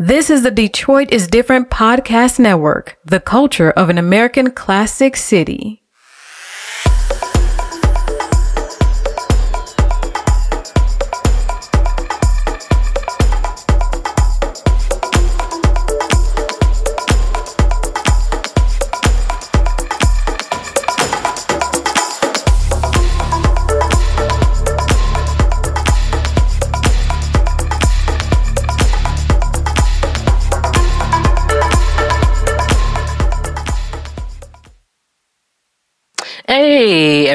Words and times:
This 0.00 0.30
is 0.30 0.44
the 0.44 0.52
Detroit 0.52 1.10
is 1.10 1.26
Different 1.26 1.70
podcast 1.70 2.38
network, 2.38 2.98
the 3.04 3.18
culture 3.18 3.72
of 3.72 3.88
an 3.88 3.98
American 3.98 4.52
classic 4.52 5.16
city. 5.16 5.82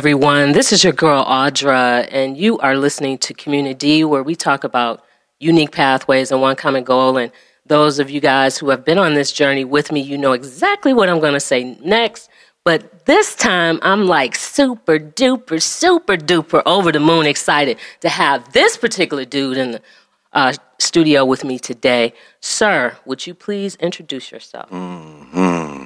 Everyone, 0.04 0.52
this 0.52 0.74
is 0.74 0.84
your 0.84 0.92
girl 0.92 1.24
Audra, 1.24 2.06
and 2.12 2.38
you 2.38 2.60
are 2.60 2.76
listening 2.76 3.18
to 3.20 3.34
Community, 3.34 4.04
where 4.04 4.22
we 4.22 4.36
talk 4.36 4.66
about 4.66 5.02
unique 5.40 5.72
pathways 5.72 6.30
and 6.30 6.42
one 6.42 6.58
common 6.58 6.84
goal. 6.84 7.16
And 7.18 7.32
those 7.68 8.00
of 8.00 8.10
you 8.10 8.20
guys 8.20 8.58
who 8.58 8.70
have 8.70 8.84
been 8.84 8.98
on 8.98 9.14
this 9.14 9.32
journey 9.32 9.64
with 9.64 9.94
me, 9.94 10.02
you 10.02 10.18
know 10.18 10.34
exactly 10.34 10.94
what 10.94 11.08
I'm 11.08 11.22
going 11.22 11.36
to 11.36 11.40
say 11.40 11.78
next. 11.80 12.30
But 12.66 13.06
this 13.06 13.34
time, 13.34 13.80
I'm 13.82 14.06
like 14.06 14.36
super 14.36 15.00
duper, 15.00 15.62
super 15.62 16.18
duper 16.18 16.62
over 16.66 16.92
the 16.92 17.00
moon 17.00 17.26
excited 17.26 17.78
to 18.02 18.10
have 18.10 18.52
this 18.52 18.76
particular 18.76 19.24
dude 19.24 19.56
in 19.56 19.72
the 19.72 19.82
uh, 20.34 20.52
studio 20.80 21.24
with 21.24 21.46
me 21.46 21.58
today. 21.58 22.12
Sir, 22.42 22.98
would 23.06 23.26
you 23.26 23.34
please 23.34 23.78
introduce 23.78 24.34
yourself? 24.34 24.70
Mm-hmm. 24.70 25.86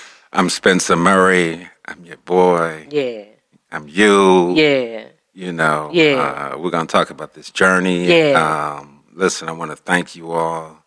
I'm 0.34 0.48
Spencer 0.50 0.96
Murray. 0.96 1.68
I'm 1.86 2.04
your 2.04 2.16
boy. 2.18 2.88
Yeah. 2.90 3.24
I'm 3.70 3.88
you. 3.88 4.52
Yeah. 4.54 5.06
You 5.32 5.52
know. 5.52 5.90
Yeah. 5.92 6.52
Uh, 6.54 6.58
we're 6.58 6.70
gonna 6.70 6.86
talk 6.88 7.10
about 7.10 7.34
this 7.34 7.50
journey. 7.50 8.06
Yeah. 8.06 8.78
Um, 8.80 9.04
listen, 9.12 9.48
I 9.48 9.52
want 9.52 9.70
to 9.70 9.76
thank 9.76 10.16
you 10.16 10.32
all 10.32 10.78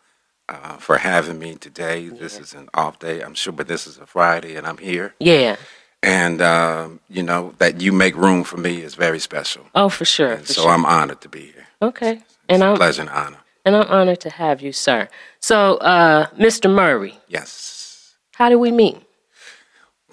uh, 0.50 0.78
for 0.78 0.98
having 0.98 1.40
me 1.40 1.56
today. 1.56 2.00
Yeah. 2.02 2.18
This 2.20 2.40
is 2.40 2.54
an 2.54 2.70
off 2.74 3.00
day, 3.00 3.22
I'm 3.22 3.34
sure, 3.36 3.54
but 3.54 3.68
this 3.68 3.88
is 3.88 3.98
a 3.98 4.06
Friday, 4.06 4.56
and 4.56 4.68
I'm 4.68 4.78
here. 4.78 5.16
Yeah. 5.20 5.56
And 6.04 6.42
um, 6.42 7.00
you 7.10 7.24
know 7.24 7.54
that 7.60 7.82
you 7.82 7.92
make 7.94 8.16
room 8.16 8.44
for 8.44 8.58
me 8.58 8.82
is 8.82 8.96
very 8.96 9.20
special. 9.20 9.64
Oh, 9.76 9.90
for 9.90 10.06
sure. 10.06 10.34
And 10.34 10.46
for 10.46 10.54
so 10.54 10.62
sure. 10.64 10.72
I'm 10.72 10.86
honored 10.86 11.22
to 11.22 11.30
be 11.30 11.42
here. 11.54 11.68
Okay. 11.82 12.14
It's 12.14 12.38
And 12.50 12.64
a 12.64 12.68
I'm 12.68 12.76
pleasure 12.78 13.02
and 13.02 13.10
honor. 13.10 13.38
and 13.66 13.76
I'm 13.78 13.88
honored 13.88 14.20
to 14.22 14.30
have 14.30 14.62
you, 14.62 14.74
sir. 14.74 15.10
So, 15.40 15.78
uh, 15.78 16.28
Mr. 16.38 16.70
Murray, 16.74 17.18
Yes. 17.28 18.14
how 18.34 18.50
did 18.50 18.58
we 18.58 18.72
meet? 18.72 18.98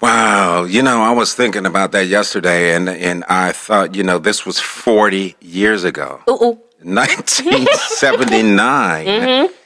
Wow, 0.05 0.63
you 0.65 0.83
know, 0.83 1.01
I 1.01 1.11
was 1.11 1.33
thinking 1.33 1.65
about 1.65 1.91
that 1.93 2.05
yesterday, 2.07 2.75
and 2.75 2.87
and 2.89 3.23
I 3.27 3.51
thought, 3.53 3.95
you 3.95 4.03
know, 4.03 4.19
this 4.19 4.45
was 4.45 4.59
forty 4.59 5.35
years 5.41 5.83
ago, 5.83 6.19
Ooh, 6.29 6.33
ooh. 6.45 6.59
1979, 6.83 9.05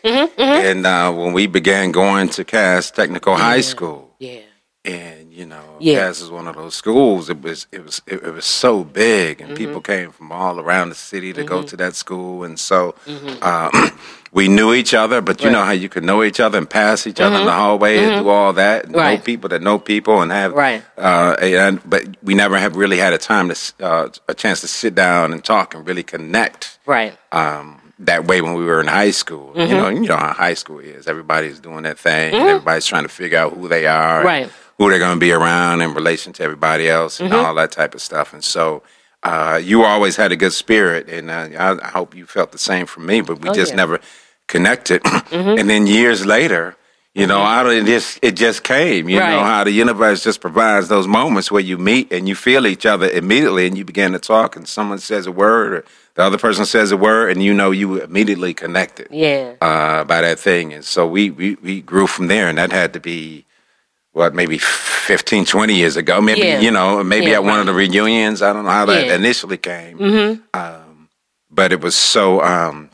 Mm-hmm, 0.02 0.42
and 0.42 0.86
uh, 0.86 1.12
when 1.12 1.34
we 1.34 1.46
began 1.48 1.92
going 1.92 2.30
to 2.30 2.46
Cass 2.46 2.90
Technical 2.92 3.36
High 3.36 3.60
School, 3.62 4.16
Yeah. 4.20 4.40
and 4.86 5.19
you 5.40 5.46
know, 5.54 5.64
Yeah. 5.80 6.00
Cass 6.08 6.22
is 6.22 6.30
one 6.40 6.48
of 6.52 6.56
those 6.62 6.76
schools. 6.76 7.30
It 7.30 7.42
was 7.42 7.60
it 7.72 7.84
was 7.88 8.02
it, 8.14 8.18
it 8.30 8.34
was 8.40 8.46
so 8.64 8.84
big, 8.84 9.38
Mm-hmm. 9.38 9.50
and 9.50 9.58
people 9.64 9.82
came 9.82 10.10
from 10.18 10.32
all 10.32 10.56
around 10.60 10.90
the 10.90 10.96
city 11.12 11.32
to 11.34 11.44
go 11.54 11.64
to 11.72 11.76
that 11.78 11.96
school, 11.96 12.44
and 12.48 12.60
so. 12.60 12.80
Uh, 13.42 13.90
We 14.32 14.48
knew 14.48 14.76
each 14.76 14.94
other, 14.94 15.22
but 15.22 15.42
you 15.42 15.48
Mm-hmm. 15.50 15.56
Right. 15.56 15.60
know 15.62 15.66
how 15.66 15.72
you 15.84 15.90
could 15.90 16.04
know 16.04 16.22
each 16.24 16.40
other 16.40 16.58
and 16.60 16.70
pass 16.70 17.08
each 17.08 17.20
other 17.20 17.38
in 17.42 17.46
the 17.52 17.52
hallway 17.62 17.98
and 17.98 18.24
do 18.24 18.30
all 18.30 18.54
that, 18.54 18.86
and 18.86 18.94
know 18.94 19.18
people 19.32 19.50
that 19.50 19.62
know 19.68 19.80
people, 19.80 20.22
and 20.22 20.32
have 20.32 20.52
Right. 20.54 20.84
uh, 21.00 21.34
and 21.42 21.82
but 21.94 22.02
we 22.22 22.34
never 22.36 22.58
have 22.60 22.74
really 22.76 22.98
had 23.06 23.12
a 23.14 23.18
time 23.18 23.50
to 23.50 23.56
uh, 23.90 24.08
a 24.28 24.36
chance 24.36 24.62
to 24.62 24.68
sit 24.68 24.94
down 24.94 25.34
and 25.34 25.42
talk 25.44 25.68
and 25.74 25.82
really 25.90 26.04
connect 26.04 26.78
Right. 26.86 27.14
um, 27.32 27.82
that 28.10 28.22
way 28.30 28.40
when 28.46 28.54
we 28.54 28.66
were 28.66 28.80
in 28.86 28.88
high 28.88 29.10
school. 29.24 29.48
Mm-hmm. 29.56 29.72
You 29.72 29.78
know, 29.80 29.90
you 29.90 30.08
know 30.12 30.18
how 30.28 30.34
high 30.34 30.54
school 30.64 30.78
is. 30.80 31.08
Everybody's 31.08 31.60
doing 31.60 31.82
their 31.88 31.96
thing. 32.08 32.30
And 32.36 32.50
everybody's 32.54 32.86
trying 32.86 33.08
to 33.10 33.14
figure 33.22 33.40
out 33.40 33.54
who 33.58 33.68
they 33.68 33.86
are, 33.88 34.18
and 34.20 34.26
Right. 34.36 34.50
Who 34.80 34.90
they're 34.90 34.98
going 35.00 35.18
to 35.18 35.20
be 35.20 35.32
around 35.34 35.82
in 35.82 35.94
relation 35.94 36.34
to 36.34 36.44
everybody 36.44 36.90
else, 36.90 37.20
and 37.20 37.30
Mm-hmm. 37.32 37.46
all 37.46 37.54
that 37.56 37.72
type 37.72 37.94
of 37.94 38.02
stuff. 38.02 38.34
And 38.34 38.44
so. 38.44 38.82
Uh, 39.22 39.60
you 39.62 39.84
always 39.84 40.16
had 40.16 40.32
a 40.32 40.38
good 40.38 40.54
spirit, 40.54 41.10
and 41.10 41.30
uh, 41.30 41.50
I, 41.60 41.88
I 41.88 41.90
hope 41.90 42.16
you 42.16 42.26
felt 42.26 42.54
the 42.54 42.58
same 42.58 42.86
from 42.86 43.06
me. 43.06 43.20
But 43.20 43.42
we 43.42 43.50
Oh, 43.50 43.54
just 43.54 43.72
yeah. 43.74 43.76
never 43.84 44.00
connected. 44.48 45.02
Mm-hmm. 45.30 45.60
And 45.60 45.70
then 45.70 45.88
years 45.88 46.26
later, 46.26 46.78
you 47.14 47.28
know, 47.28 47.42
out 47.42 47.66
of 47.66 47.74
it 47.74 47.86
just 47.86 48.18
it 48.22 48.38
just 48.38 48.64
came. 48.64 49.10
You 49.10 49.20
know 49.20 49.44
how 49.44 49.66
the 49.66 49.72
universe 49.72 50.24
just 50.24 50.40
provides 50.40 50.88
those 50.88 51.06
moments 51.06 51.52
where 51.52 51.62
you 51.62 51.78
meet 51.78 52.14
and 52.14 52.30
you 52.30 52.34
feel 52.36 52.66
each 52.66 52.86
other 52.86 53.10
immediately, 53.10 53.68
and 53.68 53.78
you 53.78 53.84
begin 53.84 54.14
to 54.14 54.20
talk, 54.20 54.56
and 54.56 54.66
someone 54.66 55.00
says 55.00 55.28
a 55.28 55.34
word, 55.34 55.74
or 55.74 55.86
the 56.16 56.24
other 56.24 56.38
person 56.38 56.66
says 56.66 56.90
a 56.94 56.98
word, 56.98 57.30
and 57.32 57.44
you 57.44 57.54
know 57.54 57.72
you 57.72 58.02
immediately 58.02 58.54
connected 58.54 59.08
Yeah. 59.12 59.56
uh, 59.62 60.06
by 60.06 60.22
that 60.22 60.40
thing. 60.40 60.72
And 60.74 60.86
so 60.86 61.06
we, 61.06 61.30
we 61.30 61.56
we 61.62 61.82
grew 61.82 62.08
from 62.08 62.28
there, 62.28 62.48
and 62.48 62.58
that 62.58 62.72
had 62.72 62.94
to 62.94 63.02
be 63.02 63.44
what 64.14 64.34
maybe 64.34 64.58
15, 64.58 65.46
20 65.46 65.76
years 65.76 65.96
ago. 65.98 66.20
Maybe 66.22 66.42
Yeah. 66.42 66.60
you 66.60 66.72
know, 66.72 67.04
maybe 67.04 67.28
Yeah, 67.28 67.36
at 67.36 67.44
one 67.44 67.60
of 67.60 67.66
the 67.66 67.74
reunions. 67.74 68.42
I 68.42 68.54
don't 68.54 68.66
know 68.66 68.72
how 68.72 68.86
that 68.86 69.06
Yeah. 69.08 69.16
initially 69.16 69.58
came, 69.58 69.98
Mm-hmm. 70.00 70.60
um, 70.60 71.10
but 71.50 71.72
it 71.72 71.82
was 71.82 71.96
so. 71.96 72.42
Um, 72.42 72.90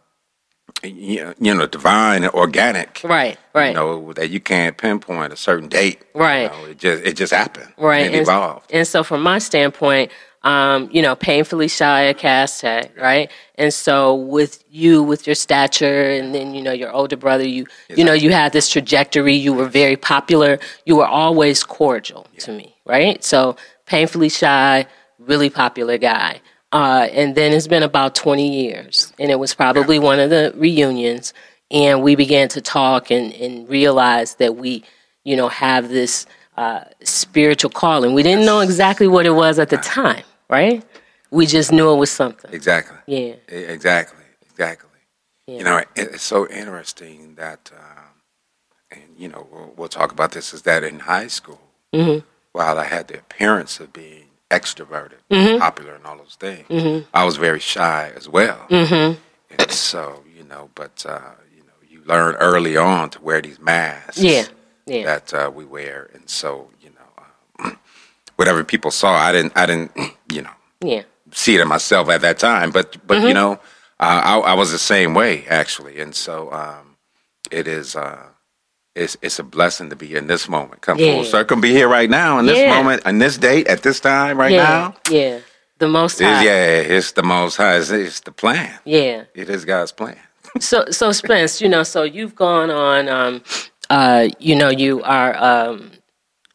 you 0.83 1.33
know, 1.39 1.65
divine 1.65 2.23
and 2.23 2.31
organic 2.33 3.01
Right. 3.03 3.39
Right. 3.55 3.69
you 3.69 3.73
know 3.73 4.13
that 4.13 4.29
you 4.29 4.39
can't 4.39 4.77
pinpoint 4.77 5.33
a 5.33 5.35
certain 5.35 5.67
date. 5.67 6.03
Right. 6.13 6.43
You 6.43 6.49
know, 6.49 6.65
it 6.69 6.77
just 6.77 7.03
it 7.03 7.13
just 7.13 7.33
happened. 7.33 7.73
right. 7.77 8.05
And 8.05 8.13
it 8.15 8.21
evolved. 8.21 8.69
And 8.71 8.87
so, 8.87 9.01
from 9.03 9.23
my 9.23 9.39
standpoint, 9.39 10.11
um, 10.45 10.89
you 10.91 11.01
know, 11.01 11.15
painfully 11.15 11.67
shy 11.67 12.01
of 12.03 12.17
Cass 12.17 12.61
Tech, 12.61 12.95
right? 12.97 13.31
And 13.55 13.73
so, 13.73 14.13
with 14.15 14.63
you, 14.69 15.03
with 15.03 15.27
your 15.27 15.35
stature, 15.35 16.11
and 16.11 16.33
then 16.33 16.53
you 16.53 16.61
know 16.61 16.71
your 16.71 16.91
older 16.91 17.17
brother, 17.17 17.45
you 17.45 17.65
you 17.89 18.03
know 18.03 18.13
you 18.13 18.31
had 18.31 18.53
this 18.53 18.69
trajectory. 18.69 19.33
You 19.35 19.53
were 19.53 19.67
very 19.67 19.97
popular. 19.97 20.59
You 20.85 20.97
were 20.97 21.07
always 21.07 21.63
cordial 21.63 22.27
to 22.39 22.51
me, 22.53 22.75
right? 22.85 23.23
So, 23.23 23.57
painfully 23.87 24.29
shy, 24.29 24.85
really 25.19 25.49
popular 25.49 25.97
guy. 25.97 26.41
Uh, 26.71 27.07
and 27.11 27.35
then 27.35 27.53
it's 27.53 27.67
been 27.67 27.83
about 27.83 28.15
20 28.15 28.49
years, 28.63 29.13
and 29.17 29.31
it 29.31 29.39
was 29.39 29.55
probably 29.55 29.97
one 29.97 30.19
of 30.19 30.29
the 30.29 30.53
reunions, 30.57 31.33
and 31.71 32.03
we 32.03 32.15
began 32.15 32.49
to 32.49 32.61
talk 32.61 33.09
and, 33.11 33.33
and 33.33 33.69
realize 33.69 34.35
that 34.35 34.57
we, 34.57 34.83
you 35.23 35.37
know, 35.37 35.47
have 35.47 35.87
this 35.89 36.25
uh, 36.57 36.83
spiritual 37.03 37.69
calling. 37.69 38.13
We 38.13 38.23
didn't 38.23 38.45
know 38.45 38.59
exactly 38.59 39.07
what 39.07 39.25
it 39.25 39.31
was 39.31 39.57
at 39.57 39.69
the 39.69 39.77
time, 39.77 40.23
right? 40.49 40.83
We 41.31 41.45
just 41.45 41.71
knew 41.71 41.91
it 41.91 41.95
was 41.97 42.11
something. 42.11 42.51
Exactly. 42.53 42.97
Yeah. 43.07 43.35
Exactly. 43.47 44.23
Exactly. 44.49 44.89
Yeah. 45.47 45.57
You 45.57 45.63
know, 45.63 45.83
it's 45.95 46.23
so 46.23 46.47
interesting 46.47 47.35
that, 47.35 47.71
um, 47.77 48.03
and 48.91 49.03
you 49.17 49.27
know, 49.27 49.47
we'll, 49.51 49.73
we'll 49.75 49.87
talk 49.89 50.11
about 50.11 50.31
this. 50.31 50.53
Is 50.53 50.63
that 50.63 50.83
in 50.83 50.99
high 50.99 51.27
school, 51.27 51.61
Mm-hmm. 51.93 52.25
while 52.51 52.77
I 52.77 52.83
had 52.85 53.07
the 53.07 53.19
appearance 53.19 53.79
of 53.79 53.93
being 53.93 54.25
extroverted, 54.51 55.19
Mm-hmm. 55.31 55.59
popular, 55.59 55.93
and 55.95 56.05
all 56.05 56.17
those 56.17 56.35
things, 56.39 57.05
I 57.13 57.23
was 57.23 57.37
very 57.37 57.59
shy 57.59 58.11
as 58.15 58.27
well. 58.27 58.65
Mm-hmm. 58.69 59.19
And 59.57 59.71
so, 59.71 60.23
you 60.35 60.43
know, 60.43 60.69
but 60.75 61.05
uh, 61.07 61.21
you 61.55 61.61
know, 61.63 61.73
you 61.89 62.01
learn 62.05 62.35
early 62.35 62.75
on 62.75 63.09
to 63.11 63.21
wear 63.21 63.41
these 63.41 63.59
masks. 63.59 64.19
Yeah. 64.21 64.45
Yeah. 64.87 65.03
that 65.05 65.33
uh, 65.33 65.51
we 65.53 65.65
wear, 65.65 66.09
and 66.13 66.29
so 66.29 66.69
you 66.81 66.89
know, 66.91 67.65
um, 67.65 67.77
whatever 68.35 68.63
people 68.63 68.91
saw, 68.91 69.13
I 69.15 69.31
didn't, 69.31 69.53
I 69.55 69.65
didn't, 69.65 69.91
you 70.35 70.41
know, 70.43 70.55
Yeah. 70.81 71.03
see 71.31 71.55
it 71.55 71.61
in 71.61 71.67
myself 71.67 72.09
at 72.09 72.21
that 72.21 72.37
time. 72.39 72.71
But 72.71 72.97
but 73.07 73.17
Mm-hmm. 73.17 73.27
you 73.27 73.33
know, 73.33 73.53
uh, 73.99 74.21
I, 74.31 74.37
I 74.51 74.53
was 74.53 74.71
the 74.71 74.77
same 74.79 75.13
way 75.13 75.45
actually, 75.47 75.99
and 76.01 76.13
so 76.15 76.51
um, 76.51 76.97
it 77.51 77.67
is. 77.67 77.95
Uh, 77.95 78.23
it's, 78.95 79.17
it's 79.21 79.39
a 79.39 79.43
blessing 79.43 79.89
to 79.89 79.95
be 79.97 80.15
in 80.15 80.27
this 80.27 80.47
moment. 80.47 80.79
Come 80.81 80.97
Yeah. 80.97 81.15
full 81.15 81.25
circle, 81.25 81.57
be 81.59 81.71
here 81.73 81.89
right 81.89 82.09
now 82.09 82.39
in 82.39 82.45
this 82.45 82.57
Yeah. 82.59 82.73
moment, 82.77 83.05
in 83.05 83.19
this 83.19 83.37
date, 83.37 83.67
at 83.67 83.81
this 83.83 83.99
time, 83.99 84.39
right 84.39 84.53
yeah. 84.53 84.63
now. 84.63 84.95
Yeah. 85.11 85.39
The 85.79 85.89
most 85.89 86.21
It's- 86.21 86.41
yeah, 86.43 86.95
it's 86.97 87.11
the 87.11 87.21
most 87.23 87.57
high. 87.57 87.75
It's, 87.75 87.89
it's 87.89 88.21
the 88.21 88.31
plan. 88.31 88.71
Yeah. 88.85 89.25
It 89.33 89.49
is 89.49 89.65
God's 89.65 89.91
plan. 89.91 90.17
So, 90.61 90.85
so 90.91 91.11
Spence, 91.11 91.59
you 91.59 91.67
know, 91.67 91.83
so 91.83 92.03
you've 92.03 92.35
gone 92.35 92.71
on, 92.71 93.09
um, 93.09 93.41
uh, 93.89 94.29
you 94.39 94.55
know, 94.55 94.69
you 94.69 95.03
are 95.03 95.35
um, 95.35 95.91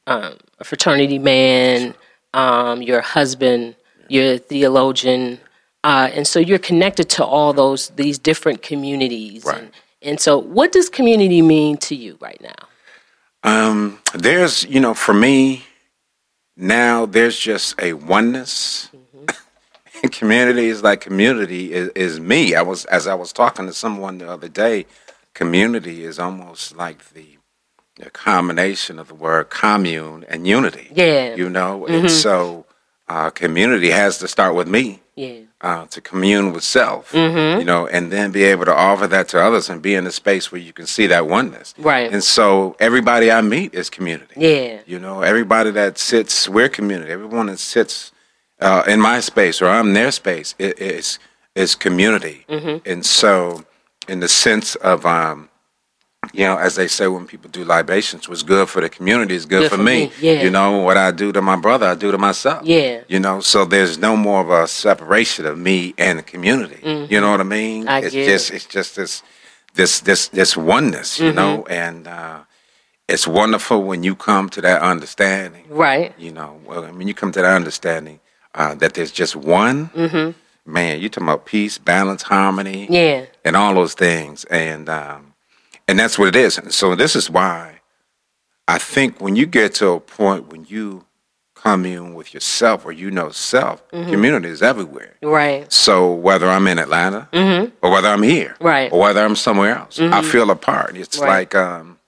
um, 0.06 0.38
a 0.58 0.64
fraternity 0.64 1.18
man, 1.18 1.94
um, 2.34 2.82
you're 2.82 3.00
husband, 3.00 3.76
you're 4.08 4.38
theologian, 4.38 5.38
uh, 5.84 6.10
and 6.12 6.26
so 6.26 6.38
you're 6.38 6.58
connected 6.58 7.08
to 7.10 7.24
all 7.24 7.52
those 7.52 7.90
these 7.90 8.18
different 8.18 8.62
communities. 8.62 9.44
Right. 9.44 9.58
And, 9.58 9.72
and 10.02 10.20
so, 10.20 10.38
what 10.38 10.72
does 10.72 10.88
community 10.88 11.42
mean 11.42 11.76
to 11.78 11.94
you 11.94 12.16
right 12.20 12.40
now? 12.40 12.68
Um, 13.42 13.98
there's, 14.14 14.64
you 14.64 14.80
know, 14.80 14.94
for 14.94 15.14
me 15.14 15.64
now, 16.56 17.06
there's 17.06 17.38
just 17.38 17.80
a 17.80 17.94
oneness 17.94 18.90
community 20.12 20.68
is 20.68 20.82
like 20.82 21.00
community 21.00 21.72
is, 21.72 21.88
is 21.94 22.20
me. 22.20 22.54
I 22.54 22.62
was 22.62 22.84
as 22.86 23.06
I 23.06 23.14
was 23.14 23.32
talking 23.32 23.66
to 23.66 23.72
someone 23.72 24.18
the 24.18 24.30
other 24.30 24.48
day. 24.48 24.86
Community 25.32 26.04
is 26.04 26.18
almost 26.18 26.76
like 26.76 27.10
the, 27.10 27.38
the 28.00 28.10
combination 28.10 28.98
of 28.98 29.08
the 29.08 29.14
word 29.14 29.50
commune 29.50 30.24
and 30.28 30.46
unity. 30.46 30.88
Yeah. 30.92 31.34
you 31.34 31.48
know, 31.50 31.86
and 31.86 32.10
so 32.10 32.66
uh, 33.08 33.30
community 33.30 33.90
has 33.90 34.18
to 34.18 34.28
start 34.28 34.54
with 34.54 34.68
me 34.68 35.00
Yeah. 35.16 35.40
uh, 35.60 35.86
to 35.86 36.00
commune 36.00 36.52
with 36.52 36.62
self, 36.64 37.10
Mm-hmm. 37.12 37.58
you 37.60 37.64
know, 37.64 37.86
and 37.86 38.10
then 38.12 38.30
be 38.32 38.44
able 38.44 38.64
to 38.66 38.74
offer 38.74 39.06
that 39.08 39.28
to 39.28 39.42
others 39.42 39.68
and 39.68 39.82
be 39.82 39.94
in 39.94 40.06
a 40.06 40.12
space 40.12 40.50
where 40.52 40.60
you 40.60 40.72
can 40.72 40.86
see 40.86 41.06
that 41.08 41.26
oneness. 41.26 41.74
Right. 41.76 42.10
And 42.12 42.22
so 42.22 42.76
everybody 42.78 43.30
I 43.30 43.40
meet 43.40 43.74
is 43.74 43.90
community. 43.90 44.34
Yeah. 44.36 44.80
You 44.86 44.98
know, 44.98 45.22
everybody 45.22 45.70
that 45.72 45.98
sits, 45.98 46.48
we're 46.48 46.68
community. 46.68 47.10
Everyone 47.12 47.46
that 47.46 47.58
sits 47.58 48.12
uh, 48.60 48.84
in 48.86 49.00
my 49.00 49.20
space 49.20 49.60
or 49.60 49.66
I'm 49.68 49.88
in 49.88 49.94
their 49.94 50.12
space 50.12 50.54
is 50.58 51.18
is 51.56 51.74
community. 51.74 52.44
Mm-hmm. 52.48 52.88
And 52.88 53.04
so, 53.04 53.64
in 54.06 54.20
the 54.20 54.28
sense 54.28 54.76
of, 54.76 55.04
um, 55.04 55.48
you 56.34 56.44
know, 56.44 56.58
as 56.58 56.76
they 56.76 56.86
say 56.86 57.06
when 57.08 57.26
people 57.26 57.50
do 57.50 57.64
libations, 57.64 58.28
what's 58.28 58.42
good 58.42 58.68
for 58.68 58.80
the 58.82 58.88
community 58.90 59.34
is 59.34 59.46
good, 59.46 59.62
Good 59.62 59.70
for, 59.70 59.76
for 59.78 59.82
me. 59.82 60.06
me, 60.06 60.12
yeah. 60.20 60.42
You 60.42 60.50
know, 60.50 60.78
what 60.78 60.96
I 60.96 61.10
do 61.12 61.32
to 61.32 61.40
my 61.40 61.56
brother, 61.56 61.86
I 61.86 61.94
do 61.94 62.12
to 62.12 62.18
myself. 62.18 62.64
Yeah. 62.64 63.00
You 63.08 63.18
know, 63.20 63.40
so 63.40 63.64
there's 63.64 63.96
no 63.98 64.16
more 64.16 64.40
of 64.42 64.50
a 64.50 64.68
separation 64.68 65.46
of 65.46 65.58
me 65.58 65.94
and 65.98 66.18
the 66.18 66.22
community. 66.22 66.78
You 67.10 67.20
know 67.20 67.30
what 67.30 67.40
I 67.40 67.44
mean? 67.44 67.82
Mm-hmm. 67.84 67.88
I 67.88 67.98
it's 68.00 68.12
get 68.14 68.26
just 68.26 68.50
it. 68.50 68.54
it's 68.56 68.66
just 68.66 68.96
this 68.96 69.22
this 69.74 70.00
this 70.00 70.28
this 70.28 70.56
oneness, 70.56 71.18
you 71.18 71.32
know, 71.32 71.62
Mm-hmm. 71.62 71.72
and 71.72 72.06
uh, 72.06 72.38
it's 73.08 73.26
wonderful 73.26 73.82
when 73.82 74.04
you 74.04 74.14
come 74.14 74.48
to 74.50 74.60
that 74.60 74.82
understanding. 74.82 75.64
Right. 75.70 76.14
You 76.18 76.32
know, 76.32 76.60
well, 76.66 76.82
when 76.82 77.08
you 77.08 77.14
come 77.14 77.32
to 77.32 77.40
that 77.40 77.56
understanding 77.56 78.20
uh, 78.54 78.74
that 78.76 78.92
there's 78.94 79.10
just 79.10 79.34
one, 79.36 79.90
man, 80.66 81.00
you 81.00 81.08
talking 81.08 81.26
about 81.28 81.46
peace, 81.46 81.78
balance, 81.78 82.22
harmony, 82.22 82.84
Mm-hmm. 82.84 82.92
Yeah. 82.92 83.24
and 83.44 83.56
all 83.56 83.74
those 83.74 83.94
things, 83.94 84.44
and 84.44 84.88
um, 84.90 85.29
and 85.90 85.98
that's 85.98 86.18
what 86.18 86.28
it 86.28 86.36
is. 86.36 86.58
And 86.58 86.72
so 86.72 86.94
this 86.94 87.14
is 87.16 87.28
why 87.28 87.80
I 88.68 88.78
think 88.78 89.20
when 89.20 89.34
you 89.36 89.46
get 89.46 89.74
to 89.80 89.86
a 89.90 90.00
point 90.00 90.42
when 90.52 90.64
you 90.68 91.04
commune 91.54 92.14
with 92.14 92.32
yourself 92.32 92.86
or 92.86 92.92
you 92.92 93.10
know 93.10 93.30
self, 93.30 93.78
Mm-hmm. 93.90 94.10
community 94.12 94.48
is 94.48 94.62
everywhere. 94.62 95.14
Right. 95.22 95.70
So 95.72 95.94
whether 96.26 96.48
I'm 96.48 96.66
in 96.72 96.78
Atlanta 96.78 97.22
or 97.82 97.90
whether 97.90 98.08
I'm 98.08 98.22
here, 98.22 98.54
Mm-hmm. 98.54 98.66
Right. 98.66 98.86
Mm-hmm. 98.86 98.94
or 98.94 99.00
whether 99.00 99.22
I'm 99.26 99.36
somewhere 99.36 99.76
else, 99.76 100.00
I 100.00 100.22
feel 100.22 100.50
a 100.50 100.56
part. 100.56 100.96
It's 100.96 101.18
Right. 101.18 101.28
like 101.28 101.54
um, 101.54 101.98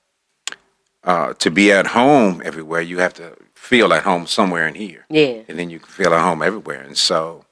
uh, 1.04 1.34
to 1.34 1.50
be 1.50 1.72
at 1.72 1.86
home 1.88 2.40
everywhere. 2.44 2.80
You 2.80 2.98
have 3.00 3.14
to 3.14 3.36
feel 3.54 3.92
at 3.92 4.02
home 4.04 4.26
somewhere 4.26 4.66
in 4.68 4.74
here, 4.74 5.04
Yeah. 5.10 5.42
and 5.48 5.58
then 5.58 5.68
you 5.70 5.78
can 5.80 5.88
feel 5.88 6.12
at 6.14 6.22
home 6.22 6.42
everywhere. 6.42 6.80
And 6.80 6.96
so, 6.96 7.44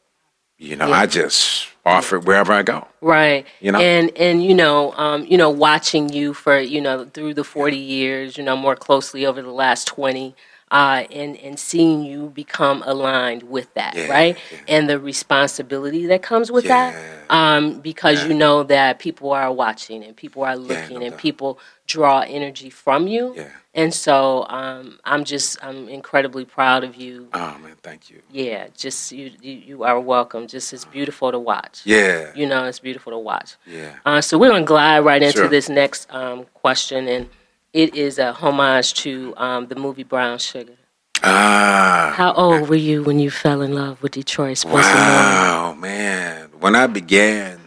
you 0.59 0.77
know, 0.77 0.88
Yeah. 0.88 1.00
I 1.03 1.06
just 1.06 1.67
offer 1.85 2.17
it 2.17 2.25
wherever 2.25 2.53
I 2.53 2.62
go. 2.62 2.87
Right. 3.00 3.47
You 3.61 3.73
know? 3.73 3.81
And 3.81 4.17
and 4.17 4.44
you 4.44 4.55
know, 4.55 4.93
um, 4.93 5.25
you 5.25 5.37
know, 5.37 5.50
watching 5.50 6.12
you 6.12 6.35
for, 6.35 6.59
you 6.59 6.81
know, 6.81 7.05
through 7.06 7.35
the 7.35 7.44
40 7.44 7.77
years, 7.77 8.37
you 8.37 8.44
know, 8.44 8.56
more 8.56 8.77
closely 8.77 9.27
over 9.27 9.41
the 9.43 9.50
last 9.50 9.87
20, 9.87 10.35
uh, 10.70 11.05
and 11.11 11.37
and 11.38 11.58
seeing 11.58 12.02
you 12.05 12.28
become 12.31 12.82
aligned 12.87 13.43
with 13.44 13.72
that, 13.75 13.94
Yeah, 13.96 14.06
right? 14.08 14.38
yeah. 14.52 14.58
And 14.69 14.88
the 14.88 14.99
responsibility 15.00 16.06
that 16.06 16.22
comes 16.22 16.50
with 16.52 16.64
Yeah. 16.64 16.93
that. 16.93 17.17
Um, 17.31 17.78
because 17.81 18.25
you 18.26 18.34
know 18.34 18.64
that 18.64 18.99
people 18.99 19.31
are 19.31 19.52
watching 19.52 20.02
and 20.02 20.17
people 20.17 20.43
are 20.43 20.56
looking 20.56 20.99
no 20.99 21.02
and 21.06 21.11
doubt. 21.12 21.20
people 21.20 21.58
draw 21.87 22.20
energy 22.26 22.70
from 22.70 23.06
you. 23.06 23.34
Yeah. 23.37 23.49
And 23.72 23.94
so 23.94 24.46
um, 24.49 24.99
I'm 25.05 25.22
just 25.25 25.56
I'm 25.64 25.88
incredibly 25.88 26.44
proud 26.44 26.82
of 26.82 26.96
you. 26.96 27.28
Oh 27.32 27.56
man, 27.62 27.76
thank 27.84 28.11
you. 28.11 28.20
Yeah, 28.32 28.67
just 28.76 29.12
you 29.12 29.31
you, 29.40 29.52
you 29.52 29.84
are 29.84 30.00
welcome. 30.00 30.49
Just 30.49 30.72
it's 30.72 30.84
beautiful 30.84 31.31
to 31.31 31.38
watch. 31.38 31.82
Yeah, 31.84 32.32
You 32.34 32.46
know, 32.49 32.64
it's 32.64 32.81
beautiful 32.81 33.12
to 33.12 33.19
watch. 33.19 33.55
yeah. 33.64 33.94
Uh, 34.05 34.20
so 34.20 34.37
we're 34.37 34.50
going 34.50 34.64
to 34.64 34.67
glide 34.67 35.00
right 35.05 35.22
into 35.22 35.38
Sure. 35.38 35.49
this 35.49 35.69
next 35.69 36.12
um, 36.12 36.46
question, 36.55 37.06
and 37.06 37.28
it 37.72 37.94
is 37.94 38.19
a 38.19 38.32
homage 38.32 38.94
to 38.94 39.34
um, 39.37 39.67
the 39.69 39.76
movie 39.76 40.02
Brown 40.05 40.38
Sugar. 40.38 40.75
Ah, 41.22 42.12
How 42.17 42.32
old 42.32 42.69
were 42.69 42.75
you 42.76 43.02
when 43.02 43.19
you 43.19 43.31
fell 43.31 43.61
in 43.61 43.75
love 43.75 44.02
with 44.02 44.12
Detroit 44.12 44.58
Sports 44.58 44.87
and 44.87 44.96
Wow, 44.96 45.75
man. 45.75 46.49
When 46.58 46.75
I 46.75 46.87
began 46.87 47.61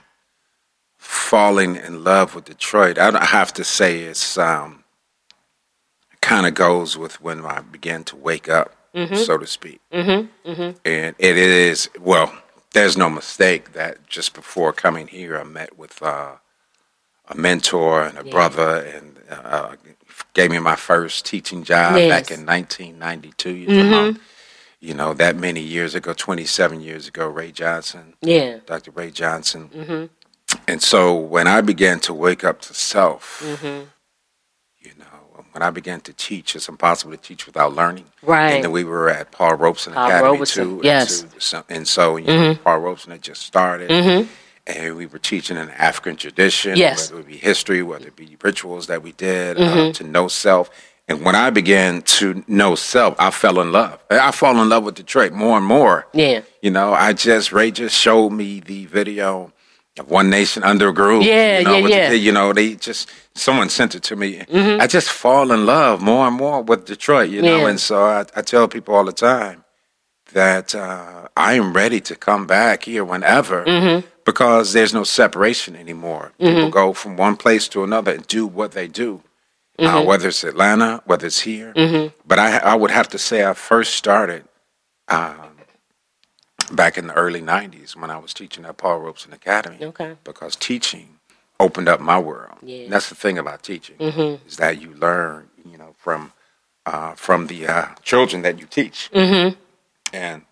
falling 0.97 1.75
in 1.75 2.03
love 2.03 2.33
with 2.35 2.45
Detroit, 2.45 2.97
I 2.97 3.11
don't 3.11 3.23
have 3.23 3.53
to 3.53 3.63
say 3.63 4.01
it's 4.01 4.37
um 4.37 4.83
kind 6.21 6.47
of 6.47 6.53
goes 6.55 6.97
with 6.97 7.21
when 7.21 7.45
I 7.45 7.61
began 7.61 8.03
to 8.05 8.15
wake 8.15 8.49
up, 8.49 8.75
so 9.15 9.37
to 9.37 9.45
speak. 9.45 9.81
Mm-hmm. 9.91 10.49
Mm-hmm. 10.49 10.77
And 10.85 11.15
it 11.19 11.37
is 11.37 11.89
well, 11.99 12.33
there's 12.73 12.97
no 12.97 13.09
mistake 13.09 13.73
that 13.73 14.07
just 14.07 14.33
before 14.33 14.73
coming 14.73 15.07
here, 15.07 15.37
I 15.37 15.43
met 15.43 15.77
with 15.77 16.01
uh, 16.01 16.37
a 17.33 17.37
mentor 17.37 18.03
and 18.03 18.17
a 18.19 18.25
Yeah. 18.25 18.31
brother, 18.31 18.77
and 18.95 19.17
uh, 19.29 19.75
gave 20.33 20.51
me 20.51 20.59
my 20.59 20.75
first 20.75 21.25
teaching 21.25 21.63
job 21.63 21.95
Yes. 21.95 22.09
back 22.09 22.31
in 22.37 22.45
1992. 22.45 23.49
You 23.51 23.67
know, 23.67 23.83
mm-hmm. 24.11 24.19
you 24.79 24.93
know, 24.93 25.13
that 25.13 25.35
many 25.35 25.61
years 25.61 25.95
ago, 25.95 26.13
27 26.13 26.81
years 26.81 27.07
ago, 27.07 27.27
Ray 27.27 27.51
Johnson, 27.51 28.13
Yeah. 28.21 28.57
Dr. 28.65 28.91
Ray 28.91 29.11
Johnson. 29.11 29.69
Mm-hmm. 29.73 30.05
And 30.67 30.81
so 30.81 31.15
when 31.15 31.47
I 31.47 31.61
began 31.61 31.99
to 32.01 32.13
wake 32.13 32.43
up 32.43 32.61
to 32.61 32.73
self, 32.73 33.41
mm-hmm. 33.43 33.85
you 34.79 34.91
know, 34.99 35.45
when 35.51 35.61
I 35.63 35.69
began 35.71 36.01
to 36.01 36.13
teach, 36.13 36.55
it's 36.55 36.69
impossible 36.69 37.11
to 37.11 37.17
teach 37.17 37.45
without 37.45 37.75
learning. 37.75 38.05
Right. 38.21 38.51
And 38.53 38.63
then 38.63 38.71
we 38.71 38.83
were 38.83 39.09
at 39.09 39.31
Paul 39.31 39.55
Robeson 39.55 39.93
Paul 39.93 40.07
Academy 40.07 40.29
Robeson, 40.31 40.65
too. 40.65 40.75
and 40.75 40.83
yes. 40.83 41.21
so- 41.21 41.27
so- 41.39 41.63
And 41.69 41.87
so, 41.87 42.17
you 42.17 42.27
know, 42.27 42.55
Paul 42.63 42.79
Robeson 42.79 43.11
had 43.11 43.21
just 43.23 43.41
started. 43.43 43.89
And 44.65 44.95
we 44.95 45.05
were 45.05 45.19
teaching 45.19 45.57
an 45.57 45.69
African 45.71 46.15
tradition, 46.15 46.77
Yes. 46.77 47.11
whether 47.11 47.21
it 47.21 47.27
be 47.27 47.37
history, 47.37 47.83
whether 47.83 48.07
it 48.07 48.15
be 48.15 48.37
rituals 48.41 48.87
that 48.87 49.03
we 49.03 49.11
did, 49.13 49.59
uh, 49.59 49.91
to 49.93 50.03
know 50.05 50.27
self. 50.29 50.69
And 51.09 51.21
when 51.25 51.35
I 51.35 51.49
began 51.49 52.01
to 52.01 52.45
know 52.47 52.75
self, 52.75 53.15
I 53.19 53.29
fell 53.31 53.59
in 53.59 53.73
love. 53.73 53.99
I 54.09 54.31
fall 54.31 54.61
in 54.61 54.69
love 54.69 54.83
with 54.85 54.95
Detroit 54.95 55.33
more 55.33 55.57
and 55.57 55.65
more. 55.65 56.07
Yeah. 56.13 56.41
You 56.61 56.71
know, 56.71 56.93
I 56.93 57.11
just 57.11 57.51
Ray 57.51 57.71
just 57.71 57.93
showed 57.99 58.29
me 58.31 58.61
the 58.61 58.85
video 58.85 59.51
of 59.99 60.09
One 60.09 60.29
Nation 60.29 60.63
Under 60.63 60.87
a 60.87 60.93
Groove. 60.93 61.23
Yeah, 61.23 61.59
you 61.59 61.65
know, 61.65 61.75
yeah, 61.75 61.81
with 61.83 61.91
the 61.91 61.97
yeah. 62.17 62.23
you 62.25 62.31
know, 62.31 62.53
they 62.53 62.75
just 62.75 63.09
someone 63.35 63.67
sent 63.67 63.95
it 63.95 64.03
to 64.03 64.15
me. 64.15 64.37
Mm-hmm. 64.39 64.79
I 64.81 64.87
just 64.87 65.09
fall 65.09 65.51
in 65.51 65.65
love 65.65 66.01
more 66.01 66.25
and 66.25 66.37
more 66.37 66.61
with 66.63 66.85
Detroit. 66.85 67.29
You 67.29 67.41
know, 67.41 67.57
Yeah. 67.57 67.67
and 67.69 67.79
so 67.81 68.05
I, 68.05 68.21
I 68.33 68.41
tell 68.41 68.69
people 68.69 68.95
all 68.95 69.03
the 69.03 69.11
time 69.11 69.65
that 70.31 70.73
uh, 70.73 71.27
I 71.35 71.55
am 71.55 71.73
ready 71.73 71.99
to 71.99 72.15
come 72.15 72.47
back 72.47 72.83
here 72.83 73.03
whenever 73.03 73.65
Mm-hmm. 73.65 74.07
Because 74.25 74.73
there's 74.73 74.93
no 74.93 75.03
separation 75.03 75.75
anymore. 75.75 76.31
People 76.39 76.69
go 76.69 76.93
from 76.93 77.17
one 77.17 77.35
place 77.37 77.67
to 77.69 77.83
another 77.83 78.13
and 78.13 78.27
do 78.27 78.45
what 78.47 78.71
they 78.73 78.87
do. 78.87 79.21
Uh, 79.79 79.83
Mm-hmm. 79.97 80.07
whether 80.07 80.27
it's 80.27 80.43
Atlanta, 80.43 81.01
whether 81.07 81.25
it's 81.25 81.39
here, 81.39 81.73
but 82.27 82.37
I, 82.37 82.57
I 82.59 82.75
would 82.75 82.91
have 82.91 83.09
to 83.09 83.17
say 83.17 83.43
I 83.43 83.53
first 83.53 83.95
started 83.95 84.45
um, 85.07 85.57
back 86.71 86.95
in 86.95 87.07
the 87.07 87.13
early 87.15 87.41
'90s 87.41 87.95
when 87.95 88.11
I 88.11 88.19
was 88.19 88.35
teaching 88.35 88.65
at 88.65 88.77
Paul 88.77 88.99
Robeson 88.99 89.33
Academy. 89.33 89.77
Okay. 89.81 90.15
Because 90.23 90.55
teaching 90.55 91.17
opened 91.59 91.89
up 91.89 91.99
my 91.99 92.19
world. 92.19 92.59
Yeah. 92.61 92.87
That's 92.87 93.09
the 93.09 93.15
thing 93.15 93.39
about 93.39 93.63
teaching 93.63 93.95
is 93.99 94.57
that 94.57 94.79
you 94.79 94.93
learn, 94.93 95.49
you 95.65 95.79
know, 95.79 95.95
from 95.97 96.33
uh, 96.85 97.15
from 97.15 97.47
the 97.47 97.65
uh, 97.67 97.87
children 98.03 98.43
that 98.43 98.59
you 98.59 98.67
teach. 98.67 99.09
Mm-hmm. 99.11 99.57
And 100.13 100.43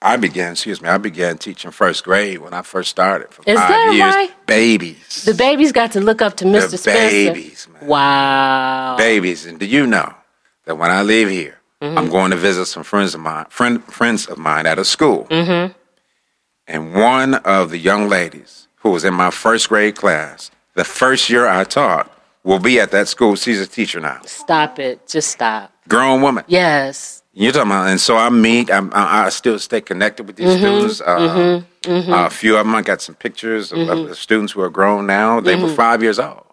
I 0.00 0.16
began, 0.16 0.52
excuse 0.52 0.80
me, 0.80 0.88
I 0.88 0.98
began 0.98 1.38
teaching 1.38 1.70
first 1.72 2.04
grade 2.04 2.38
when 2.38 2.54
I 2.54 2.62
first 2.62 2.88
started 2.90 3.30
for 3.32 3.42
Is 3.46 3.58
five 3.58 3.68
that 3.68 3.92
years. 3.94 4.14
right? 4.14 4.46
Babies, 4.46 5.24
The 5.24 5.34
babies 5.34 5.72
got 5.72 5.92
to 5.92 6.00
look 6.00 6.22
up 6.22 6.36
to 6.36 6.44
Mr. 6.44 6.70
The 6.70 6.78
Spencer. 6.78 7.32
babies, 7.32 7.66
man. 7.72 7.86
Wow. 7.88 8.96
babies. 8.96 9.44
And 9.44 9.58
do 9.58 9.66
you 9.66 9.86
know 9.86 10.14
that 10.66 10.76
when 10.76 10.90
I 10.90 11.02
leave 11.02 11.28
here, 11.30 11.54
Mm-hmm. 11.80 11.96
I'm 11.96 12.08
going 12.10 12.32
to 12.32 12.36
visit 12.36 12.66
some 12.66 12.82
friends 12.82 13.14
of 13.14 13.20
mine, 13.20 13.44
friend, 13.50 13.84
friends 13.84 14.26
of 14.26 14.36
mine 14.36 14.66
at 14.66 14.80
a 14.80 14.84
school. 14.84 15.28
Mm-hmm. 15.30 15.72
And 16.66 16.92
one 16.92 17.34
of 17.36 17.70
the 17.70 17.78
young 17.78 18.08
ladies 18.08 18.66
who 18.78 18.90
was 18.90 19.04
in 19.04 19.14
my 19.14 19.30
first 19.30 19.68
grade 19.68 19.94
class, 19.94 20.50
the 20.74 20.82
first 20.82 21.30
year 21.30 21.46
I 21.46 21.62
taught, 21.62 22.10
will 22.42 22.58
be 22.58 22.80
at 22.80 22.90
that 22.90 23.06
school. 23.06 23.36
She's 23.36 23.60
a 23.60 23.66
teacher 23.68 24.00
now. 24.00 24.20
Stop 24.26 24.80
it. 24.80 25.06
Just 25.06 25.30
stop. 25.30 25.72
Grown 25.86 26.20
woman. 26.20 26.42
Yes. 26.48 27.22
You're 27.40 27.52
talking 27.52 27.70
about, 27.70 27.86
and 27.88 28.00
so 28.00 28.16
I 28.16 28.30
meet. 28.30 28.68
I'm, 28.68 28.92
I, 28.92 29.26
I 29.26 29.28
still 29.28 29.58
stay 29.60 29.80
connected 29.80 30.26
with 30.26 30.36
these 30.36 30.48
Mm-hmm. 30.48 30.88
students. 30.88 31.00
Uh, 31.00 31.62
uh, 31.86 32.26
a 32.26 32.30
few 32.30 32.56
of 32.56 32.66
them, 32.66 32.74
I 32.74 32.82
got 32.82 33.00
some 33.00 33.14
pictures 33.14 33.70
of, 33.72 33.88
of 33.88 34.08
the 34.08 34.14
students 34.16 34.52
who 34.52 34.60
are 34.60 34.70
grown 34.70 35.06
now. 35.06 35.40
They 35.40 35.54
Mm-hmm. 35.54 35.62
were 35.62 35.74
five 35.74 36.02
years 36.02 36.18
old, 36.18 36.44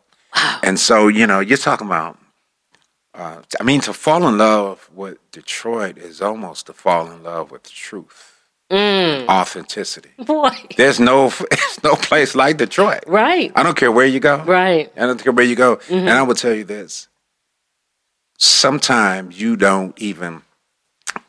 and 0.61 0.79
so 0.79 1.07
you 1.07 1.25
know, 1.25 1.39
you're 1.39 1.57
talking 1.57 1.87
about. 1.87 2.19
Uh, 3.15 3.41
I 3.59 3.63
mean, 3.63 3.81
to 3.81 3.93
fall 3.93 4.27
in 4.27 4.37
love 4.37 4.89
with 4.93 5.17
Detroit 5.31 5.97
is 5.97 6.21
almost 6.21 6.65
to 6.67 6.73
fall 6.73 7.09
in 7.11 7.23
love 7.23 7.49
with 7.49 7.63
truth, 7.71 8.33
Mm. 8.69 9.27
authenticity. 9.29 10.09
Boy. 10.19 10.51
There's 10.77 10.99
no, 10.99 11.29
there's 11.49 11.83
no 11.83 11.95
place 11.95 12.35
like 12.35 12.57
Detroit. 12.57 13.03
Right. 13.07 13.51
I 13.55 13.63
don't 13.63 13.77
care 13.77 13.91
where 13.91 14.05
you 14.05 14.19
go. 14.19 14.43
Right. 14.43 14.91
I 14.97 15.05
don't 15.07 15.21
care 15.23 15.31
where 15.31 15.45
you 15.45 15.55
go. 15.55 15.77
Mm-hmm. 15.77 15.93
And 16.07 16.09
I 16.09 16.23
will 16.23 16.35
tell 16.35 16.53
you 16.53 16.63
this. 16.65 17.07
Sometimes 18.37 19.39
you 19.39 19.55
don't 19.55 19.97
even 20.01 20.41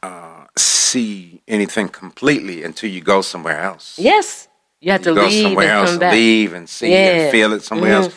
uh, 0.03 0.45
see 0.57 1.43
anything 1.49 1.89
completely 1.89 2.63
until 2.65 2.91
you 2.91 3.01
go 3.01 3.23
somewhere 3.23 3.61
else. 3.61 3.99
Yes. 3.99 4.49
You 4.81 4.93
have 4.93 5.03
to 5.03 5.15
go 5.15 5.27
leave 5.27 5.43
somewhere 5.43 5.69
and 5.69 5.79
else, 5.79 5.91
come 5.91 5.99
back. 6.01 6.13
leave 6.13 6.53
and 6.53 6.69
see 6.69 6.91
Yeah. 6.93 6.99
and 7.23 7.31
feel 7.33 7.53
it 7.53 7.63
somewhere 7.63 7.93
Mhm. 8.01 8.03
else. 8.05 8.15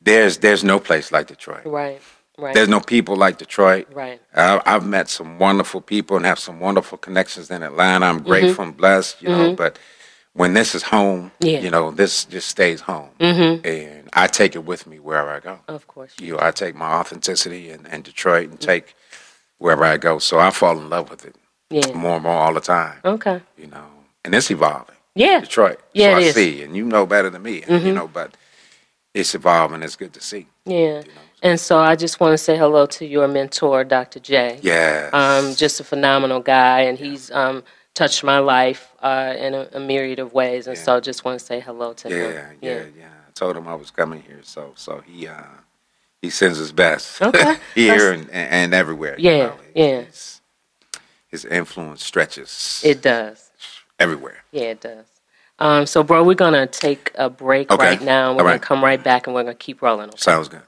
There's 0.00 0.38
there's 0.38 0.64
no 0.64 0.80
place 0.80 1.12
like 1.12 1.26
Detroit. 1.26 1.64
Right. 1.66 2.00
Right. 2.38 2.54
There's 2.54 2.68
no 2.68 2.80
people 2.80 3.16
like 3.16 3.36
Detroit. 3.36 3.86
right. 3.92 4.18
I, 4.34 4.62
I've 4.64 4.86
met 4.86 5.10
some 5.10 5.38
wonderful 5.38 5.82
people 5.82 6.16
and 6.16 6.24
have 6.24 6.38
some 6.38 6.58
wonderful 6.58 6.96
connections 6.96 7.50
in 7.50 7.62
Atlanta. 7.62 8.06
I'm 8.06 8.22
grateful 8.22 8.64
and 8.64 8.74
blessed, 8.74 9.20
you 9.20 9.28
know. 9.28 9.54
But 9.54 9.78
when 10.32 10.54
this 10.54 10.74
is 10.74 10.82
home, 10.84 11.32
Mm-hmm. 11.40 11.46
Yeah. 11.46 11.60
you 11.60 11.70
know, 11.70 11.90
this 11.90 12.24
just 12.24 12.48
stays 12.48 12.80
home, 12.80 13.10
Mm-hmm. 13.20 13.66
and 13.66 14.08
I 14.14 14.26
take 14.26 14.54
it 14.54 14.64
with 14.64 14.86
me 14.86 14.98
wherever 15.00 15.28
I 15.28 15.40
go. 15.40 15.58
Of 15.68 15.86
course. 15.86 16.14
You 16.18 16.32
know, 16.34 16.38
I 16.40 16.50
take 16.50 16.74
my 16.74 16.92
authenticity 17.00 17.68
and, 17.70 17.86
and 17.86 18.02
Detroit 18.04 18.48
and 18.48 18.58
take 18.58 18.94
wherever 19.60 19.84
I 19.84 19.98
go. 19.98 20.18
So 20.18 20.40
I 20.40 20.50
fall 20.50 20.78
in 20.78 20.90
love 20.90 21.10
with 21.10 21.24
it 21.24 21.36
Yeah. 21.70 21.92
more 21.94 22.16
and 22.16 22.24
more 22.24 22.34
all 22.34 22.54
the 22.54 22.60
time. 22.60 22.98
Okay. 23.04 23.40
You 23.56 23.68
know, 23.68 23.86
and 24.24 24.34
it's 24.34 24.50
evolving. 24.50 24.96
Yeah. 25.14 25.40
Detroit. 25.40 25.80
Yeah, 25.94 26.14
so 26.14 26.18
it 26.18 26.22
I 26.24 26.26
is. 26.26 26.34
see, 26.34 26.62
and 26.64 26.76
you 26.76 26.84
know 26.84 27.06
better 27.06 27.30
than 27.30 27.42
me. 27.42 27.62
and 27.68 27.84
You 27.84 27.92
know, 27.94 28.08
but 28.08 28.36
it's 29.14 29.34
evolving. 29.34 29.82
It's 29.82 29.96
good 29.96 30.12
to 30.14 30.20
see. 30.20 30.46
Yeah. 30.66 30.76
You 30.76 30.88
know? 31.14 31.22
And 31.42 31.60
so 31.60 31.78
I 31.78 31.96
just 31.96 32.20
want 32.20 32.32
to 32.34 32.38
say 32.38 32.56
hello 32.58 32.86
to 32.86 33.06
your 33.06 33.28
mentor, 33.28 33.84
Dr. 33.84 34.20
J. 34.20 34.58
Yeah. 34.62 35.10
Um, 35.12 35.54
just 35.54 35.80
a 35.80 35.84
phenomenal 35.84 36.40
guy, 36.40 36.80
and 36.82 36.98
he's 36.98 37.30
um, 37.32 37.62
touched 37.94 38.22
my 38.24 38.38
life 38.40 38.92
uh, 39.02 39.34
in 39.38 39.54
a, 39.54 39.68
a 39.72 39.80
myriad 39.80 40.18
of 40.20 40.32
ways. 40.34 40.66
And 40.66 40.76
so 40.78 40.96
I 40.96 41.00
just 41.00 41.24
want 41.24 41.40
to 41.40 41.44
say 41.46 41.60
hello 41.60 41.92
to 41.94 42.08
yeah, 42.10 42.16
him. 42.50 42.58
yeah, 42.60 42.82
yeah, 42.98 43.08
I 43.28 43.30
told 43.34 43.56
him 43.56 43.66
I 43.68 43.74
was 43.74 43.90
coming 43.90 44.22
here, 44.22 44.40
so 44.42 44.72
so 44.76 45.00
he 45.06 45.26
uh 45.28 45.42
he 46.22 46.30
sends 46.30 46.58
his 46.58 46.72
best 46.72 47.20
Okay. 47.22 47.56
here 47.74 48.12
and, 48.12 48.22
and, 48.30 48.52
and 48.52 48.74
everywhere. 48.74 49.16
you 49.18 49.30
Yeah, 49.30 49.38
know. 49.46 49.56
yeah. 49.74 50.00
His, 50.02 50.40
his 51.28 51.44
influence 51.44 52.04
stretches 52.04 52.82
It 52.84 53.02
does. 53.02 53.50
everywhere. 53.98 54.38
Yeah, 54.52 54.62
it 54.64 54.80
does. 54.80 55.06
Um, 55.58 55.86
so, 55.86 56.02
bro, 56.02 56.24
we're 56.24 56.34
going 56.34 56.54
to 56.54 56.66
take 56.66 57.12
a 57.16 57.28
break 57.30 57.70
Okay. 57.70 57.84
right 57.84 58.02
now. 58.02 58.28
and 58.30 58.36
We're 58.38 58.44
All 58.44 58.48
going 58.50 58.60
to 58.60 58.66
come 58.66 58.82
right 58.82 59.02
back 59.02 59.26
and 59.26 59.34
we're 59.34 59.42
going 59.42 59.54
to 59.54 59.58
keep 59.58 59.82
rolling. 59.82 60.10
Sounds 60.16 60.48
good. 60.48 60.62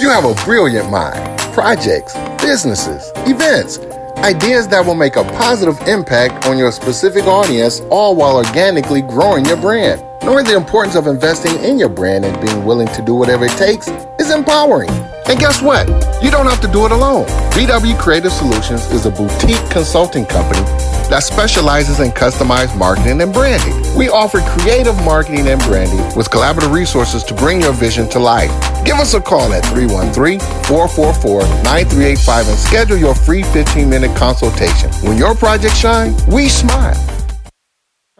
You 0.00 0.08
have 0.10 0.24
a 0.24 0.34
brilliant 0.44 0.90
mind, 0.90 1.40
projects, 1.52 2.14
businesses, 2.42 3.10
events, 3.26 3.78
ideas 4.18 4.68
that 4.68 4.84
will 4.84 4.94
make 4.94 5.16
a 5.16 5.24
positive 5.24 5.76
impact 5.88 6.46
on 6.46 6.58
your 6.58 6.70
specific 6.72 7.24
audience, 7.24 7.80
all 7.90 8.14
while 8.14 8.36
organically 8.36 9.02
growing 9.02 9.44
your 9.46 9.56
brand. 9.56 10.00
Knowing 10.22 10.44
the 10.44 10.54
importance 10.54 10.96
of 10.96 11.06
investing 11.06 11.58
in 11.64 11.78
your 11.78 11.88
brand 11.88 12.26
and 12.26 12.38
being 12.44 12.62
willing 12.64 12.88
to 12.88 13.00
do 13.00 13.14
whatever 13.14 13.46
it 13.46 13.52
takes 13.52 13.88
is 14.18 14.30
empowering. 14.30 14.90
And 15.26 15.38
guess 15.38 15.62
what? 15.62 15.88
You 16.22 16.30
don't 16.30 16.44
have 16.46 16.60
to 16.60 16.68
do 16.68 16.84
it 16.84 16.92
alone. 16.92 17.24
BW 17.52 17.98
Creative 17.98 18.30
Solutions 18.30 18.84
is 18.92 19.06
a 19.06 19.10
boutique 19.10 19.70
consulting 19.70 20.26
company 20.26 20.60
that 21.08 21.22
specializes 21.22 22.00
in 22.00 22.10
customized 22.10 22.76
marketing 22.76 23.22
and 23.22 23.32
branding. 23.32 23.74
We 23.96 24.10
offer 24.10 24.40
creative 24.40 24.94
marketing 25.04 25.48
and 25.48 25.58
branding 25.62 26.04
with 26.14 26.28
collaborative 26.28 26.72
resources 26.72 27.24
to 27.24 27.32
bring 27.34 27.62
your 27.62 27.72
vision 27.72 28.06
to 28.10 28.18
life. 28.18 28.50
Give 28.84 28.96
us 28.96 29.14
a 29.14 29.22
call 29.22 29.54
at 29.54 29.64
313-444-9385 29.64 32.48
and 32.48 32.58
schedule 32.58 32.98
your 32.98 33.14
free 33.14 33.42
15-minute 33.42 34.14
consultation. 34.16 34.90
When 35.08 35.16
your 35.16 35.34
project 35.34 35.76
shine, 35.76 36.14
we 36.28 36.50
smile. 36.50 36.94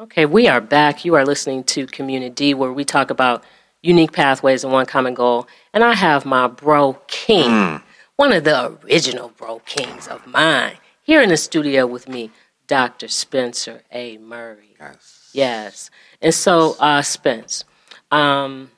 Okay, 0.00 0.24
we 0.24 0.48
are 0.48 0.62
back. 0.62 1.04
You 1.04 1.14
are 1.16 1.26
listening 1.26 1.62
to 1.64 1.84
Community, 1.84 2.54
where 2.54 2.72
we 2.72 2.86
talk 2.86 3.10
about 3.10 3.44
unique 3.82 4.12
pathways 4.12 4.64
and 4.64 4.72
one 4.72 4.86
common 4.86 5.12
goal. 5.12 5.46
And 5.74 5.84
I 5.84 5.92
have 5.92 6.24
my 6.24 6.46
bro 6.46 6.94
king, 7.06 7.82
one 8.16 8.32
of 8.32 8.44
the 8.44 8.78
original 8.82 9.28
bro 9.36 9.58
kings 9.66 10.08
of 10.08 10.26
mine, 10.26 10.78
here 11.02 11.20
in 11.20 11.28
the 11.28 11.36
studio 11.36 11.86
with 11.86 12.08
me, 12.08 12.30
Dr. 12.66 13.08
Spencer 13.08 13.82
A. 13.92 14.16
Murray. 14.16 14.74
Yes. 14.80 15.30
Yes. 15.34 15.90
And 16.22 16.32
so, 16.32 16.76
uh, 16.80 17.02
Spence, 17.02 17.64
um, 18.10 18.70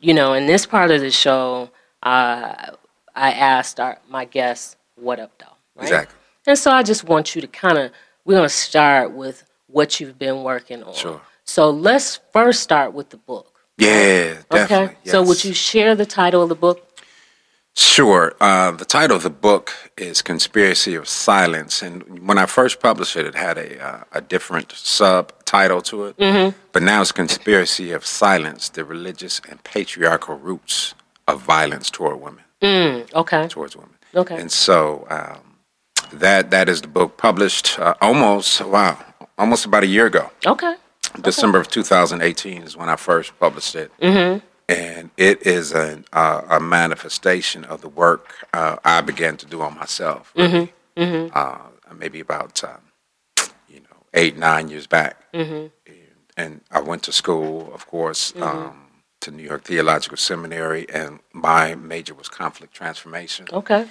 you 0.00 0.14
know, 0.14 0.32
in 0.32 0.46
this 0.46 0.64
part 0.64 0.90
of 0.90 1.02
the 1.02 1.10
show, 1.10 1.68
uh, 2.02 2.70
I 3.14 3.32
asked 3.32 3.80
our, 3.80 3.98
my 4.08 4.24
guests, 4.24 4.76
what 4.96 5.20
up, 5.20 5.32
though? 5.40 5.44
Right? 5.76 5.82
Exactly. 5.82 6.18
And 6.46 6.58
so 6.58 6.70
I 6.70 6.82
just 6.82 7.04
want 7.04 7.34
you 7.34 7.42
to 7.42 7.48
kind 7.48 7.76
of, 7.76 7.92
we're 8.24 8.36
going 8.36 8.48
to 8.48 8.54
start 8.54 9.12
with 9.12 9.44
what 9.72 10.00
you've 10.00 10.18
been 10.18 10.42
working 10.42 10.82
on. 10.82 10.94
Sure. 10.94 11.20
So 11.44 11.70
let's 11.70 12.20
first 12.32 12.62
start 12.62 12.92
with 12.92 13.10
the 13.10 13.16
book. 13.16 13.60
Yeah, 13.78 14.42
definitely. 14.50 14.96
Okay. 14.96 15.10
So 15.10 15.22
would 15.22 15.42
you 15.44 15.54
share 15.54 15.94
the 15.94 16.06
title 16.06 16.42
of 16.42 16.48
the 16.48 16.54
book? 16.54 16.86
Sure. 17.74 18.34
Uh, 18.40 18.72
the 18.72 18.84
title 18.84 19.16
of 19.16 19.22
the 19.22 19.30
book 19.30 19.72
is 19.96 20.22
"Conspiracy 20.22 20.94
of 20.94 21.08
Silence," 21.08 21.82
and 21.82 22.26
when 22.28 22.36
I 22.36 22.46
first 22.46 22.80
published 22.80 23.16
it, 23.16 23.26
it 23.26 23.34
had 23.34 23.56
a 23.58 23.82
uh, 23.82 24.04
a 24.12 24.20
different 24.20 24.72
subtitle 24.72 25.80
to 25.82 26.06
it. 26.06 26.16
Mm-hmm. 26.18 26.56
But 26.72 26.82
now 26.82 27.00
it's 27.00 27.12
"Conspiracy 27.12 27.92
of 27.92 28.04
Silence: 28.04 28.68
The 28.68 28.84
Religious 28.84 29.40
and 29.48 29.62
Patriarchal 29.64 30.36
Roots 30.36 30.94
of 31.26 31.42
Violence 31.42 31.90
Toward 31.90 32.20
Women." 32.20 32.44
Mm, 32.60 33.12
okay. 33.14 33.48
Towards 33.48 33.76
women. 33.76 33.96
Okay. 34.14 34.38
And 34.38 34.52
so 34.52 35.06
um, 35.08 35.56
that 36.12 36.50
that 36.50 36.68
is 36.68 36.82
the 36.82 36.88
book 36.88 37.16
published 37.16 37.78
uh, 37.78 37.94
almost 38.00 38.60
wow 38.60 38.98
almost 39.40 39.64
about 39.64 39.82
a 39.82 39.86
year 39.86 40.06
ago. 40.06 40.30
Okay. 40.46 40.74
December 41.22 41.58
of 41.58 41.68
2018 41.68 42.62
is 42.62 42.76
when 42.76 42.88
I 42.88 42.96
first 42.96 43.36
published 43.40 43.74
it. 43.74 43.90
Mm-hmm. 44.00 44.46
And 44.68 45.10
it 45.16 45.44
is 45.44 45.72
an, 45.72 46.04
uh, 46.12 46.42
a 46.48 46.60
manifestation 46.60 47.64
of 47.64 47.80
the 47.80 47.88
work 47.88 48.46
uh, 48.52 48.76
I 48.84 49.00
began 49.00 49.36
to 49.38 49.46
do 49.46 49.62
on 49.62 49.74
myself, 49.74 50.32
really, 50.36 50.72
Uh, 50.96 51.58
maybe 51.96 52.20
about 52.20 52.62
um, 52.62 52.78
you 53.68 53.80
know 53.80 53.96
eight 54.14 54.36
nine 54.36 54.68
years 54.68 54.86
back. 54.86 55.16
And, 55.32 55.72
and 56.36 56.60
I 56.70 56.80
went 56.80 57.02
to 57.04 57.12
school, 57.12 57.72
of 57.74 57.88
course, 57.88 58.32
um, 58.40 58.86
to 59.22 59.32
New 59.32 59.42
York 59.42 59.64
Theological 59.64 60.16
Seminary, 60.16 60.86
and 60.88 61.18
my 61.32 61.74
major 61.74 62.14
was 62.14 62.28
conflict 62.28 62.72
transformation 62.72 63.46
Okay. 63.52 63.86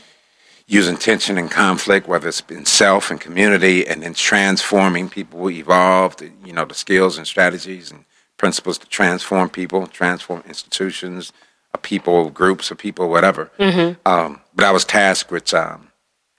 Using 0.69 0.95
tension 0.95 1.37
and 1.39 1.49
conflict, 1.49 2.07
whether 2.07 2.27
it's 2.27 2.41
in 2.47 2.63
self 2.65 3.09
and 3.09 3.19
community, 3.19 3.87
and 3.87 4.03
then 4.03 4.13
transforming 4.13 5.09
people, 5.09 5.49
evolve, 5.49 6.15
the, 6.17 6.31
you 6.45 6.53
know, 6.53 6.63
the 6.63 6.75
skills 6.75 7.17
and 7.17 7.25
strategies 7.25 7.91
and 7.91 8.05
principles 8.37 8.77
to 8.77 8.87
transform 8.87 9.49
people, 9.49 9.87
transform 9.87 10.43
institutions, 10.47 11.33
a 11.73 11.77
people, 11.79 12.29
groups 12.29 12.69
of 12.69 12.77
people, 12.77 13.09
whatever. 13.09 13.49
Um, 14.05 14.41
but 14.55 14.63
I 14.63 14.71
was 14.71 14.85
tasked 14.85 15.31
with, 15.31 15.51
um, 15.55 15.87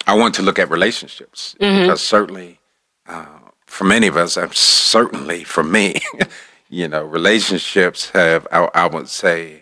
I 0.06 0.14
wanted 0.14 0.34
to 0.34 0.42
look 0.42 0.60
at 0.60 0.70
relationships 0.70 1.56
because 1.82 2.00
certainly, 2.00 2.60
uh, 3.08 3.26
for 3.66 3.84
many 3.84 4.06
of 4.06 4.16
us, 4.16 4.38
certainly 4.56 5.42
for 5.44 5.64
me, 5.64 5.96
you 6.68 6.86
know, 6.86 7.02
relationships 7.04 8.10
have, 8.10 8.46
I, 8.52 8.68
I 8.74 8.86
would 8.86 9.08
say, 9.08 9.59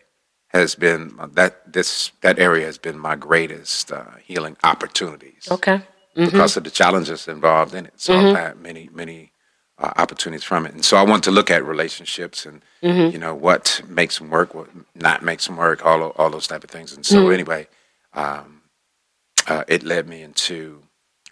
has 0.49 0.75
been 0.75 1.15
that 1.35 1.73
this 1.73 2.11
that 2.23 2.39
area 2.39 2.67
has 2.67 2.79
been 2.79 2.99
my 2.99 3.15
greatest 3.17 3.93
uh, 3.93 4.05
healing 4.25 4.57
opportunities. 4.65 5.47
Okay. 5.51 5.81
because 6.15 6.57
of 6.57 6.65
the 6.65 6.71
challenges 6.71 7.29
involved 7.29 7.75
in 7.75 7.87
it. 7.87 7.93
So 7.97 8.15
I've 8.31 8.37
had 8.37 8.61
many 8.61 8.89
many 8.93 9.33
uh, 9.79 9.93
opportunities 9.97 10.43
from 10.45 10.67
it, 10.67 10.73
and 10.75 10.85
so 10.85 10.97
I 10.97 11.03
want 11.03 11.23
to 11.25 11.31
look 11.31 11.51
at 11.51 11.65
relationships 11.65 12.47
and 12.47 12.63
you 13.13 13.19
know 13.19 13.35
what 13.35 13.83
makes 13.89 14.19
them 14.19 14.31
work, 14.31 14.55
what 14.55 14.69
not 14.95 15.23
makes 15.23 15.47
them 15.47 15.57
work, 15.57 15.85
all 15.87 16.03
all 16.19 16.31
those 16.31 16.47
type 16.49 16.65
of 16.65 16.71
things. 16.71 16.93
And 16.93 17.05
so 17.07 17.29
anyway, 17.35 17.69
um, 18.15 18.63
uh, 19.47 19.65
it 19.69 19.83
led 19.85 20.09
me 20.09 20.23
into 20.23 20.83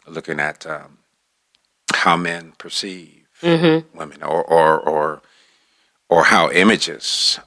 looking 0.07 0.39
at 0.41 0.65
um, 0.67 0.99
how 1.95 2.17
men 2.17 2.53
perceive 2.59 3.27
women, 3.95 4.23
or 4.23 4.45
or 4.45 4.79
or 4.79 5.23
or 6.09 6.25
how 6.25 6.51
images 6.51 7.41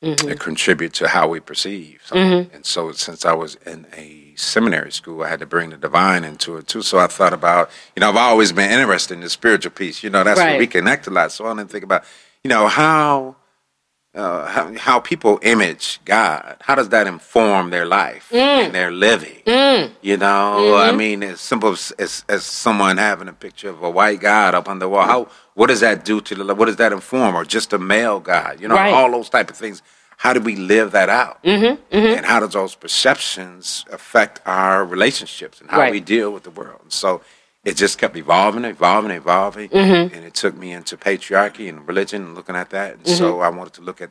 that 0.00 0.18
mm-hmm. 0.18 0.38
contribute 0.38 0.92
to 0.94 1.08
how 1.08 1.28
we 1.28 1.40
perceive 1.40 2.00
something. 2.04 2.44
Mm-hmm. 2.44 2.54
And 2.54 2.66
so, 2.66 2.92
since 2.92 3.24
I 3.24 3.32
was 3.32 3.56
in 3.66 3.86
a 3.96 4.34
seminary 4.36 4.92
school, 4.92 5.22
I 5.22 5.28
had 5.28 5.40
to 5.40 5.46
bring 5.46 5.70
the 5.70 5.76
divine 5.76 6.24
into 6.24 6.56
it 6.56 6.68
too. 6.68 6.82
So 6.82 6.98
I 6.98 7.08
thought 7.08 7.32
about, 7.32 7.70
you 7.96 8.00
know, 8.00 8.08
I've 8.08 8.16
always 8.16 8.52
been 8.52 8.70
interested 8.70 9.14
in 9.14 9.20
the 9.20 9.30
spiritual 9.30 9.72
piece. 9.72 10.02
You 10.02 10.10
know, 10.10 10.22
that's 10.22 10.38
where 10.38 10.58
we 10.58 10.66
connect 10.66 11.06
a 11.08 11.10
lot. 11.10 11.32
So 11.32 11.46
I 11.46 11.54
didn't 11.54 11.70
think 11.70 11.84
about, 11.84 12.04
you 12.44 12.48
know, 12.48 12.68
how. 12.68 13.36
Uh, 14.14 14.48
how, 14.48 14.74
how 14.78 14.98
people 14.98 15.38
image 15.42 16.00
God, 16.04 16.56
how 16.62 16.74
does 16.74 16.88
that 16.88 17.06
inform 17.06 17.70
their 17.70 17.84
life 17.84 18.30
mm. 18.32 18.38
and 18.38 18.74
their 18.74 18.90
living? 18.90 19.42
Mm. 19.46 19.92
You 20.00 20.16
know, 20.16 20.76
I 20.76 20.88
mm-hmm. 20.88 20.96
mean, 20.96 21.22
as 21.22 21.40
simple 21.40 21.72
as, 21.72 21.92
as, 21.98 22.24
as 22.28 22.42
someone 22.42 22.96
having 22.96 23.28
a 23.28 23.32
picture 23.32 23.68
of 23.68 23.82
a 23.82 23.90
white 23.90 24.18
God 24.18 24.56
up 24.56 24.66
on 24.66 24.80
the 24.80 24.88
wall, 24.88 25.04
how 25.04 25.28
what 25.58 25.66
does 25.68 25.80
that 25.80 26.04
do 26.04 26.20
to 26.20 26.34
the? 26.36 26.54
What 26.54 26.66
does 26.66 26.76
that 26.76 26.92
inform? 26.92 27.34
Or 27.34 27.44
just 27.44 27.72
a 27.72 27.78
male 27.78 28.20
God? 28.20 28.60
You 28.60 28.68
know, 28.68 28.76
Right. 28.76 28.94
all 28.94 29.10
those 29.10 29.28
type 29.28 29.50
of 29.50 29.56
things. 29.56 29.82
How 30.24 30.32
do 30.32 30.40
we 30.40 30.54
live 30.56 30.92
that 30.92 31.08
out? 31.08 31.42
Mm-hmm, 31.42 31.94
And 32.16 32.24
how 32.26 32.38
does 32.40 32.52
those 32.52 32.74
perceptions 32.76 33.84
affect 33.90 34.40
our 34.46 34.84
relationships 34.84 35.60
and 35.60 35.68
how 35.70 35.78
Right. 35.80 35.92
we 35.92 36.00
deal 36.00 36.30
with 36.32 36.44
the 36.44 36.50
world? 36.50 36.80
And 36.84 36.92
so 36.92 37.22
it 37.64 37.74
just 37.76 37.98
kept 37.98 38.16
evolving, 38.16 38.64
evolving, 38.64 39.10
evolving, 39.10 39.68
Mm-hmm. 39.70 40.14
and 40.14 40.24
it 40.24 40.34
took 40.34 40.54
me 40.56 40.70
into 40.72 40.96
patriarchy 40.96 41.68
and 41.68 41.86
religion 41.88 42.22
and 42.24 42.34
looking 42.36 42.56
at 42.56 42.70
that. 42.70 42.94
And 42.94 43.02
Mm-hmm. 43.04 43.16
so 43.18 43.40
I 43.40 43.48
wanted 43.48 43.74
to 43.74 43.82
look 43.82 44.00
at 44.00 44.10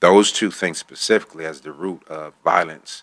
those 0.00 0.32
two 0.32 0.50
things 0.50 0.76
specifically 0.78 1.44
as 1.46 1.62
the 1.62 1.72
root 1.72 2.02
of 2.08 2.34
violence 2.44 3.02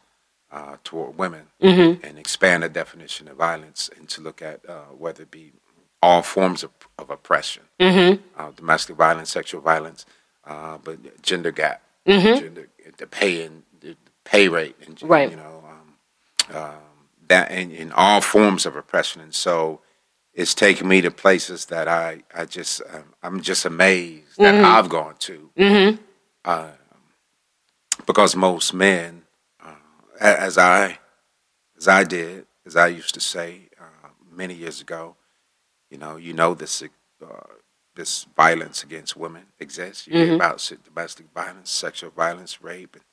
uh, 0.52 0.76
toward 0.84 1.18
women 1.18 1.48
Mm-hmm. 1.64 2.06
and 2.06 2.20
expand 2.20 2.62
the 2.64 2.70
definition 2.70 3.28
of 3.28 3.38
violence 3.38 3.90
and 3.98 4.08
to 4.10 4.22
look 4.22 4.42
at 4.42 4.60
uh, 4.70 4.74
whether 5.04 5.24
it 5.24 5.32
be 5.32 5.54
all 6.02 6.22
forms 6.22 6.64
of, 6.64 6.72
of 6.98 7.10
oppression, 7.10 7.64
Mm-hmm. 7.80 8.22
uh, 8.40 8.52
domestic 8.52 8.96
violence, 8.96 9.32
sexual 9.32 9.62
violence, 9.62 10.06
uh, 10.46 10.78
but 10.84 11.22
gender 11.22 11.52
gap, 11.52 11.82
Mm-hmm. 12.08 12.40
gender, 12.40 12.68
the 12.98 13.08
pay 13.08 13.44
and 13.46 13.64
the 13.80 13.96
pay 14.24 14.48
rate, 14.48 14.76
and 14.86 15.02
Right. 15.04 15.30
you 15.30 15.38
know 15.38 15.64
um, 15.70 16.56
um, 16.56 16.74
that 17.28 17.52
in, 17.52 17.72
in 17.72 17.92
all 17.92 18.22
forms 18.22 18.66
of 18.66 18.76
oppression. 18.76 19.22
And 19.22 19.34
so 19.34 19.82
it's 20.34 20.54
taken 20.56 20.88
me 20.88 21.02
to 21.02 21.12
places 21.12 21.66
that 21.68 21.88
I 21.88 22.24
I 22.36 22.46
just 22.46 22.82
um, 22.94 23.14
I'm 23.24 23.42
just 23.42 23.66
amazed 23.66 24.38
that 24.38 24.56
Mm-hmm. 24.56 24.66
I've 24.66 24.90
gone 24.90 25.16
to. 25.20 25.50
Uh, 26.44 26.72
because 28.08 28.36
most 28.36 28.74
men, 28.74 29.24
uh, 29.64 29.76
as 30.20 30.58
I 30.58 30.98
as 31.78 31.88
I 31.88 32.04
did, 32.04 32.46
as 32.66 32.76
I 32.76 32.88
used 32.88 33.14
to 33.14 33.20
say 33.20 33.70
uh, 33.80 34.10
many 34.32 34.54
years 34.56 34.82
ago, 34.82 35.16
you 35.92 35.98
know, 35.98 36.16
you 36.16 36.34
know 36.34 36.56
this 36.56 36.82
uh, 36.82 37.28
this 37.96 38.26
violence 38.36 38.82
against 38.84 39.18
women 39.18 39.44
exists. 39.60 40.08
You 40.08 40.14
hear 40.14 40.26
mm-hmm. 40.28 40.36
about 40.36 40.72
domestic 40.86 41.28
violence, 41.36 41.70
sexual 41.70 42.10
violence, 42.10 42.62
rape, 42.64 42.96
and 42.96 43.04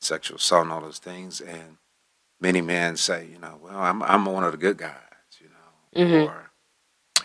sexual 0.00 0.38
assault, 0.38 0.64
and 0.64 0.72
all 0.72 0.80
those 0.80 0.98
things. 0.98 1.40
And 1.40 1.76
many 2.40 2.62
men 2.62 2.96
say, 2.96 3.28
you 3.30 3.38
know, 3.38 3.58
well, 3.62 3.78
I'm 3.78 4.02
I'm 4.02 4.24
one 4.24 4.42
of 4.42 4.52
the 4.52 4.58
good 4.58 4.78
guys, 4.78 4.94
you 5.38 5.48
know, 5.48 6.04
mm-hmm. 6.04 6.30
or 6.30 6.50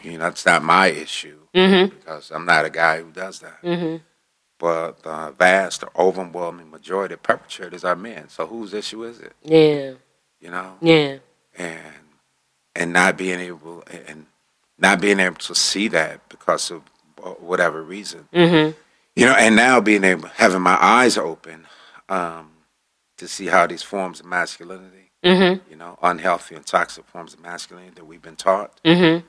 you 0.04 0.14
know, 0.14 0.26
that's 0.26 0.46
not 0.46 0.64
my 0.64 0.88
issue 0.88 1.40
mm-hmm. 1.56 1.96
because 1.96 2.30
I'm 2.32 2.46
not 2.46 2.66
a 2.66 2.70
guy 2.70 3.02
who 3.02 3.12
does 3.12 3.40
that. 3.40 4.02
But 4.58 5.04
the 5.04 5.34
vast, 5.38 5.86
overwhelming 5.98 6.70
majority 6.70 7.14
of 7.14 7.24
perpetrators 7.24 7.86
are 7.86 7.96
men. 7.96 8.28
So 8.28 8.46
whose 8.46 8.74
issue 8.74 9.06
is 9.06 9.20
it? 9.22 9.32
Yeah. 9.42 9.94
You 10.42 10.52
know, 10.52 10.76
Yeah. 10.82 11.18
and 11.58 11.96
and 12.76 12.94
not 12.94 13.18
being 13.18 13.40
able 13.40 13.84
and 13.90 14.26
not 14.80 15.02
being 15.02 15.20
able 15.20 15.36
to 15.36 15.54
see 15.56 15.88
that 15.90 16.28
because 16.30 16.72
of 16.72 16.82
whatever 17.42 17.84
reason. 17.84 18.28
Mm-hmm. 18.34 18.78
You 19.16 19.26
know, 19.26 19.34
and 19.34 19.56
now 19.56 19.82
being 19.82 20.04
able 20.06 20.30
having 20.30 20.62
my 20.62 20.78
eyes 20.82 21.18
open 21.18 21.68
um, 22.08 22.52
to 23.18 23.28
see 23.28 23.48
how 23.48 23.68
these 23.68 23.84
forms 23.84 24.20
of 24.20 24.26
masculinity, 24.26 24.96
Mm-hmm. 25.22 25.70
you 25.70 25.76
know, 25.76 26.00
unhealthy 26.02 26.56
and 26.56 26.66
toxic 26.66 27.06
forms 27.06 27.34
of 27.34 27.42
masculinity 27.42 27.92
that 27.96 28.06
we've 28.06 28.22
been 28.22 28.38
taught 28.38 28.80
Mm-hmm. 28.86 29.26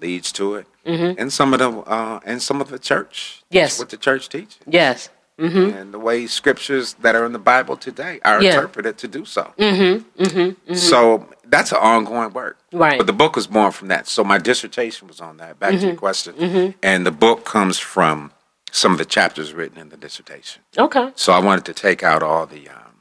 leads 0.00 0.30
to 0.32 0.54
it, 0.54 0.66
Mhm. 0.86 1.16
and 1.18 1.32
some 1.32 1.52
of 1.52 1.58
the 1.58 1.68
uh, 1.80 2.20
and 2.24 2.40
some 2.40 2.60
of 2.60 2.68
the 2.68 2.78
church, 2.78 3.42
Yes. 3.50 3.76
what 3.80 3.88
the 3.88 3.96
church 3.96 4.28
teaches, 4.28 4.58
Yes. 4.68 5.08
Mm-hmm. 5.40 5.76
and 5.76 5.92
the 5.92 5.98
way 5.98 6.28
scriptures 6.28 6.94
that 7.00 7.16
are 7.16 7.26
in 7.26 7.32
the 7.32 7.40
Bible 7.40 7.76
today 7.76 8.20
are 8.24 8.40
Yeah. 8.40 8.54
interpreted 8.54 8.98
to 8.98 9.08
do 9.08 9.24
so. 9.24 9.52
Mm-hmm. 9.58 10.22
Mm-hmm. 10.22 10.74
So 10.74 11.28
that's 11.48 11.72
an 11.72 11.78
ongoing 11.80 12.32
work. 12.32 12.58
Right. 12.72 12.98
But 12.98 13.06
the 13.06 13.12
book 13.12 13.36
was 13.36 13.46
born 13.46 13.72
from 13.72 13.88
that. 13.88 14.06
So 14.08 14.24
my 14.24 14.38
dissertation 14.38 15.08
was 15.08 15.20
on 15.20 15.36
that. 15.38 15.58
Back 15.58 15.70
to 15.70 15.76
Mm-hmm. 15.76 15.86
your 15.86 15.96
question. 15.96 16.74
And 16.82 17.06
the 17.06 17.10
book 17.12 17.44
comes 17.44 17.78
from 17.78 18.32
some 18.72 18.92
of 18.92 18.98
the 18.98 19.04
chapters 19.04 19.52
written 19.54 19.78
in 19.78 19.88
the 19.88 19.96
dissertation. 19.96 20.62
Okay. 20.76 21.10
So 21.14 21.32
I 21.32 21.38
wanted 21.40 21.64
to 21.66 21.72
take 21.72 22.02
out 22.02 22.22
all 22.22 22.46
the, 22.46 22.68
um, 22.68 22.92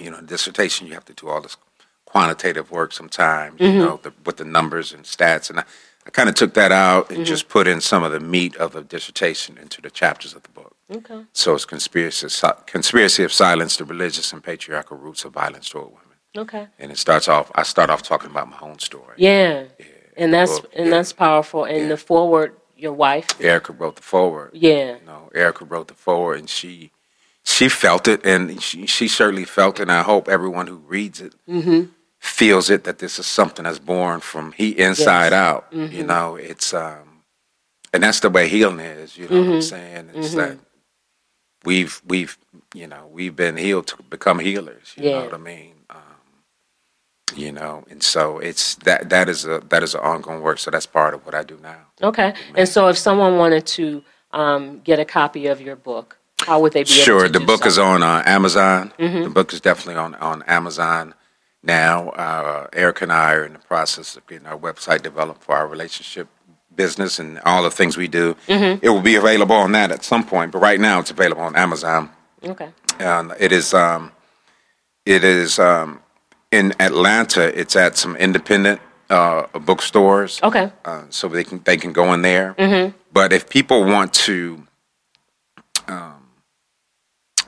you 0.00 0.10
know, 0.10 0.20
dissertation. 0.20 0.86
You 0.86 0.94
have 0.94 1.04
to 1.06 1.14
do 1.14 1.28
all 1.28 1.40
this 1.40 1.56
quantitative 2.04 2.70
work 2.70 2.92
sometimes, 2.92 3.58
Mm-hmm. 3.60 3.64
you 3.78 3.84
know, 3.84 4.00
the, 4.02 4.12
with 4.24 4.36
the 4.36 4.44
numbers 4.44 4.92
and 4.92 5.04
stats. 5.04 5.50
And 5.50 5.60
I, 5.60 5.64
I 6.06 6.10
kind 6.10 6.28
of 6.28 6.34
took 6.34 6.54
that 6.54 6.70
out 6.72 7.06
Mm-hmm. 7.06 7.14
and 7.16 7.26
just 7.26 7.48
put 7.48 7.66
in 7.66 7.80
some 7.80 8.02
of 8.04 8.12
the 8.12 8.20
meat 8.20 8.56
of 8.56 8.72
the 8.72 8.82
dissertation 8.82 9.58
into 9.58 9.80
the 9.80 9.90
chapters 9.90 10.34
of 10.34 10.42
the 10.42 10.50
book. 10.50 10.76
Okay. 10.90 11.22
So 11.32 11.54
it's 11.54 11.64
conspiracy, 11.64 12.28
conspiracy 12.66 13.24
of 13.24 13.32
silence, 13.32 13.78
the 13.78 13.84
religious 13.86 14.32
and 14.34 14.42
patriarchal 14.44 14.98
roots 14.98 15.24
of 15.24 15.32
violence 15.32 15.68
toward 15.70 15.86
women. 15.86 16.00
Okay. 16.36 16.66
And 16.78 16.90
it 16.92 16.98
starts 16.98 17.28
off. 17.28 17.50
I 17.54 17.62
start 17.62 17.90
off 17.90 18.02
talking 18.02 18.30
about 18.30 18.48
my 18.50 18.58
own 18.60 18.78
story. 18.78 19.14
Yeah. 19.18 19.64
yeah. 19.78 19.86
And 20.16 20.32
that's 20.34 20.58
and 20.74 20.86
yeah. 20.86 20.90
that's 20.90 21.12
powerful. 21.12 21.64
And 21.64 21.82
Yeah. 21.82 21.88
the 21.88 21.96
forward, 21.96 22.54
your 22.76 22.92
wife. 22.92 23.26
Erica 23.40 23.72
wrote 23.72 23.96
the 23.96 24.02
forward. 24.02 24.50
Yeah. 24.52 24.96
You 24.96 25.06
know, 25.06 25.30
Erica 25.34 25.64
wrote 25.64 25.88
the 25.88 25.94
forward, 25.94 26.38
and 26.38 26.48
she 26.50 26.90
she 27.44 27.68
felt 27.68 28.08
it, 28.08 28.24
and 28.26 28.60
she 28.62 28.86
she 28.86 29.08
certainly 29.08 29.44
felt 29.44 29.78
it. 29.78 29.82
And 29.82 29.92
I 29.92 30.02
hope 30.02 30.28
everyone 30.28 30.66
who 30.66 30.76
reads 30.76 31.20
it 31.20 31.34
Mm-hmm. 31.48 31.90
feels 32.18 32.70
it 32.70 32.84
that 32.84 32.98
this 32.98 33.18
is 33.18 33.26
something 33.26 33.64
that's 33.64 33.78
born 33.78 34.20
from 34.20 34.52
he 34.52 34.70
inside 34.78 35.32
Yes. 35.32 35.32
out. 35.32 35.70
Mm-hmm. 35.72 35.94
You 35.96 36.04
know, 36.04 36.36
it's 36.36 36.72
um, 36.74 37.22
and 37.92 38.02
that's 38.02 38.20
the 38.20 38.30
way 38.30 38.48
healing 38.48 38.80
is. 38.80 39.16
You 39.16 39.28
know 39.28 39.36
Mm-hmm. 39.36 39.48
what 39.50 39.54
I'm 39.56 39.62
saying? 39.62 40.10
It's 40.14 40.34
that 40.34 40.58
we've 41.64 42.00
we've 42.06 42.38
you 42.74 42.86
know 42.86 43.08
we've 43.12 43.34
been 43.36 43.56
healed 43.56 43.86
to 43.88 44.02
become 44.04 44.38
healers. 44.38 44.92
You 44.96 45.04
Yeah. 45.10 45.18
know 45.18 45.24
what 45.26 45.34
I 45.34 45.38
mean? 45.38 45.73
You 47.36 47.52
know, 47.52 47.84
and 47.90 48.02
so 48.02 48.38
it's 48.38 48.76
that 48.76 49.10
that 49.10 49.28
is 49.28 49.44
a 49.44 49.60
that 49.68 49.82
is 49.82 49.94
an 49.94 50.00
ongoing 50.00 50.40
work. 50.42 50.58
So 50.58 50.70
that's 50.70 50.86
part 50.86 51.14
of 51.14 51.24
what 51.26 51.34
I 51.34 51.42
do 51.42 51.58
now. 51.62 51.78
Okay. 52.02 52.34
And 52.56 52.68
so 52.68 52.88
if 52.88 52.98
someone 52.98 53.38
wanted 53.38 53.66
to 53.66 54.02
um, 54.32 54.80
get 54.80 54.98
a 54.98 55.04
copy 55.04 55.46
of 55.46 55.60
your 55.60 55.76
book, 55.76 56.18
how 56.38 56.60
would 56.60 56.72
they 56.72 56.84
be 56.84 56.90
able 56.90 57.04
Sure, 57.04 57.28
the 57.28 57.40
book 57.40 57.62
so? 57.62 57.68
is 57.68 57.78
on 57.78 58.02
uh, 58.02 58.22
Amazon. 58.26 58.92
Mm-hmm. 58.98 59.22
The 59.22 59.30
book 59.30 59.52
is 59.52 59.60
definitely 59.60 59.96
on 59.96 60.14
on 60.16 60.42
Amazon 60.44 61.14
now. 61.62 62.10
Uh, 62.10 62.66
Eric 62.72 63.02
and 63.02 63.12
I 63.12 63.32
are 63.32 63.44
in 63.44 63.52
the 63.54 63.58
process 63.60 64.16
of 64.16 64.26
getting 64.26 64.46
our 64.46 64.58
website 64.58 65.02
developed 65.02 65.42
for 65.42 65.54
our 65.56 65.66
relationship 65.66 66.28
business 66.76 67.18
and 67.18 67.38
all 67.44 67.62
the 67.62 67.70
things 67.70 67.96
we 67.96 68.08
do. 68.08 68.34
Mm-hmm. 68.48 68.84
It 68.84 68.88
will 68.88 69.00
be 69.02 69.16
available 69.16 69.56
on 69.56 69.72
that 69.72 69.92
at 69.92 70.04
some 70.04 70.24
point, 70.24 70.52
but 70.52 70.58
right 70.58 70.80
now 70.80 71.00
it's 71.00 71.10
available 71.10 71.42
on 71.42 71.56
Amazon. 71.56 72.10
Okay. 72.42 72.68
And 72.98 73.32
it 73.38 73.52
is 73.52 73.72
um, 73.74 74.12
it 75.06 75.24
is 75.24 75.58
um, 75.58 76.00
in 76.58 76.72
Atlanta. 76.80 77.44
It's 77.60 77.76
at 77.76 77.96
some 77.96 78.14
independent 78.16 78.80
uh, 79.10 79.46
bookstores 79.68 80.40
Okay. 80.42 80.66
uh, 80.84 81.02
so 81.10 81.28
they 81.28 81.44
can 81.44 81.58
they 81.64 81.76
can 81.76 81.92
go 81.92 82.12
in 82.14 82.22
there. 82.22 82.54
Mm-hmm. 82.54 82.96
But 83.12 83.32
if 83.32 83.42
people 83.48 83.84
want 83.84 84.12
to 84.28 84.36
um, 85.88 86.20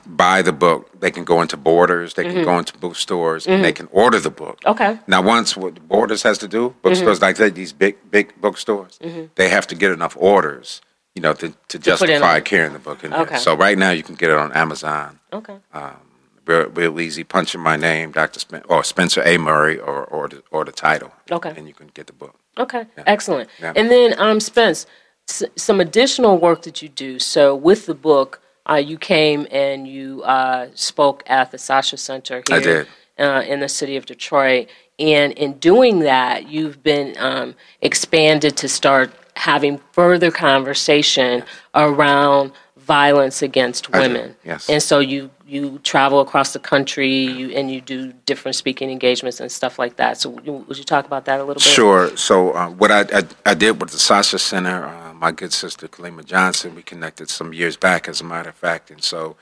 buy 0.05 0.41
the 0.41 0.53
book, 0.53 0.81
they 0.99 1.11
can 1.11 1.25
go 1.25 1.41
into 1.41 1.57
Borders. 1.57 2.13
They 2.13 2.23
can 2.23 2.43
go 2.43 2.57
into 2.59 2.77
bookstores 2.77 3.47
and 3.47 3.63
they 3.63 3.73
can 3.73 3.87
order 3.91 4.19
the 4.19 4.29
book. 4.43 4.57
Okay. 4.65 4.99
Now, 5.07 5.21
once 5.21 5.57
what 5.57 5.73
Borders 5.87 6.23
has 6.23 6.37
to 6.39 6.47
do, 6.47 6.75
bookstores 6.83 7.21
like 7.21 7.37
that, 7.37 7.55
these 7.55 7.73
big 7.73 7.95
big 8.11 8.27
bookstores, 8.39 8.99
they 9.35 9.49
have 9.49 9.65
to 9.67 9.75
get 9.75 9.91
enough 9.91 10.15
orders, 10.19 10.81
you 11.15 11.21
know, 11.21 11.33
to, 11.33 11.47
to 11.49 11.77
put 11.77 11.81
justify 11.89 12.39
carrying 12.51 12.73
the 12.73 12.79
book 12.79 13.03
in 13.03 13.13
Okay. 13.13 13.29
there. 13.31 13.39
So 13.39 13.55
right 13.55 13.77
now, 13.77 13.91
you 13.91 14.03
can 14.03 14.15
get 14.15 14.29
it 14.29 14.37
on 14.37 14.51
Amazon. 14.53 15.19
Okay. 15.33 15.57
Real, 15.73 15.99
real 16.47 16.99
easy. 16.99 17.23
Punch 17.23 17.53
in 17.55 17.61
my 17.61 17.75
name, 17.75 18.11
Dr. 18.11 18.39
Spen- 18.39 18.63
or 18.69 18.83
Spencer 18.83 19.21
A. 19.25 19.37
Murray, 19.37 19.77
or 19.79 20.05
or 20.05 20.27
the, 20.27 20.43
or 20.51 20.65
the 20.65 20.71
title. 20.71 21.11
Okay. 21.31 21.53
And 21.55 21.67
you 21.67 21.73
can 21.73 21.87
get 21.93 22.07
the 22.07 22.13
book. 22.13 22.35
Okay, 22.57 22.85
excellent. 23.05 23.49
Yeah. 23.61 23.73
And 23.75 23.91
then, 23.91 24.19
um, 24.19 24.39
Spence, 24.39 24.87
s- 25.29 25.43
some 25.55 25.79
additional 25.79 26.37
work 26.39 26.63
that 26.63 26.81
you 26.81 26.89
do. 26.89 27.19
So, 27.19 27.55
with 27.55 27.85
the 27.85 27.93
book, 27.93 28.41
uh, 28.69 28.75
you 28.75 28.97
came 28.97 29.45
and 29.51 29.87
you 29.87 30.23
uh, 30.23 30.69
spoke 30.73 31.23
at 31.27 31.51
the 31.51 31.57
Sasha 31.57 31.97
Center 31.97 32.41
here 32.47 32.57
I 32.57 32.59
did. 32.59 32.87
Uh, 33.19 33.43
in 33.47 33.59
the 33.59 33.69
city 33.69 33.95
of 33.97 34.05
Detroit. 34.05 34.67
And 34.99 35.33
in 35.33 35.53
doing 35.59 35.99
that, 35.99 36.49
you've 36.49 36.81
been 36.83 37.15
um, 37.19 37.55
expanded 37.81 38.57
to 38.57 38.67
start 38.67 39.11
having 39.35 39.79
further 39.91 40.31
conversation 40.31 41.43
around 41.75 42.51
violence 42.77 43.41
against 43.41 43.91
women. 43.91 44.35
yes. 44.43 44.69
And 44.69 44.81
so 44.81 44.99
you 44.99 45.29
you 45.47 45.79
travel 45.79 46.19
across 46.19 46.51
the 46.53 46.59
country 46.59 47.09
you, 47.09 47.51
and 47.51 47.71
you 47.71 47.79
do 47.79 48.11
different 48.25 48.55
speaking 48.55 48.91
engagements 48.91 49.39
and 49.39 49.51
stuff 49.51 49.79
like 49.79 49.95
that. 49.95 50.17
So 50.19 50.29
would 50.31 50.77
you 50.77 50.83
talk 50.83 51.05
about 51.05 51.25
that 51.25 51.39
a 51.39 51.43
little 51.43 51.55
bit? 51.55 51.63
Sure. 51.63 52.15
So 52.17 52.51
uh, 52.51 52.69
what 52.69 52.91
I, 52.91 53.01
I 53.19 53.23
I 53.45 53.53
did 53.53 53.79
with 53.81 53.91
the 53.91 53.97
Sasha 53.99 54.39
Center, 54.39 54.85
uh, 54.85 55.13
my 55.13 55.31
good 55.31 55.53
sister 55.53 55.87
Kalimah 55.87 56.25
Johnson, 56.25 56.75
we 56.75 56.83
connected 56.83 57.29
some 57.29 57.53
years 57.53 57.77
back, 57.77 58.07
as 58.07 58.19
a 58.21 58.23
matter 58.25 58.49
of 58.49 58.55
fact, 58.55 58.91
and 58.91 59.01
so 59.03 59.37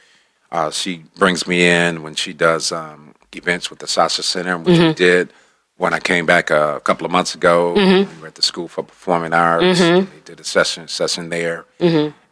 uh, 0.51 0.69
she 0.71 1.03
brings 1.17 1.47
me 1.47 1.65
in 1.67 2.03
when 2.03 2.15
she 2.15 2.33
does 2.33 2.71
um, 2.71 3.15
events 3.33 3.69
with 3.69 3.79
the 3.79 3.87
Sasha 3.87 4.23
Center, 4.23 4.57
which 4.57 4.79
we 4.79 4.93
did 4.93 5.33
when 5.77 5.93
I 5.93 5.99
came 5.99 6.25
back 6.25 6.51
a 6.51 6.79
couple 6.83 7.05
of 7.05 7.11
months 7.11 7.35
ago. 7.35 7.73
We 7.73 8.21
were 8.21 8.27
at 8.27 8.35
the 8.35 8.41
School 8.41 8.67
for 8.67 8.83
Performing 8.83 9.33
Arts. 9.33 9.79
We 9.81 10.21
did 10.23 10.39
a 10.39 10.43
session 10.43 10.87
session 10.87 11.29
there. 11.29 11.65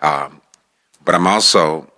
Um, 0.02 0.42
but 1.04 1.16
I'm 1.16 1.28
also 1.28 1.90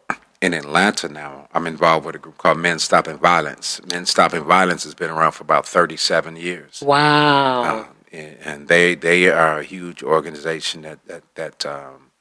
in 0.45 0.53
Atlanta 0.53 1.09
now. 1.09 1.47
I'm 1.53 1.67
involved 1.67 2.05
with 2.05 2.15
a 2.15 2.19
group 2.19 2.37
called 2.37 2.59
Men 2.59 2.79
Stopping 2.79 3.17
Violence. 3.17 3.81
Men 3.91 4.05
Stopping 4.05 4.43
Violence 4.43 4.83
has 4.83 4.93
been 4.93 5.09
around 5.09 5.31
for 5.33 5.43
about 5.43 5.65
37 5.65 6.35
years. 6.37 6.81
Wow. 6.85 7.79
Um, 7.79 7.87
and 8.11 8.37
and 8.45 8.67
they 8.67 8.95
they 8.95 9.29
are 9.29 9.59
a 9.59 9.63
huge 9.63 10.03
organization 10.03 10.83
that 10.83 11.05
that 11.07 11.23
that, 11.35 11.65
um, 11.65 12.11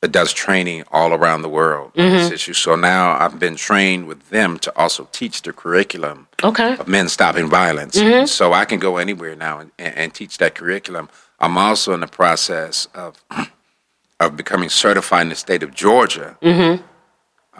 that 0.00 0.12
does 0.12 0.32
training 0.32 0.84
all 0.90 1.12
around 1.12 1.42
the 1.42 1.48
world 1.48 1.92
on 1.96 2.10
this 2.10 2.30
issue. 2.32 2.54
So 2.54 2.74
now 2.74 3.16
I've 3.20 3.38
been 3.38 3.56
trained 3.56 4.06
with 4.06 4.30
them 4.30 4.58
to 4.60 4.76
also 4.76 5.08
teach 5.12 5.42
the 5.42 5.52
curriculum 5.52 6.26
okay. 6.42 6.76
of 6.78 6.88
men 6.88 7.08
stopping 7.08 7.48
violence. 7.48 7.96
So 8.26 8.54
I 8.54 8.64
can 8.64 8.78
go 8.78 8.96
anywhere 8.96 9.36
now 9.36 9.58
and, 9.58 9.70
and 9.78 10.14
teach 10.14 10.38
that 10.38 10.54
curriculum. 10.54 11.10
I'm 11.38 11.58
also 11.58 11.92
in 11.92 12.00
the 12.00 12.06
process 12.06 12.88
of 12.94 13.22
of 14.20 14.36
becoming 14.36 14.68
certified 14.68 15.22
in 15.22 15.28
the 15.30 15.34
state 15.34 15.62
of 15.62 15.74
Georgia 15.74 16.36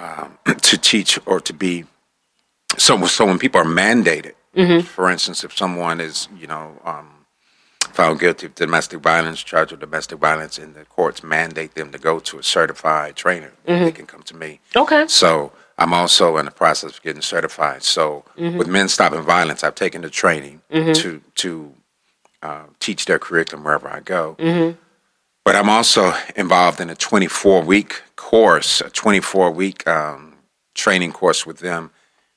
um, 0.00 0.38
to 0.68 0.78
teach 0.78 1.18
or 1.26 1.40
to 1.40 1.52
be 1.52 1.84
so 2.78 3.04
so 3.06 3.26
when 3.26 3.38
people 3.38 3.60
are 3.60 3.64
mandated, 3.84 4.34
for 4.82 5.10
instance, 5.10 5.44
if 5.44 5.56
someone 5.56 6.00
is 6.00 6.28
you 6.38 6.46
know 6.46 6.66
um, 6.84 7.08
found 7.92 8.20
guilty 8.20 8.46
of 8.46 8.54
domestic 8.54 9.00
violence, 9.00 9.42
charged 9.42 9.72
with 9.72 9.80
domestic 9.80 10.18
violence, 10.18 10.58
and 10.58 10.74
the 10.74 10.84
courts 10.84 11.22
mandate 11.22 11.74
them 11.74 11.90
to 11.92 11.98
go 11.98 12.18
to 12.20 12.38
a 12.38 12.42
certified 12.42 13.16
trainer, 13.16 13.52
they 13.84 13.92
can 13.92 14.06
come 14.06 14.22
to 14.22 14.36
me. 14.36 14.60
Okay. 14.74 15.06
So 15.08 15.52
I'm 15.78 15.92
also 15.92 16.36
in 16.38 16.44
the 16.44 16.50
process 16.52 16.96
of 16.96 17.02
getting 17.02 17.22
certified. 17.22 17.82
So 17.82 18.24
with 18.58 18.68
Men 18.68 18.88
Stopping 18.88 19.22
Violence, 19.22 19.64
I've 19.64 19.74
taken 19.74 20.02
the 20.02 20.10
training 20.10 20.62
to 20.94 21.20
to 21.36 21.74
uh, 22.42 22.64
teach 22.78 23.04
their 23.06 23.18
curriculum 23.18 23.64
wherever 23.64 23.88
I 23.88 24.00
go. 24.00 24.36
But 25.44 25.56
I'm 25.56 25.68
also 25.68 26.12
involved 26.36 26.80
in 26.80 26.90
a 26.90 26.94
24 26.94 27.62
week 27.62 28.02
course, 28.16 28.80
a 28.80 28.90
24 28.90 29.50
week 29.50 29.86
um, 29.88 30.34
training 30.74 31.12
course 31.12 31.46
with 31.46 31.58
them. 31.58 31.90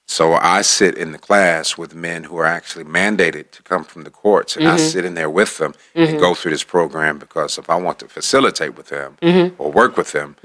So 0.06 0.34
I 0.34 0.64
sit 0.64 0.98
in 0.98 1.14
the 1.14 1.18
class 1.18 1.78
with 1.78 1.96
men 1.96 2.26
who 2.26 2.38
are 2.38 2.46
actually 2.46 2.84
mandated 2.84 3.52
to 3.52 3.64
come 3.64 3.86
from 3.86 4.04
the 4.04 4.10
courts, 4.10 4.58
and 4.58 4.68
I 4.68 4.76
mm-hmm. 4.76 4.86
sit 4.86 5.06
in 5.06 5.14
there 5.14 5.30
with 5.30 5.58
them 5.58 5.74
and 5.96 6.10
mm-hmm. 6.10 6.20
go 6.20 6.34
through 6.34 6.52
this 6.52 6.64
program 6.64 7.18
because 7.18 7.58
if 7.58 7.70
I 7.70 7.76
want 7.78 8.00
to 8.00 8.08
facilitate 8.10 8.76
with 8.76 8.88
them 8.88 9.18
mm-hmm. 9.22 9.62
or 9.62 9.72
work 9.72 9.96
with 9.96 10.12
them, 10.12 10.36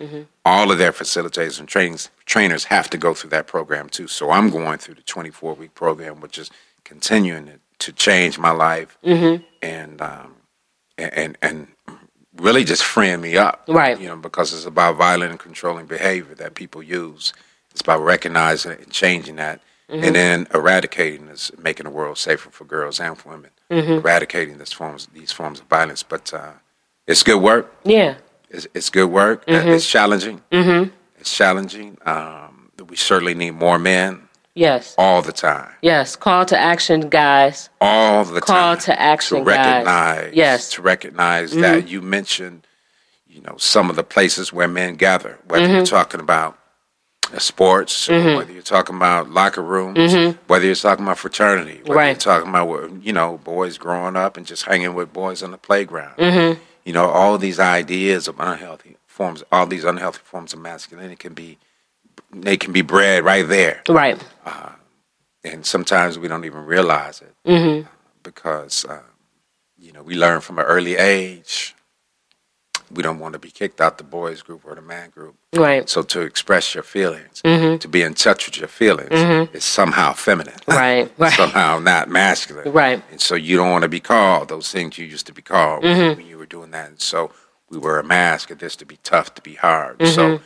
all 0.44 0.70
of 0.70 0.78
their 0.78 0.92
facilitators 0.92 1.58
and 1.58 1.68
trainings, 1.68 2.08
trainers 2.24 2.64
have 2.64 2.88
to 2.90 2.98
go 2.98 3.14
through 3.14 3.30
that 3.30 3.48
program 3.48 3.88
too. 3.88 4.06
So 4.06 4.30
I'm 4.30 4.48
going 4.48 4.78
through 4.78 4.94
the 4.94 5.02
24 5.02 5.54
week 5.54 5.74
program, 5.74 6.20
which 6.20 6.38
is 6.38 6.50
continuing 6.84 7.46
to, 7.46 7.60
to 7.80 7.92
change 7.92 8.38
my 8.38 8.50
life 8.50 8.96
and 9.60 10.00
um, 10.00 10.36
and 10.96 11.36
and 11.42 11.66
really 12.38 12.64
just 12.64 12.84
freeing 12.84 13.20
me 13.20 13.36
up, 13.36 13.64
Right. 13.68 13.98
You 14.00 14.08
know, 14.08 14.16
because 14.16 14.52
it's 14.54 14.64
about 14.66 14.96
violent 14.96 15.30
and 15.30 15.40
controlling 15.40 15.86
behavior 15.86 16.34
that 16.36 16.54
people 16.54 16.82
use. 16.82 17.32
It's 17.70 17.80
about 17.80 18.00
recognizing 18.02 18.72
it 18.72 18.80
and 18.80 18.90
changing 18.90 19.36
that, 19.36 19.60
and 19.88 20.14
then 20.14 20.46
eradicating 20.52 21.26
this, 21.28 21.50
making 21.58 21.84
the 21.84 21.90
world 21.90 22.18
safer 22.18 22.50
for 22.50 22.64
girls 22.64 23.00
and 23.00 23.16
for 23.16 23.30
women. 23.30 23.50
Eradicating 23.70 24.58
this 24.58 24.72
forms, 24.72 25.06
these 25.12 25.30
forms 25.32 25.60
of 25.60 25.66
violence. 25.66 26.02
But 26.02 26.32
uh, 26.32 26.52
it's 27.06 27.22
good 27.22 27.40
work. 27.42 27.74
Yeah. 27.84 28.16
It's, 28.50 28.66
it's 28.74 28.90
good 28.90 29.10
work. 29.10 29.44
Uh, 29.46 29.52
It's 29.66 29.86
challenging. 29.88 30.42
Mm-hmm. 30.50 30.90
It's 31.20 31.34
challenging. 31.36 31.98
Um, 32.06 32.70
we 32.88 32.96
certainly 32.96 33.34
need 33.34 33.50
more 33.52 33.78
men 33.78 34.27
Yes. 34.58 34.94
all 34.98 35.22
the 35.22 35.32
time. 35.32 35.70
Yes. 35.82 36.16
Call 36.16 36.44
to 36.46 36.58
action, 36.58 37.08
guys. 37.08 37.70
all 37.80 38.24
the 38.24 38.40
Call 38.40 38.56
time 38.56 38.76
Call 38.76 38.84
to 38.86 39.00
action, 39.00 39.38
to 39.38 39.44
guys. 39.44 39.56
recognize 39.56 40.34
Yes. 40.34 40.64
Mm-hmm. 40.66 40.74
to 40.76 40.82
recognize 40.82 41.50
that 41.52 41.88
you 41.88 42.02
mentioned 42.02 42.66
you 43.28 43.40
know 43.42 43.56
some 43.58 43.88
of 43.90 43.96
the 43.96 44.02
places 44.04 44.52
where 44.52 44.68
men 44.68 44.96
gather 44.96 45.38
whether 45.46 45.64
Mm-hmm. 45.64 45.74
you're 45.76 45.86
talking 45.86 46.20
about 46.20 46.58
sports 47.38 48.08
or 48.08 48.36
whether 48.36 48.52
you're 48.52 48.62
talking 48.62 48.96
about 48.96 49.30
locker 49.30 49.62
rooms 49.62 50.14
whether 50.46 50.64
you're 50.64 50.74
talking 50.74 51.04
about 51.04 51.18
fraternity 51.18 51.80
whether 51.84 51.86
you're 51.86 51.94
Mm-hmm. 51.94 51.98
Right. 51.98 52.18
talking 52.20 52.48
about 52.48 53.04
you 53.04 53.12
know 53.12 53.38
boys 53.44 53.76
growing 53.78 54.16
up 54.16 54.36
and 54.36 54.46
just 54.46 54.64
hanging 54.64 54.94
with 54.94 55.12
boys 55.12 55.42
on 55.42 55.50
the 55.50 55.58
playground 55.58 56.16
Mm-hmm. 56.16 56.60
you 56.84 56.92
know 56.92 57.06
all 57.06 57.36
these 57.38 57.60
ideas 57.60 58.28
of 58.28 58.40
unhealthy 58.40 58.96
forms 59.06 59.44
all 59.52 59.66
these 59.66 59.84
unhealthy 59.84 60.20
forms 60.24 60.52
of 60.54 60.58
masculinity 60.60 61.16
can 61.16 61.34
be 61.34 61.58
they 62.32 62.56
can 62.56 62.72
be 62.72 62.82
bred 62.82 63.24
right 63.24 63.46
there 63.48 63.82
Right. 63.88 64.22
and 65.44 65.64
sometimes 65.64 66.18
we 66.18 66.28
don't 66.28 66.44
even 66.44 66.64
realize 66.64 67.20
it 67.22 67.34
Mm-hmm. 67.46 67.86
uh, 67.86 67.90
because 68.22 68.84
uh, 68.84 69.00
you 69.78 69.92
know 69.92 70.02
we 70.02 70.14
learn 70.14 70.40
from 70.40 70.58
an 70.58 70.64
early 70.66 70.96
age. 70.96 71.74
We 72.90 73.02
don't 73.02 73.18
want 73.18 73.34
to 73.34 73.38
be 73.38 73.50
kicked 73.50 73.82
out 73.82 73.98
the 73.98 74.04
boys 74.04 74.40
group 74.40 74.62
or 74.64 74.74
the 74.74 74.80
man 74.80 75.10
group. 75.10 75.36
Right. 75.54 75.86
So 75.86 76.00
to 76.02 76.22
express 76.22 76.74
your 76.74 76.82
feelings, 76.82 77.42
Mm-hmm. 77.44 77.76
to 77.78 77.88
be 77.88 78.00
in 78.02 78.14
touch 78.14 78.46
with 78.46 78.56
your 78.58 78.68
feelings, 78.68 79.10
is 79.54 79.62
somehow 79.64 80.14
feminine, 80.14 80.54
Right. 80.66 81.10
Right. 81.18 81.32
somehow 81.36 81.78
not 81.80 82.08
masculine, 82.08 82.72
Right. 82.72 83.02
And 83.10 83.20
so 83.20 83.34
you 83.34 83.56
don't 83.58 83.70
want 83.70 83.82
to 83.82 83.88
be 83.90 84.00
called 84.00 84.48
those 84.48 84.70
things 84.72 84.96
you 84.98 85.04
used 85.06 85.26
to 85.26 85.34
be 85.34 85.42
called 85.42 85.84
Mm-hmm. 85.84 86.16
when 86.18 86.26
you 86.26 86.38
were 86.38 86.46
doing 86.46 86.70
that. 86.70 86.88
And 86.88 87.00
so 87.00 87.30
we 87.70 87.76
wear 87.78 87.98
a 87.98 88.04
mask 88.04 88.50
of 88.50 88.58
this 88.58 88.74
to 88.76 88.86
be 88.86 88.96
tough, 89.02 89.34
to 89.34 89.42
be 89.42 89.54
hard. 89.54 89.98
Mm-hmm. 89.98 90.14
So 90.14 90.40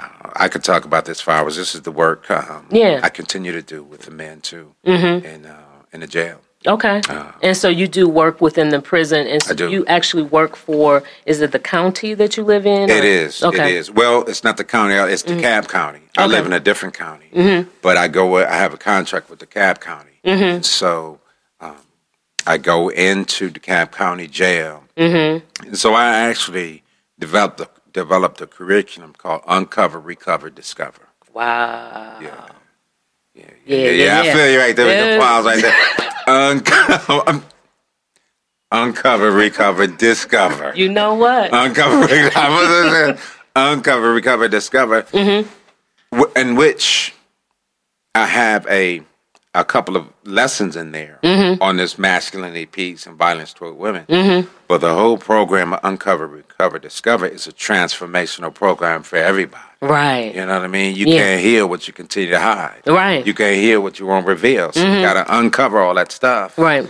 uh, 0.00 0.08
I 0.34 0.48
could 0.48 0.64
talk 0.64 0.84
about 0.84 1.04
this 1.04 1.20
for 1.20 1.30
hours. 1.32 1.56
This 1.56 1.74
is 1.74 1.82
the 1.82 1.92
work 1.92 2.30
um, 2.30 2.66
Yeah. 2.70 3.00
I 3.02 3.08
continue 3.10 3.52
to 3.52 3.62
do 3.62 3.82
with 3.82 4.02
the 4.02 4.10
men 4.10 4.40
too, 4.40 4.74
in 4.84 5.46
uh, 5.46 5.60
in 5.92 6.00
the 6.00 6.06
jail. 6.06 6.40
Okay. 6.66 7.02
and 7.42 7.54
so 7.54 7.68
you 7.68 7.86
do 7.86 8.08
work 8.08 8.40
within 8.40 8.70
the 8.70 8.80
prison, 8.80 9.26
and 9.26 9.42
so 9.42 9.52
Uh, 9.54 9.68
you 9.68 9.84
actually 9.86 10.22
work 10.22 10.56
for. 10.56 11.02
Is 11.26 11.42
it 11.42 11.52
the 11.52 11.58
county 11.58 12.14
that 12.14 12.36
you 12.38 12.42
live 12.42 12.64
in? 12.66 12.88
It 12.88 13.04
or- 13.04 13.06
is. 13.06 13.42
Okay. 13.42 13.58
Mm-hmm. 13.58 13.66
It 13.68 13.74
is. 13.74 13.90
Well, 13.90 14.22
it's 14.30 14.42
not 14.42 14.56
the 14.56 14.64
county. 14.64 14.94
It's 14.94 15.22
the 15.22 15.34
DeKalb 15.34 15.68
County. 15.68 16.00
I 16.16 16.26
live 16.26 16.46
in 16.46 16.52
a 16.54 16.60
different 16.60 16.94
county, 16.96 17.28
but 17.82 17.96
I 17.98 18.08
go. 18.08 18.38
I 18.38 18.56
have 18.64 18.72
a 18.72 18.78
contract 18.78 19.28
with 19.30 19.38
the 19.40 19.46
DeKalb 19.46 19.78
County, 19.80 20.16
Mm-hmm. 20.24 20.42
and 20.56 20.64
so 20.66 21.20
um, 21.60 21.76
I 22.46 22.56
go 22.56 22.88
into 22.88 23.50
the 23.50 23.60
DeKalb 23.60 23.90
County 23.92 24.26
Jail, 24.26 24.84
mm-hmm. 24.96 25.66
and 25.66 25.78
so 25.78 25.92
I 25.92 26.06
actually 26.30 26.82
developed 27.18 27.60
a, 27.60 27.68
developed 27.98 28.42
a 28.42 28.46
curriculum 28.46 29.14
called 29.16 29.42
Uncover, 29.48 29.98
Recover, 30.00 30.50
Discover. 30.50 31.08
Wow. 31.32 32.18
Yeah. 32.20 32.46
Yeah, 33.34 33.44
Yeah, 33.66 33.76
yeah, 33.76 33.90
yeah, 33.90 34.20
I 34.20 34.24
yeah. 34.24 34.34
feel 34.34 34.52
you 34.52 34.58
right 34.58 34.76
there 34.76 34.86
with 34.86 35.14
the 35.14 35.20
pause 35.20 35.44
right 35.46 35.62
there. 35.62 35.76
Uncover, 36.28 37.42
uncover, 38.72 39.30
recover, 39.32 39.86
discover. 39.86 40.72
You 40.76 40.88
know 40.90 41.14
what? 41.14 41.50
Uncover, 41.52 42.06
recover, 42.06 43.18
uncover, 43.56 44.12
recover, 44.12 44.48
discover, 44.48 45.02
Mm-hmm. 45.04 46.22
in 46.36 46.56
which 46.56 47.14
I 48.14 48.26
have 48.26 48.66
a 48.68 49.02
a 49.54 49.64
couple 49.64 49.96
of 49.96 50.06
lessons 50.24 50.74
in 50.76 50.90
there 50.92 51.18
Mm-hmm. 51.22 51.62
on 51.62 51.76
this 51.76 51.98
masculinity 51.98 52.66
piece 52.66 53.06
and 53.06 53.16
violence 53.16 53.52
toward 53.52 53.76
women. 53.76 54.04
But 54.68 54.80
the 54.80 54.94
whole 54.94 55.16
program 55.18 55.72
of 55.72 55.80
Uncover, 55.84 56.26
Recover, 56.26 56.78
Discover 56.78 57.26
is 57.26 57.46
a 57.46 57.52
transformational 57.52 58.52
program 58.52 59.02
for 59.02 59.16
everybody. 59.16 59.62
right. 59.82 60.34
You 60.34 60.46
know 60.46 60.54
what 60.54 60.64
I 60.64 60.68
mean? 60.68 60.96
You 60.96 61.06
Yeah. 61.06 61.18
can't 61.20 61.40
heal 61.42 61.68
what 61.68 61.86
you 61.86 61.92
continue 61.92 62.30
to 62.30 62.40
hide. 62.40 62.80
Right. 62.86 63.24
You 63.26 63.34
can't 63.34 63.56
heal 63.56 63.80
what 63.82 63.98
you 63.98 64.06
won't 64.06 64.26
reveal. 64.26 64.72
So 64.72 64.80
you 64.80 65.02
got 65.02 65.14
to 65.14 65.38
uncover 65.38 65.78
all 65.80 65.94
that 65.94 66.10
stuff 66.10 66.56
Right. 66.58 66.88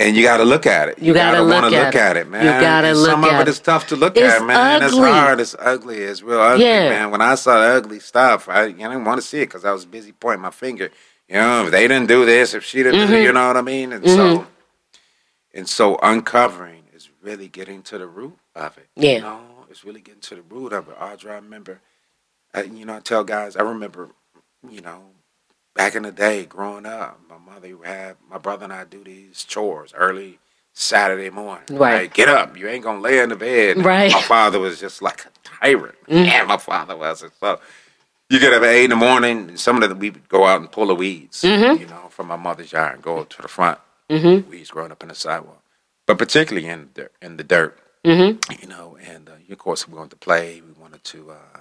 and 0.00 0.16
you 0.16 0.22
got 0.24 0.38
to 0.38 0.44
look 0.44 0.66
at 0.66 0.88
it. 0.90 0.98
You 0.98 1.14
gotta 1.14 1.40
look 1.40 1.62
wanna 1.62 1.76
at 1.76 1.84
look 1.86 1.94
it. 1.94 1.98
at 2.00 2.16
it, 2.18 2.28
man. 2.28 2.44
You 2.44 2.60
gotta 2.60 2.88
And 2.88 2.98
look 2.98 3.10
Some 3.10 3.24
of 3.24 3.32
it 3.34 3.42
it. 3.42 3.48
is 3.48 3.60
tough 3.60 3.86
to 3.88 3.96
look 3.96 4.16
It's 4.16 4.34
at, 4.34 4.44
man. 4.44 4.82
ugly. 4.82 4.86
It's 4.88 4.96
hard. 4.98 5.40
It's 5.40 5.56
ugly. 5.58 5.96
It's 5.98 6.22
real 6.22 6.40
ugly, 6.40 6.64
Yeah. 6.66 6.88
man. 6.90 7.10
When 7.12 7.22
I 7.22 7.36
saw 7.36 7.58
the 7.60 7.68
ugly 7.76 8.00
stuff, 8.00 8.48
I, 8.48 8.64
I 8.64 8.72
didn't 8.72 9.04
want 9.04 9.20
to 9.22 9.26
see 9.26 9.38
it 9.38 9.46
because 9.46 9.64
I 9.64 9.72
was 9.72 9.86
busy 9.86 10.12
pointing 10.12 10.42
my 10.42 10.50
finger. 10.50 10.90
You 11.28 11.36
know, 11.36 11.64
if 11.66 11.72
they 11.72 11.88
didn't 11.88 12.08
do 12.08 12.24
this, 12.24 12.54
if 12.54 12.64
she 12.64 12.82
didn't, 12.82 13.08
Mm-hmm. 13.08 13.24
you 13.24 13.32
know 13.32 13.48
what 13.48 13.56
I 13.56 13.62
mean. 13.62 13.92
And 13.92 14.06
so, 14.08 14.38
mm-hmm. 14.38 14.50
and 15.54 15.68
so, 15.68 15.98
uncovering 16.02 16.84
is 16.94 17.08
really 17.22 17.48
getting 17.48 17.82
to 17.82 17.98
the 17.98 18.06
root 18.06 18.38
of 18.54 18.78
it. 18.78 18.88
Yeah. 18.94 19.12
You 19.14 19.20
know, 19.20 19.40
it's 19.68 19.84
really 19.84 20.00
getting 20.00 20.20
to 20.22 20.36
the 20.36 20.42
root 20.42 20.72
of 20.72 20.88
it. 20.88 20.98
Audra, 20.98 21.32
I 21.32 21.34
remember, 21.36 21.80
I, 22.54 22.62
you 22.62 22.84
know, 22.84 22.96
I 22.96 23.00
tell 23.00 23.24
guys, 23.24 23.56
I 23.56 23.62
remember, 23.62 24.10
you 24.68 24.80
know, 24.80 25.02
back 25.74 25.94
in 25.94 26.04
the 26.04 26.12
day, 26.12 26.44
growing 26.44 26.86
up, 26.86 27.20
my 27.28 27.38
mother 27.38 27.76
would 27.76 27.86
have 27.86 28.16
my 28.30 28.38
brother 28.38 28.64
and 28.64 28.72
I 28.72 28.84
do 28.84 29.02
these 29.04 29.44
chores 29.44 29.92
early 29.96 30.38
Saturday 30.72 31.30
morning. 31.30 31.64
Right. 31.70 32.12
Get 32.12 32.28
up. 32.28 32.56
You 32.56 32.68
ain't 32.68 32.84
gonna 32.84 33.00
lay 33.00 33.18
in 33.18 33.30
the 33.30 33.36
bed. 33.36 33.84
Right. 33.84 34.12
My 34.12 34.22
father 34.22 34.58
was 34.58 34.78
just 34.78 35.02
like 35.02 35.24
a 35.24 35.30
tyrant. 35.42 35.96
Yeah, 36.06 36.44
mm. 36.44 36.48
my 36.48 36.56
father 36.58 36.96
was. 36.96 37.22
And 37.22 37.32
so 37.40 37.60
you 38.28 38.40
get 38.40 38.52
up 38.52 38.62
at 38.62 38.68
eight 38.68 38.84
in 38.84 38.90
the 38.90 38.96
morning. 38.96 39.56
Some 39.56 39.82
of 39.82 39.88
the 39.88 39.94
we 39.94 40.10
would 40.10 40.28
go 40.28 40.46
out 40.46 40.60
and 40.60 40.70
pull 40.70 40.86
the 40.86 40.94
weeds, 40.94 41.44
you 41.44 41.86
know, 41.86 42.08
from 42.10 42.28
my 42.28 42.36
mother's 42.36 42.72
yard 42.72 42.94
and 42.94 43.02
go 43.02 43.24
to 43.24 43.42
the 43.42 43.48
front. 43.48 43.78
Mm-hmm. 44.10 44.48
Weeds 44.50 44.70
growing 44.70 44.92
up 44.92 45.02
in 45.02 45.08
the 45.08 45.14
sidewalk, 45.14 45.62
but 46.06 46.18
particularly 46.18 46.68
in 46.68 46.88
the 46.94 47.02
dirt, 47.02 47.12
in 47.22 47.36
the 47.36 47.44
dirt. 47.44 47.78
Mm-hmm. 48.04 48.62
You 48.62 48.68
know, 48.68 48.96
and 49.02 49.28
uh, 49.28 49.32
of 49.50 49.58
course 49.58 49.88
we 49.88 49.94
wanted 49.94 50.10
to 50.10 50.16
play. 50.16 50.60
We 50.60 50.80
wanted 50.80 51.02
to. 51.04 51.32
Uh, 51.32 51.60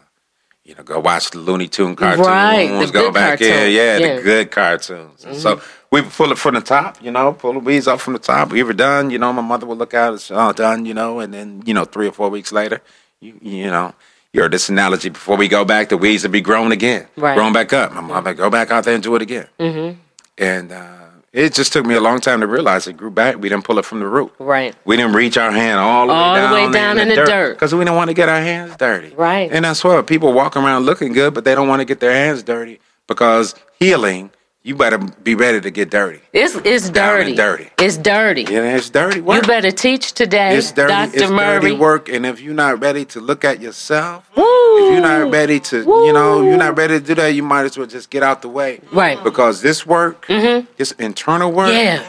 you 0.65 0.73
know, 0.73 0.81
go 0.81 0.99
watch 0.99 1.29
the 1.29 1.37
Looney 1.37 1.67
Tune 1.67 1.95
cartoons. 1.95 2.25
Right, 2.25 2.67
the 2.67 2.91
go 2.91 3.03
good 3.03 3.13
back 3.13 3.39
in, 3.39 3.49
cartoons, 3.49 3.75
yeah, 3.75 3.97
yeah. 3.97 3.99
Mm-hmm. 3.99 4.15
the 4.15 4.23
good 4.23 4.51
cartoons. 4.51 5.23
And 5.23 5.37
so 5.37 5.61
we 5.91 6.01
would 6.01 6.09
pull 6.09 6.31
it 6.31 6.39
from 6.39 6.55
the 6.55 6.61
top, 6.61 7.01
you 7.03 7.11
know, 7.11 7.33
pull 7.33 7.53
the 7.53 7.59
weeds 7.59 7.87
off 7.87 8.01
from 8.01 8.13
the 8.13 8.19
top. 8.19 8.51
We 8.51 8.63
were 8.63 8.73
done, 8.73 9.11
you 9.11 9.19
know. 9.19 9.31
My 9.31 9.43
mother 9.43 9.67
would 9.67 9.77
look 9.77 9.93
out, 9.93 10.15
it's 10.15 10.31
all 10.31 10.53
done, 10.53 10.87
you 10.87 10.95
know. 10.95 11.19
And 11.19 11.31
then, 11.31 11.61
you 11.67 11.75
know, 11.75 11.85
three 11.85 12.07
or 12.07 12.11
four 12.11 12.31
weeks 12.31 12.51
later, 12.51 12.81
you, 13.19 13.37
you 13.43 13.67
know, 13.67 13.93
you 14.35 14.41
heard 14.41 14.51
this 14.51 14.69
analogy 14.69 15.09
before 15.09 15.37
we 15.37 15.47
go 15.47 15.63
back, 15.65 15.89
the 15.89 15.97
weeds 15.97 16.23
would 16.23 16.31
be 16.31 16.41
grown 16.41 16.71
again, 16.71 17.07
Right. 17.15 17.35
grown 17.35 17.53
back 17.53 17.71
up. 17.73 17.93
My 17.93 18.01
mother 18.01 18.33
go 18.33 18.49
back 18.49 18.69
out 18.71 18.83
there 18.83 18.93
and 18.93 19.01
do 19.03 19.15
it 19.15 19.21
again. 19.21 19.47
Mm-hmm. 19.59 19.99
And 20.37 20.71
uh, 20.71 20.91
it 21.31 21.53
just 21.53 21.71
took 21.73 21.85
me 21.85 21.95
a 21.95 22.01
long 22.01 22.19
time 22.19 22.41
to 22.41 22.47
realize 22.47 22.85
it 22.87 22.97
grew 22.97 23.11
back. 23.11 23.37
We 23.39 23.47
didn't 23.49 23.63
pull 23.63 23.79
it 23.79 23.85
from 23.85 23.99
the 24.01 24.07
root. 24.07 24.33
Right. 24.37 24.75
We 24.85 24.97
didn't 24.97 25.13
reach 25.13 25.37
our 25.37 25.51
hand 25.51 25.79
all 25.79 26.07
the 26.07 26.13
All 26.13 26.33
way 26.33 26.41
the 26.41 26.47
down, 26.47 26.53
way 26.67 26.71
down 26.71 26.99
in 26.99 27.07
the 27.09 27.15
dirt. 27.15 27.53
because 27.55 27.73
we 27.73 27.79
didn't 27.85 27.95
want 27.95 28.09
to 28.09 28.13
get 28.13 28.27
our 28.27 28.41
hands 28.41 28.75
dirty. 28.77 29.15
Right. 29.15 29.49
And 29.51 29.63
that's 29.63 29.83
what 29.83 30.05
people 30.07 30.33
walk 30.33 30.57
around 30.57 30.85
looking 30.85 31.13
good, 31.13 31.33
but 31.33 31.45
they 31.45 31.55
don't 31.55 31.67
want 31.69 31.79
to 31.79 31.85
get 31.85 31.99
their 32.01 32.11
hands 32.13 32.43
dirty 32.43 32.79
because 33.07 33.55
healing 33.79 34.31
you 34.65 34.75
better 34.75 34.97
be 34.97 35.35
ready 35.35 35.61
to 35.61 35.69
get 35.69 35.91
dirty. 35.91 36.19
It's 36.33 36.55
it's 36.65 36.85
and 36.87 36.95
dirty. 36.95 37.35
dirty. 37.35 37.69
It's 37.77 37.97
dirty. 37.97 38.41
Yeah, 38.49 38.75
it's 38.75 38.89
dirty 38.89 39.21
work. 39.21 39.43
You 39.43 39.47
better 39.47 39.69
teach 39.71 40.13
today, 40.13 40.57
it's 40.57 40.71
dirty, 40.71 40.91
Dr. 40.91 41.17
it's 41.21 41.29
Murray. 41.31 41.61
dirty 41.61 41.75
work. 41.75 42.09
And 42.09 42.25
if 42.25 42.41
you're 42.41 42.55
not 42.55 42.81
ready 42.81 43.05
to 43.13 43.19
look 43.21 43.45
at 43.45 43.61
yourself, 43.61 44.27
Woo! 44.35 44.43
if 44.43 44.93
you're 44.93 45.01
not 45.01 45.31
ready 45.31 45.59
to, 45.59 45.77
you 46.07 46.11
know, 46.13 46.41
you're 46.41 46.57
not 46.57 46.75
ready 46.75 46.99
to 46.99 47.05
do 47.05 47.13
that, 47.13 47.27
you 47.35 47.43
might 47.43 47.65
as 47.65 47.77
well 47.77 47.85
just 47.85 48.09
get 48.09 48.23
out 48.23 48.41
the 48.41 48.49
way. 48.49 48.81
Right. 48.91 49.23
Because 49.23 49.61
this 49.61 49.85
work, 49.85 50.25
this 50.27 50.91
internal 50.97 51.51
work, 51.51 51.71
Yeah. 51.71 52.03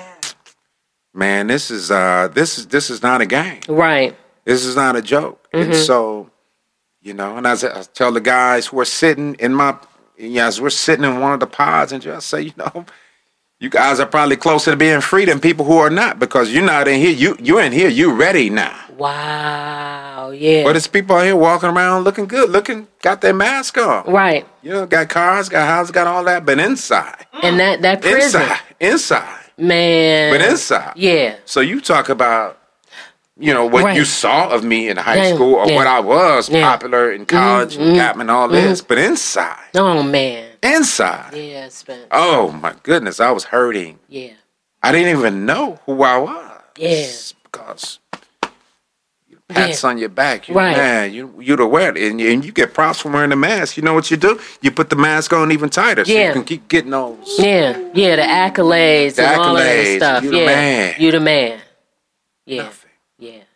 man, 1.12 1.46
this 1.48 1.70
is 1.70 1.90
uh, 1.90 2.28
this 2.32 2.58
is 2.58 2.66
this 2.68 2.88
is 2.90 3.02
not 3.02 3.20
a 3.20 3.26
game. 3.26 3.60
Right. 3.68 4.16
This 4.46 4.64
is 4.64 4.76
not 4.76 4.96
a 4.96 5.02
joke. 5.02 5.46
And 5.52 5.72
Mm-hmm. 5.72 5.82
so, 5.82 6.30
you 7.02 7.12
know, 7.12 7.36
and 7.36 7.46
I 7.46 7.54
tell 7.94 8.12
the 8.12 8.20
guys 8.20 8.66
who 8.68 8.80
are 8.80 8.84
sitting 8.86 9.34
in 9.40 9.54
my, 9.54 9.76
yeah, 10.18 10.46
as 10.46 10.60
we're 10.60 10.70
sitting 10.70 11.04
in 11.04 11.20
one 11.20 11.32
of 11.32 11.40
the 11.40 11.46
pods, 11.46 11.92
and 11.92 12.02
just 12.02 12.28
say, 12.28 12.40
you 12.48 12.52
know, 12.56 12.84
you 13.58 13.70
guys 13.70 14.00
are 14.00 14.06
probably 14.06 14.36
closer 14.36 14.70
to 14.70 14.76
being 14.76 15.00
free 15.00 15.24
than 15.24 15.40
people 15.40 15.64
who 15.64 15.78
are 15.78 15.90
not 15.90 16.18
because 16.18 16.50
you're 16.52 16.64
not 16.64 16.88
in 16.88 17.00
here. 17.00 17.10
You 17.10 17.36
you're 17.40 17.62
in 17.62 17.72
here. 17.72 17.88
You 17.88 18.12
ready 18.14 18.50
now. 18.50 18.78
Wow. 18.96 20.30
Yeah. 20.30 20.64
But 20.64 20.76
it's 20.76 20.86
people 20.86 21.16
out 21.16 21.24
here 21.24 21.36
walking 21.36 21.70
around 21.70 22.04
looking 22.04 22.26
good, 22.26 22.50
looking 22.50 22.86
got 23.02 23.20
their 23.20 23.34
mask 23.34 23.78
on. 23.78 24.04
right. 24.12 24.46
You 24.62 24.72
know, 24.72 24.86
got 24.86 25.08
cars, 25.08 25.48
got 25.48 25.66
houses, 25.66 25.90
got 25.92 26.06
all 26.06 26.24
that, 26.24 26.44
but 26.44 26.58
inside, 26.58 27.26
And 27.42 27.58
that 27.60 27.82
that 27.82 28.02
prison, 28.02 28.42
inside, 28.42 28.60
inside, 28.80 29.50
man. 29.58 30.32
but 30.32 30.40
inside. 30.42 30.92
Yeah. 30.96 31.36
So 31.44 31.60
you 31.60 31.80
talk 31.80 32.08
about, 32.08 32.58
you 33.38 33.52
know, 33.52 33.66
what 33.66 33.84
Right. 33.84 33.96
you 33.96 34.04
saw 34.04 34.48
of 34.48 34.64
me 34.64 34.88
in 34.88 34.96
high 34.96 35.16
Yeah, 35.28 35.34
school 35.34 35.54
or 35.56 35.66
yeah. 35.68 35.74
what 35.76 35.86
I 35.86 36.00
was 36.00 36.48
Yeah. 36.48 36.56
Mm-hmm, 36.60 36.68
popular 36.70 37.12
in 37.12 37.26
college 37.26 37.76
and 37.76 37.94
got 37.96 38.16
me 38.16 38.22
and 38.22 38.30
all 38.30 38.48
this, 38.48 38.80
but 38.80 38.98
inside, 38.98 39.58
Oh 39.74 40.02
man. 40.02 40.48
inside, 40.62 41.34
Yeah, 41.34 41.68
Spence. 41.68 42.06
oh 42.10 42.50
my 42.52 42.74
goodness, 42.82 43.20
I 43.20 43.30
was 43.30 43.44
hurting. 43.44 43.98
Yeah. 44.08 44.30
I 44.82 44.92
didn't 44.92 45.18
even 45.18 45.44
know 45.46 45.78
who 45.86 46.02
I 46.02 46.16
was. 46.18 46.60
Yeah. 46.78 47.06
Because 47.44 47.98
pats 49.48 49.84
on 49.84 49.96
your 49.98 50.08
back, 50.08 50.48
you're 50.48 50.56
Right. 50.56 50.76
man, 50.76 51.12
you 51.12 51.32
you're 51.40 51.60
aware, 51.60 51.90
and 51.96 52.20
you, 52.20 52.30
and 52.32 52.44
you 52.44 52.52
get 52.52 52.74
props 52.74 53.00
from 53.00 53.12
wearing 53.12 53.30
the 53.30 53.36
mask. 53.36 53.76
You 53.76 53.82
know 53.82 53.94
what 53.94 54.10
you 54.10 54.16
do? 54.16 54.40
You 54.60 54.70
put 54.70 54.90
the 54.90 54.96
mask 54.96 55.32
on 55.32 55.52
even 55.52 55.68
tighter, 55.70 56.04
so 56.04 56.12
Yeah. 56.12 56.28
you 56.28 56.32
can 56.32 56.44
keep 56.44 56.68
getting 56.68 56.90
those. 56.90 57.16
Yeah. 57.38 57.78
Yeah. 57.94 58.16
The 58.16 58.22
accolades 58.22 59.14
The 59.16 59.26
and 59.28 59.40
all 59.40 59.56
of 59.56 59.62
that 59.62 59.76
accolades, 59.76 59.96
stuff. 59.96 60.24
you 60.24 60.30
the 60.30 60.38
yeah. 60.38 60.46
man. 60.46 60.94
You 60.98 61.10
the 61.12 61.20
man. 61.20 61.58
Yeah. 62.44 62.62
Nothing. 62.64 62.85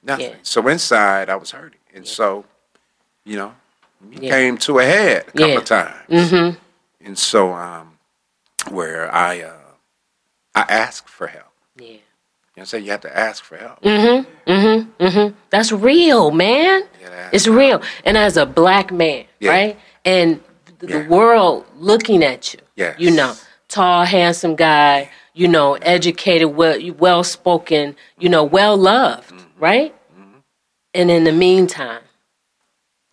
Yeah. 0.03 0.13
Nothing. 0.13 0.31
Yeah. 0.31 0.37
So 0.43 0.67
inside, 0.69 1.29
I 1.31 1.37
was 1.37 1.51
hurting, 1.51 1.79
and 1.95 2.07
so, 2.07 2.45
you 3.25 3.37
know, 3.37 3.55
it 4.13 4.23
Yeah. 4.23 4.31
came 4.31 4.57
to 4.59 4.79
a 4.79 4.85
head 4.85 5.23
a 5.29 5.33
couple 5.33 5.49
Yeah. 5.49 5.59
of 5.59 5.65
times, 5.65 6.09
Mm-hmm. 6.09 6.57
and 7.07 7.19
so 7.19 7.53
um, 7.53 7.99
where 8.71 9.13
I 9.15 9.41
uh, 9.43 9.53
I 10.55 10.63
asked 10.69 11.09
for 11.09 11.27
help. 11.29 11.53
Yeah. 11.77 11.87
You 11.87 11.97
know, 12.57 12.63
what 12.63 12.75
I'm 12.75 12.83
you 12.85 12.91
have 12.91 13.01
to 13.03 13.17
ask 13.17 13.45
for 13.45 13.57
help. 13.57 13.81
Mm-hmm. 13.83 14.51
Mm-hmm. 14.51 15.05
Mm-hmm. 15.05 15.35
That's 15.51 15.73
real, 15.73 16.31
man. 16.31 16.83
Yeah. 17.01 17.31
It's 17.33 17.47
real. 17.47 17.81
And 18.05 18.19
as 18.19 18.37
a 18.37 18.45
black 18.45 18.91
man, 18.93 19.25
Yeah. 19.39 19.51
right? 19.51 19.79
And 20.05 20.41
the, 20.79 20.87
the 20.87 20.99
Yeah. 21.01 21.09
world 21.09 21.65
looking 21.79 22.23
at 22.25 22.53
you. 22.53 22.61
Yes. 22.77 22.97
You 22.99 23.13
know, 23.13 23.35
tall, 23.69 24.05
handsome 24.05 24.57
guy, 24.57 25.11
you 25.33 25.47
know, 25.49 25.75
educated, 25.75 26.49
well 26.57 26.79
well 26.99 27.23
spoken, 27.25 27.97
you 28.19 28.29
know, 28.29 28.43
well 28.45 28.77
loved, 28.77 29.33
Mm-hmm. 29.61 29.65
right? 29.65 29.95
And 30.95 31.11
in 31.11 31.25
the 31.25 31.33
meantime, 31.33 32.03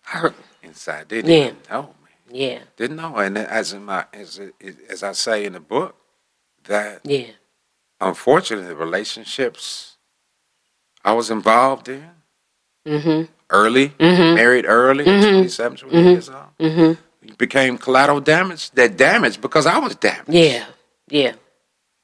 hurt. 0.04 0.34
Inside, 0.62 1.08
didn't 1.08 1.30
Yeah. 1.30 1.52
know, 1.70 1.82
man. 2.02 2.12
Yeah. 2.30 2.58
Didn't 2.76 2.96
know, 2.96 3.16
and 3.16 3.38
as 3.38 3.72
in 3.72 3.84
my 3.84 4.04
as 4.12 4.40
as 4.88 5.02
I 5.02 5.12
say 5.12 5.44
in 5.44 5.52
the 5.54 5.60
book, 5.60 5.94
that 6.64 7.00
Yeah. 7.04 7.28
unfortunately, 8.00 8.68
the 8.68 8.76
relationships 8.76 9.96
I 11.04 11.12
was 11.12 11.30
involved 11.30 11.88
in 11.88 12.10
Mm-hmm. 12.86 13.32
early, 13.50 13.90
Mhm. 13.90 14.34
married 14.34 14.64
early, 14.66 15.04
Mhm. 15.04 15.20
27, 15.30 15.76
28 15.78 16.04
years 16.12 16.28
old, 16.28 16.56
Mm-hmm. 16.58 17.32
became 17.38 17.78
collateral 17.78 18.20
damage. 18.20 18.70
That 18.72 18.96
damage 18.96 19.40
because 19.40 19.66
I 19.66 19.78
was 19.78 19.94
damaged. 19.94 20.30
Yeah. 20.30 20.66
Yeah. 21.08 21.34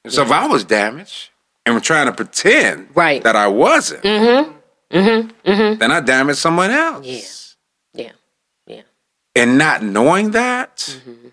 So 0.07 0.21
if 0.23 0.31
I 0.31 0.47
was 0.47 0.63
damaged 0.63 1.29
and 1.65 1.75
were 1.75 1.81
trying 1.81 2.05
to 2.07 2.11
pretend 2.11 2.89
Right. 2.95 3.23
that 3.23 3.35
I 3.35 3.47
wasn't, 3.47 4.03
Mm-hmm. 4.03 4.51
Mm-hmm. 4.97 5.49
Mm-hmm. 5.51 5.79
then 5.79 5.91
I 5.91 5.99
damaged 5.99 6.39
someone 6.39 6.71
else. 6.71 7.05
Yeah. 7.93 8.05
Yeah. 8.05 8.11
Yeah. 8.67 8.81
And 9.35 9.57
not 9.57 9.83
knowing 9.83 10.31
that, 10.31 10.77
Mm-hmm. 10.77 11.27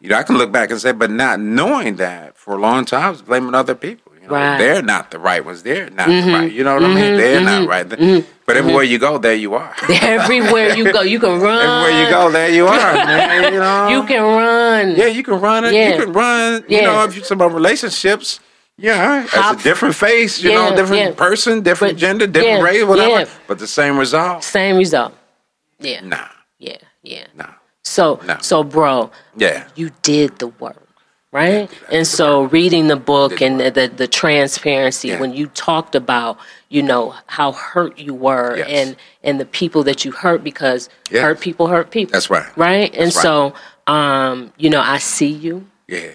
you 0.00 0.08
know, 0.10 0.16
I 0.18 0.22
can 0.24 0.36
look 0.36 0.52
back 0.52 0.70
and 0.70 0.80
say, 0.80 0.92
but 0.92 1.10
not 1.10 1.40
knowing 1.40 1.96
that 1.96 2.36
for 2.36 2.54
a 2.54 2.58
long 2.60 2.84
time, 2.84 3.04
I 3.04 3.10
was 3.10 3.22
blaming 3.22 3.54
other 3.54 3.74
people. 3.74 4.12
You 4.20 4.28
know, 4.28 4.34
Right. 4.34 4.58
they're 4.58 4.82
not 4.82 5.10
the 5.10 5.18
right 5.18 5.44
ones. 5.44 5.62
They're 5.64 5.90
not 5.90 6.06
Mhm. 6.08 6.24
the 6.26 6.32
right. 6.32 6.52
You 6.52 6.62
know 6.62 6.74
what 6.74 6.84
I 6.84 6.88
mean? 6.94 7.16
They're 7.16 7.40
Mhm. 7.40 7.44
not 7.44 7.68
right. 7.68 7.88
Mhm. 7.88 8.24
But 8.46 8.56
everywhere 8.56 8.84
you 8.84 8.98
go, 8.98 9.18
there 9.18 9.34
you 9.34 9.54
are. 9.54 9.74
Everywhere 9.88 10.76
you 10.76 10.92
go, 10.92 11.00
you 11.02 11.18
can 11.18 11.40
run. 11.40 11.58
everywhere 11.66 12.04
you 12.04 12.10
go, 12.10 12.30
there 12.30 12.48
you 12.50 12.66
are, 12.68 12.92
man. 12.94 13.52
You 13.54 13.58
know, 13.66 13.88
You 13.88 14.02
can 14.04 14.22
run. 14.22 14.94
Yeah, 14.96 15.06
you 15.06 15.22
can 15.24 15.40
run 15.40 15.64
it. 15.64 15.72
Yeah. 15.74 15.88
You 15.96 16.04
can 16.04 16.12
run. 16.12 16.62
You 16.68 16.82
know, 16.82 17.02
if 17.04 17.16
you're 17.16 17.22
talking 17.24 17.36
about 17.38 17.54
relationships, 17.54 18.38
yeah, 18.78 19.24
it's 19.24 19.34
a 19.34 19.62
different 19.62 19.94
face. 19.94 20.42
You 20.42 20.50
Yeah, 20.50 20.70
know, 20.70 20.76
different 20.76 21.02
yeah. 21.02 21.14
person, 21.14 21.60
different 21.62 21.94
But- 21.94 22.00
gender, 22.00 22.26
different 22.26 22.58
yeah, 22.58 22.64
race, 22.64 22.84
whatever. 22.84 23.30
But 23.46 23.58
the 23.58 23.66
same 23.66 23.98
result. 23.98 24.42
Same 24.44 24.76
result. 24.76 25.12
Yeah. 25.78 26.00
Nah, 26.02 26.28
Yeah. 26.58 26.76
Yeah. 27.02 27.26
nah. 27.34 27.46
So 27.84 28.20
No. 28.26 28.36
so 28.40 28.62
bro, 28.62 29.10
Yeah, 29.36 29.64
you 29.74 29.90
did 30.02 30.38
the 30.38 30.48
work. 30.48 30.76
Right? 31.32 31.70
And 31.90 32.06
so 32.06 32.42
reading 32.44 32.88
the 32.88 32.96
book 32.96 33.40
and 33.40 33.58
the, 33.58 33.70
the, 33.70 33.88
the 33.88 34.06
transparency 34.06 35.16
when 35.16 35.32
you 35.32 35.46
talked 35.46 35.94
about, 35.94 36.36
you 36.68 36.82
know, 36.82 37.14
how 37.26 37.52
hurt 37.52 37.98
you 37.98 38.12
were 38.12 38.58
Yes. 38.58 38.68
and 38.68 38.96
and 39.24 39.40
the 39.40 39.46
people 39.46 39.82
that 39.84 40.04
you 40.04 40.12
hurt 40.12 40.44
because 40.44 40.90
Yes. 41.10 41.22
hurt 41.22 41.40
people 41.40 41.68
hurt 41.68 41.90
people. 41.90 42.12
That's 42.12 42.28
right. 42.28 42.46
Right? 42.56 42.92
And 42.94 43.04
right. 43.04 43.12
so 43.12 43.54
um, 43.86 44.52
you 44.58 44.68
know, 44.70 44.80
I 44.82 44.98
see 44.98 45.28
you 45.30 45.66
yeah, 45.88 46.10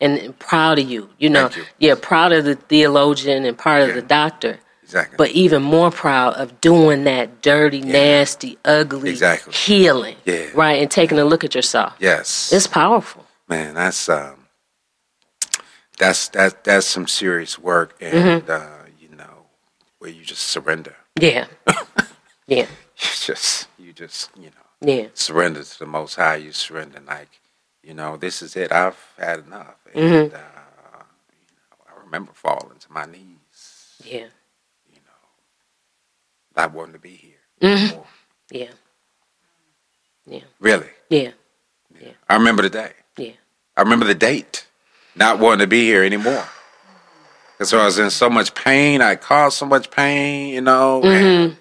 and, 0.00 0.38
proud 0.38 0.78
of 0.78 0.88
you. 0.90 1.08
You 1.18 1.30
know, 1.30 1.50
you. 1.56 1.64
yeah, 1.78 1.94
proud 2.00 2.32
of 2.32 2.44
the 2.44 2.54
theologian 2.56 3.44
and 3.44 3.56
part 3.56 3.88
of 3.88 3.94
the 3.94 4.02
doctor. 4.02 4.58
exactly. 4.82 5.16
but 5.16 5.30
even 5.30 5.62
more 5.62 5.90
proud 5.90 6.34
of 6.34 6.60
doing 6.60 7.04
that 7.04 7.42
dirty, 7.42 7.80
nasty, 7.80 8.58
ugly 8.64 9.10
Exactly. 9.10 9.52
healing. 9.52 10.16
Yeah. 10.24 10.46
Right, 10.54 10.80
and 10.82 10.90
taking 10.90 11.18
a 11.18 11.24
look 11.24 11.44
at 11.44 11.54
yourself. 11.54 11.94
yes, 11.98 12.52
It's 12.52 12.66
powerful. 12.66 13.24
man, 13.48 13.74
that's 13.74 14.08
um, 14.08 14.46
that's 15.98 16.28
that 16.28 16.64
that's 16.64 16.86
some 16.86 17.06
serious 17.06 17.58
work, 17.58 17.96
and 18.00 18.42
Mm-hmm. 18.42 18.50
uh, 18.50 18.86
you 19.00 19.16
know, 19.16 19.46
where 19.98 20.10
you 20.10 20.22
just 20.24 20.42
surrender. 20.48 20.94
Yeah. 21.18 21.46
yeah. 22.46 22.66
You 22.98 23.10
just, 23.20 23.68
you 23.78 23.92
just, 23.92 24.30
you 24.36 24.46
know. 24.50 24.66
Yeah. 24.92 25.06
surrender 25.14 25.62
to 25.64 25.78
the 25.78 25.86
Most 25.86 26.16
High. 26.16 26.36
You 26.36 26.52
surrender, 26.52 27.00
like, 27.06 27.40
you 27.82 27.94
know, 27.94 28.16
this 28.18 28.42
is 28.42 28.56
it. 28.56 28.72
I've 28.72 28.98
had 29.18 29.40
enough. 29.40 29.75
And 29.96 30.30
Mhm. 30.30 30.34
uh, 30.34 30.38
you 31.32 31.56
know, 31.56 31.78
I 31.88 32.04
remember 32.04 32.32
falling 32.34 32.78
to 32.80 32.92
my 32.92 33.06
knees. 33.06 33.94
Yeah. 34.04 34.28
You 34.90 35.00
know, 35.06 35.28
I 36.56 36.66
wanted 36.66 36.92
to 36.94 36.98
be 36.98 37.10
here. 37.16 37.40
Mhm. 37.62 38.04
Yeah. 38.50 38.72
Yeah. 40.26 40.40
Really, 40.60 40.90
Yeah. 41.10 41.32
yeah. 42.00 42.12
I 42.28 42.34
remember 42.36 42.62
the 42.62 42.70
day. 42.70 42.92
Yeah. 43.16 43.32
I 43.76 43.82
remember 43.82 44.06
the 44.06 44.14
date. 44.14 44.66
Not 45.14 45.38
wanting 45.38 45.60
to 45.60 45.66
be 45.66 45.82
here 45.84 46.04
anymore. 46.04 46.46
Because 47.52 47.72
I 47.72 47.84
was 47.84 47.98
in 47.98 48.10
so 48.10 48.28
much 48.28 48.54
pain. 48.54 49.00
I 49.00 49.16
caused 49.16 49.56
so 49.58 49.66
much 49.66 49.90
pain. 49.90 50.48
You 50.54 50.60
know, 50.60 51.02
and, 51.04 51.56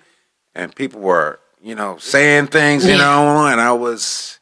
and 0.56 0.76
people 0.76 1.00
were, 1.02 1.40
you 1.62 1.76
know, 1.76 1.98
saying 2.00 2.48
things. 2.48 2.86
You 2.86 2.92
Yeah. 2.94 2.98
know, 2.98 3.48
and 3.48 3.62
I 3.62 3.72
was, 3.74 4.40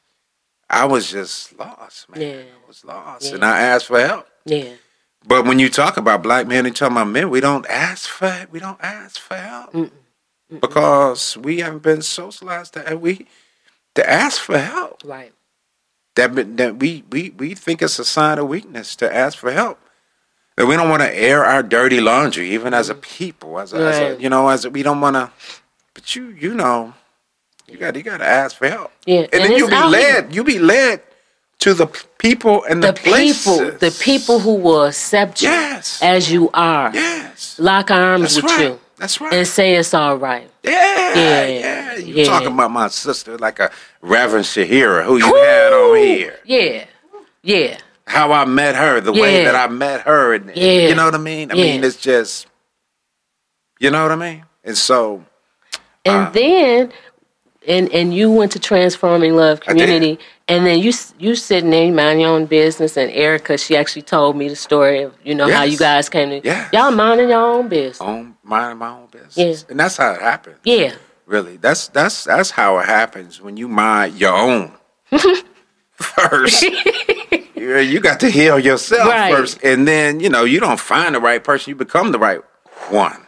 I 0.74 0.86
was 0.86 1.10
just 1.12 1.58
lost, 1.58 2.10
man. 2.10 2.22
Yeah. 2.22 2.36
I 2.64 2.68
was 2.68 2.84
lost, 2.84 3.26
Yeah. 3.30 3.36
and 3.36 3.46
I 3.46 3.62
asked 3.62 3.86
for 3.88 4.00
help. 4.00 4.28
Yeah. 4.46 4.74
But 5.26 5.46
when 5.46 5.60
you 5.60 5.70
talk 5.70 5.96
about 5.98 6.22
black 6.24 6.48
men, 6.48 6.66
and 6.66 6.76
talk 6.76 6.92
about 6.92 7.08
men. 7.08 7.30
We 7.30 7.40
don't 7.40 7.66
ask 7.70 8.10
for 8.10 8.46
we 8.52 8.60
don't 8.60 8.80
ask 8.82 9.20
for 9.20 9.36
help 9.38 9.92
because 10.50 11.38
we 11.38 11.60
haven't 11.60 11.84
been 11.84 12.02
socialized 12.02 12.74
that 12.76 13.00
we 13.00 13.28
to 13.96 14.10
ask 14.10 14.42
for 14.42 14.58
help. 14.58 15.02
Right. 15.06 15.34
That 16.16 16.58
that 16.58 16.78
we 16.78 17.04
we 17.10 17.30
we 17.32 17.56
think 17.56 17.82
it's 17.82 18.00
a 18.00 18.06
sign 18.06 18.38
of 18.40 18.48
weakness 18.48 18.96
to 18.98 19.14
ask 19.14 19.38
for 19.38 19.52
help. 19.52 19.80
And 20.58 20.68
we 20.68 20.76
don't 20.76 20.90
want 20.90 21.02
to 21.02 21.12
air 21.16 21.44
our 21.44 21.64
dirty 21.64 22.00
laundry, 22.00 22.52
even 22.52 22.74
as 22.76 22.90
a 22.90 22.94
people, 22.96 23.60
as 23.60 23.74
a, 23.74 23.78
as 23.78 24.00
a 24.00 24.22
you 24.22 24.30
know, 24.30 24.50
as 24.50 24.66
a, 24.66 24.70
we 24.70 24.84
don't 24.84 25.02
want 25.02 25.16
to. 25.16 25.32
But 25.94 26.16
you 26.16 26.28
you 26.28 26.54
know, 26.54 26.94
you 27.68 27.78
got 27.78 27.96
you 27.96 28.04
got 28.04 28.18
to 28.18 28.26
ask 28.26 28.58
for 28.58 28.68
help. 28.70 28.92
Yeah, 29.06 29.22
and, 29.22 29.34
and 29.34 29.44
then 29.44 29.52
you 29.58 29.68
be 29.68 29.84
led. 29.84 30.36
You 30.36 30.44
be 30.44 30.60
led 30.60 31.02
to 31.60 31.74
the 31.74 31.88
people 32.18 32.64
and 32.66 32.84
the, 32.84 32.92
The 32.92 33.00
people, 33.00 33.72
the 33.80 33.98
people 34.02 34.40
who 34.40 34.56
will 34.56 34.86
accept 34.86 35.42
you 35.42 35.50
Yes. 35.50 36.02
as 36.02 36.30
you 36.32 36.50
are, 36.54 36.92
Yes. 36.94 37.58
lock 37.60 37.90
arms 37.92 38.36
That's 38.36 38.36
with 38.36 38.52
right. 38.52 38.62
you, 38.62 38.80
That's 38.98 39.22
right. 39.22 39.34
and 39.34 39.48
say 39.48 39.76
it's 39.76 39.94
all 39.94 40.18
right. 40.18 40.50
yeah, 40.64 41.14
Yeah, 41.16 41.46
yeah, 41.46 41.96
You 41.96 42.16
yeah. 42.16 42.26
talking 42.26 42.48
about 42.52 42.72
my 42.72 42.90
sister 42.90 43.38
like 43.38 43.60
a 43.60 43.72
Reverend 44.02 44.46
Shahira 44.46 45.06
who 45.06 45.18
you 45.18 45.34
had 45.36 45.72
on 45.74 45.98
here. 45.98 46.40
Yeah. 46.44 46.86
Yeah. 47.44 47.78
how 48.08 48.34
I 48.34 48.44
met 48.44 48.76
her, 48.76 49.00
the 49.00 49.14
way 49.14 49.46
that 49.46 49.56
I 49.56 49.68
met 49.72 50.02
her, 50.02 50.34
and 50.34 50.52
Yeah. 50.54 50.90
you 50.90 50.96
know 50.96 51.06
what 51.06 51.16
I 51.16 51.20
mean. 51.20 51.50
I 51.52 51.56
Yeah. 51.56 51.64
mean, 51.64 51.84
it's 51.86 51.96
just, 51.96 52.48
you 53.80 53.90
know 53.90 54.04
what 54.04 54.12
I 54.12 54.16
mean. 54.18 54.44
And 54.66 54.78
so, 54.78 55.24
And 56.06 56.28
Uh, 56.28 56.30
then, 56.32 56.92
and 57.68 57.90
and 57.94 58.14
you 58.14 58.32
went 58.32 58.52
to 58.54 58.60
Transforming 58.60 59.36
Love 59.36 59.60
Community, 59.62 60.20
and 60.48 60.66
then 60.66 60.80
you 60.80 60.92
you 61.20 61.36
sitting 61.36 61.70
there, 61.70 61.86
you 61.86 61.94
mind 61.94 62.22
your 62.22 62.30
own 62.32 62.46
business. 62.46 62.98
And 62.98 63.12
Erica, 63.12 63.58
she 63.58 63.76
actually 63.78 64.02
told 64.04 64.36
me 64.36 64.48
the 64.50 64.56
story 64.56 65.02
of 65.04 65.14
you 65.24 65.34
know 65.36 65.50
how 65.50 65.64
you 65.64 65.78
guys 65.78 66.10
came 66.10 66.30
to 66.30 66.42
Yes. 66.46 66.72
y'all 66.74 66.92
minding 66.92 67.30
your 67.30 67.40
own 67.42 67.70
business. 67.70 68.02
own 68.02 68.36
minding 68.44 68.78
my 68.78 68.90
own 68.90 69.08
business, 69.12 69.38
Yeah. 69.38 69.72
and 69.72 69.80
that's 69.80 69.98
how 69.98 70.12
it 70.14 70.22
happens. 70.22 70.58
Yeah, 70.64 70.94
Really, 71.26 71.58
that's 71.58 71.88
that's 71.88 72.24
that's 72.26 72.52
how 72.52 72.80
it 72.80 72.86
happens 72.86 73.42
when 73.42 73.56
you 73.58 73.68
mind 73.68 74.20
your 74.20 74.34
own 74.36 74.72
first. 75.94 76.64
you 76.64 77.78
you 77.80 78.00
got 78.00 78.20
to 78.20 78.30
heal 78.30 78.60
yourself 78.60 79.10
Right. 79.10 79.34
first, 79.34 79.64
and 79.64 79.88
then 79.88 80.20
you 80.20 80.30
know 80.30 80.44
you 80.44 80.60
don't 80.60 80.80
find 80.80 81.16
the 81.16 81.20
right 81.20 81.44
person, 81.44 81.72
you 81.72 81.76
become 81.76 82.12
the 82.12 82.20
right 82.20 82.42
one. 82.90 83.23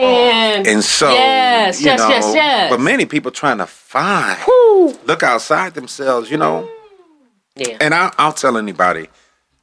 Man. 0.00 0.66
And 0.66 0.84
so, 0.84 1.10
Yes, 1.12 1.80
you 1.80 1.86
yes, 1.86 1.98
know, 2.00 2.08
yes, 2.08 2.34
yes. 2.34 2.70
But 2.70 2.80
many 2.80 3.06
people 3.06 3.30
trying 3.30 3.58
to 3.58 3.66
find, 3.66 4.38
Whew. 4.40 4.98
look 5.06 5.22
outside 5.22 5.74
themselves, 5.74 6.30
you 6.30 6.36
know. 6.36 6.68
Yeah. 7.56 7.78
And 7.80 7.94
I, 7.94 8.12
I'll 8.18 8.32
tell 8.32 8.56
anybody 8.58 9.08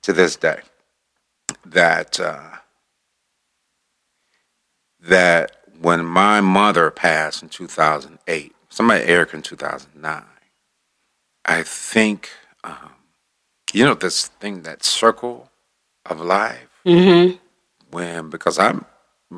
to 0.03 0.13
this 0.13 0.35
day 0.35 0.61
that 1.65 2.19
uh, 2.19 2.41
that 5.01 5.57
when 5.81 6.05
my 6.05 6.41
mother 6.41 6.91
passed 6.91 7.43
in 7.43 7.49
2008, 7.49 8.55
somebody 8.69 9.03
Eric 9.05 9.33
in 9.33 9.41
2009, 9.41 10.23
I 11.45 11.63
think 11.63 12.29
um, 12.63 12.91
you 13.73 13.83
know 13.83 13.93
this 13.95 14.27
thing 14.27 14.61
that 14.63 14.83
circle 14.83 15.49
of 16.05 16.19
life 16.21 16.67
Mm-hmm. 16.85 17.37
when 17.91 18.29
because 18.31 18.57
I'm 18.57 18.85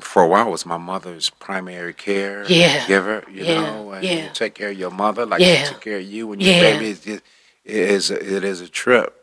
for 0.01 0.23
a 0.23 0.27
while 0.27 0.49
was 0.49 0.65
my 0.65 0.77
mother's 0.77 1.29
primary 1.29 1.93
care 1.93 2.45
Yeah. 2.47 2.85
giver, 2.87 3.23
you 3.31 3.43
Yeah. 3.45 3.61
know, 3.61 3.91
and 3.91 4.03
Yeah. 4.03 4.23
you 4.23 4.29
take 4.33 4.55
care 4.55 4.69
of 4.69 4.77
your 4.79 4.91
mother 4.91 5.25
like 5.25 5.41
Yeah. 5.41 5.63
she 5.63 5.69
took 5.73 5.81
care 5.81 5.97
of 5.97 6.03
you 6.03 6.27
when 6.27 6.39
your 6.39 6.59
baby 6.61 6.89
is 6.89 6.99
just 7.01 7.21
it 7.65 7.75
is 7.75 8.11
a, 8.11 8.35
it 8.35 8.43
is 8.43 8.59
a 8.61 8.67
trip. 8.67 9.19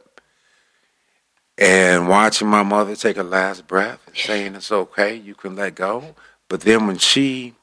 And 1.59 2.09
watching 2.09 2.49
my 2.49 2.63
mother 2.63 2.97
take 2.97 3.17
her 3.17 3.23
last 3.23 3.67
breath 3.67 3.99
and 4.07 4.17
saying 4.17 4.55
it's 4.55 4.73
okay, 4.73 5.15
you 5.15 5.35
can 5.35 5.57
let 5.57 5.75
go. 5.75 6.15
But 6.49 6.63
then 6.63 6.87
when 6.87 6.97
she 6.99 7.55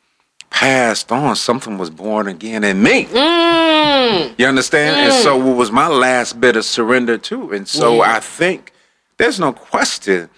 passed 0.51 1.11
on, 1.11 1.35
something 1.35 1.77
was 1.77 1.89
born 1.89 2.27
again 2.27 2.63
in 2.63 2.81
me. 2.83 3.05
Mm. 3.05 4.35
You 4.37 4.45
understand? 4.45 4.97
And 4.97 5.13
so 5.23 5.41
it 5.49 5.55
was 5.55 5.71
my 5.71 5.87
last 5.87 6.39
bit 6.39 6.55
of 6.55 6.63
surrender 6.65 7.17
too. 7.17 7.51
And 7.51 7.67
so. 7.67 8.01
I 8.01 8.19
think 8.19 8.71
there's 9.17 9.39
no 9.39 9.51
question. 9.51 10.29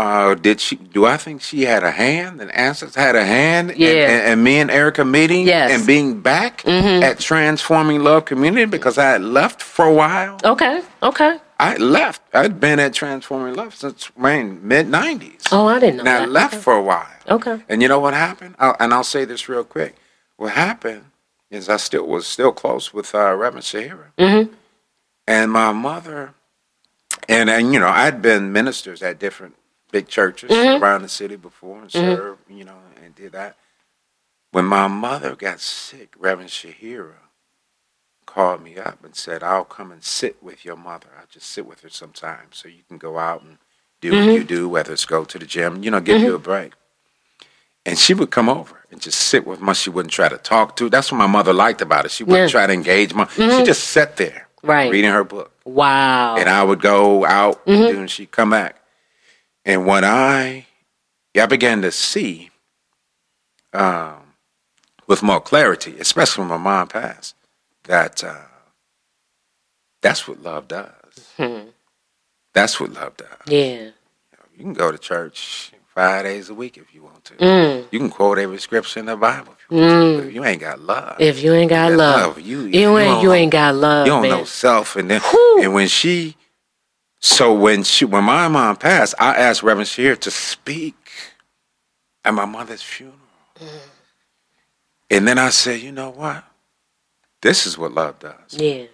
Uh, 0.00 0.34
did 0.34 0.62
she? 0.62 0.76
Do 0.76 1.04
I 1.04 1.18
think 1.18 1.42
she 1.42 1.62
had 1.62 1.82
a 1.84 1.90
hand? 1.90 2.40
And 2.40 2.50
Answers 2.52 2.94
had 2.94 3.16
a 3.16 3.24
hand. 3.24 3.74
Yeah. 3.76 4.08
And, 4.08 4.22
and 4.28 4.44
me 4.44 4.58
and 4.58 4.70
Erica 4.70 5.04
meeting. 5.04 5.46
Yes. 5.46 5.70
Mm-hmm. 5.70 5.78
And 5.78 5.86
being 5.86 6.20
back 6.22 6.66
at 6.66 7.18
Transforming 7.18 8.02
Love 8.02 8.24
Community 8.24 8.64
because 8.64 8.96
I 8.96 9.10
had 9.10 9.20
left 9.20 9.60
for 9.62 9.84
a 9.84 9.92
while. 9.92 10.38
Okay. 10.42 10.80
Okay. 11.02 11.38
I 11.58 11.76
left. 11.76 12.22
I'd 12.32 12.58
been 12.58 12.80
at 12.80 12.94
Transforming 12.94 13.54
Love 13.54 13.74
since 13.74 14.10
man 14.16 14.66
mid 14.66 14.86
'90s. 14.86 15.48
Oh, 15.52 15.66
I 15.66 15.78
didn't 15.78 15.96
know 15.96 16.00
and 16.02 16.08
I 16.08 16.20
that. 16.20 16.30
left 16.30 16.54
for 16.54 16.72
a 16.72 16.82
while. 16.82 17.06
Okay. 17.28 17.62
And 17.68 17.82
you 17.82 17.88
know 17.88 18.00
what 18.00 18.14
happened? 18.14 18.54
I'll, 18.58 18.76
and 18.80 18.94
I'll 18.94 19.04
say 19.04 19.26
this 19.26 19.50
real 19.50 19.64
quick. 19.64 19.96
What 20.38 20.52
happened 20.52 21.04
is 21.50 21.68
I 21.68 21.76
still 21.76 22.06
was 22.06 22.26
still 22.26 22.52
close 22.52 22.94
with 22.94 23.14
uh, 23.14 23.34
Reverend 23.34 23.66
Shahira. 23.66 24.12
Mhm. 24.18 24.48
And 25.26 25.52
my 25.52 25.72
mother, 25.72 26.32
and, 27.28 27.50
and 27.50 27.74
you 27.74 27.78
know, 27.78 27.88
I'd 27.88 28.22
been 28.22 28.50
ministers 28.50 29.02
at 29.02 29.18
different 29.18 29.56
big 29.90 30.08
churches 30.08 30.50
Mm-hmm. 30.50 30.82
around 30.82 31.02
the 31.02 31.08
city 31.08 31.36
before 31.36 31.80
and 31.82 31.90
served, 31.90 32.40
you 32.48 32.64
know, 32.64 32.78
and 33.04 33.14
did 33.14 33.32
that. 33.32 33.56
When 34.52 34.64
my 34.64 34.88
mother 34.88 35.36
got 35.36 35.60
sick, 35.60 36.14
Reverend 36.18 36.50
Shahira 36.50 37.14
called 38.26 38.62
me 38.62 38.76
up 38.78 39.04
and 39.04 39.14
said, 39.14 39.42
I'll 39.42 39.64
come 39.64 39.90
and 39.92 40.02
sit 40.02 40.42
with 40.42 40.64
your 40.64 40.76
mother. 40.76 41.08
I'll 41.18 41.26
just 41.30 41.46
sit 41.50 41.66
with 41.66 41.80
her 41.80 41.88
sometimes 41.88 42.56
so 42.56 42.68
you 42.68 42.82
can 42.88 42.98
go 42.98 43.18
out 43.18 43.42
and 43.42 43.58
do 44.00 44.12
Mm-hmm. 44.12 44.26
what 44.26 44.34
you 44.34 44.44
do, 44.44 44.68
whether 44.68 44.92
it's 44.92 45.04
go 45.04 45.24
to 45.24 45.38
the 45.38 45.46
gym, 45.46 45.82
you 45.84 45.90
know, 45.90 46.00
give 46.00 46.20
you 46.22 46.34
a 46.34 46.38
break. 46.38 46.72
And 47.86 47.98
she 47.98 48.12
would 48.14 48.30
come 48.30 48.48
over 48.48 48.76
and 48.90 49.00
just 49.00 49.18
sit 49.20 49.46
with 49.46 49.60
me. 49.62 49.72
She 49.74 49.90
wouldn't 49.90 50.12
try 50.12 50.28
to 50.28 50.36
talk 50.38 50.76
to. 50.76 50.88
That's 50.90 51.10
what 51.12 51.18
my 51.18 51.26
mother 51.26 51.52
liked 51.52 51.80
about 51.80 52.04
it. 52.04 52.10
She 52.10 52.24
wouldn't 52.24 52.38
Yeah. 52.38 52.46
Mm-hmm. 52.46 52.50
try 52.52 52.66
to 52.66 52.72
engage 52.72 53.14
me. 53.14 53.24
She 53.34 53.64
just 53.64 53.84
sat 53.88 54.16
there 54.16 54.48
Right. 54.62 54.90
reading 54.90 55.10
her 55.10 55.24
book. 55.24 55.52
Wow. 55.64 56.36
And 56.36 56.48
I 56.48 56.62
would 56.62 56.80
go 56.80 57.24
out 57.24 57.64
Mm-hmm. 57.66 57.70
and 57.70 57.94
do- 57.94 58.00
and 58.00 58.10
she'd 58.10 58.30
come 58.30 58.50
back. 58.50 58.79
And 59.64 59.86
when 59.86 60.04
I 60.04 60.66
I 61.38 61.46
began 61.46 61.82
to 61.82 61.92
see 61.92 62.50
um, 63.72 64.16
with 65.06 65.22
more 65.22 65.40
clarity, 65.40 65.96
especially 66.00 66.42
when 66.42 66.50
my 66.50 66.56
mom 66.58 66.88
passed, 66.88 67.34
that 67.84 68.22
uh, 68.24 68.36
that's 70.02 70.26
what 70.26 70.42
love 70.42 70.68
does. 70.68 70.92
Hmm. 71.36 71.68
That's 72.54 72.80
what 72.80 72.92
love 72.92 73.16
does. 73.16 73.28
yeah. 73.46 73.90
You 74.56 74.64
can 74.64 74.72
go 74.74 74.92
to 74.92 74.98
church 74.98 75.72
five 75.94 76.24
days 76.24 76.50
a 76.50 76.54
week 76.54 76.76
if 76.76 76.94
you 76.94 77.02
want 77.02 77.24
to. 77.24 77.34
Mm. 77.34 77.86
You 77.90 77.98
can 77.98 78.10
quote 78.10 78.38
every 78.38 78.58
scripture 78.58 79.00
in 79.00 79.06
the 79.06 79.16
Bible 79.16 79.54
if 79.54 79.70
you 79.70 79.78
want 79.78 80.22
to. 80.22 80.28
If 80.28 80.34
you 80.34 80.44
ain't 80.44 80.60
got 80.60 80.80
love, 80.80 81.16
If 81.18 81.42
you 81.42 81.54
ain't 81.54 81.70
got 81.70 81.90
that 81.90 81.96
love, 81.96 82.40
you, 82.40 82.62
you, 82.66 82.98
ain't 82.98 83.22
you 83.22 83.28
know- 83.28 83.32
ain't 83.34 83.52
got 83.52 83.74
love, 83.74 84.06
you 84.06 84.12
don't 84.12 84.22
man. 84.22 84.30
know 84.32 84.44
self. 84.44 84.96
And 84.96 85.10
then 85.10 85.20
Whew. 85.22 85.62
and 85.62 85.72
when 85.72 85.88
she, 85.88 86.36
so 87.20 87.54
when 87.54 87.82
she 87.82 88.04
when 88.04 88.24
my 88.24 88.48
mom 88.48 88.76
passed, 88.76 89.14
I 89.18 89.36
asked 89.36 89.62
Reverend 89.62 89.88
Shear 89.88 90.16
to 90.16 90.30
speak 90.30 90.96
at 92.24 92.34
my 92.34 92.44
mother's 92.46 92.82
funeral. 92.82 93.16
Mm. 93.58 93.68
And 95.10 95.28
then 95.28 95.38
I 95.38 95.50
said, 95.50 95.80
you 95.80 95.92
know 95.92 96.10
what? 96.10 96.44
This 97.42 97.66
is 97.66 97.76
what 97.78 97.92
love 97.92 98.18
does. 98.20 98.34
Yeah. 98.52 98.84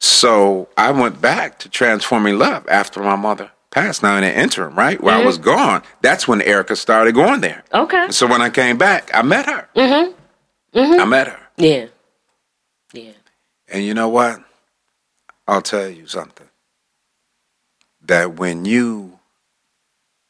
So 0.00 0.68
I 0.76 0.90
went 0.92 1.20
back 1.20 1.58
to 1.60 1.68
transforming 1.68 2.38
love 2.38 2.66
after 2.68 3.00
my 3.02 3.16
mother 3.16 3.50
passed. 3.70 4.02
Now 4.02 4.16
in 4.16 4.22
the 4.22 4.38
interim, 4.38 4.74
right 4.74 5.00
where 5.02 5.14
I 5.14 5.18
Mm-hmm. 5.18 5.26
was 5.26 5.38
gone, 5.38 5.82
that's 6.02 6.26
when 6.28 6.42
Erica 6.42 6.76
started 6.76 7.14
going 7.14 7.40
there. 7.40 7.64
Okay. 7.72 8.08
So 8.10 8.26
when 8.26 8.42
I 8.42 8.50
came 8.50 8.78
back, 8.78 9.10
I 9.14 9.22
met 9.22 9.46
her. 9.46 9.68
Mm-hmm. 9.76 11.00
I 11.00 11.04
met 11.04 11.28
her. 11.28 11.40
Yeah. 11.56 11.86
Yeah. 12.92 13.12
And 13.68 13.84
you 13.84 13.94
know 13.94 14.08
what? 14.08 14.40
I'll 15.48 15.62
tell 15.62 15.88
you 15.88 16.06
something. 16.06 16.45
That 18.06 18.34
when 18.34 18.64
you 18.64 19.18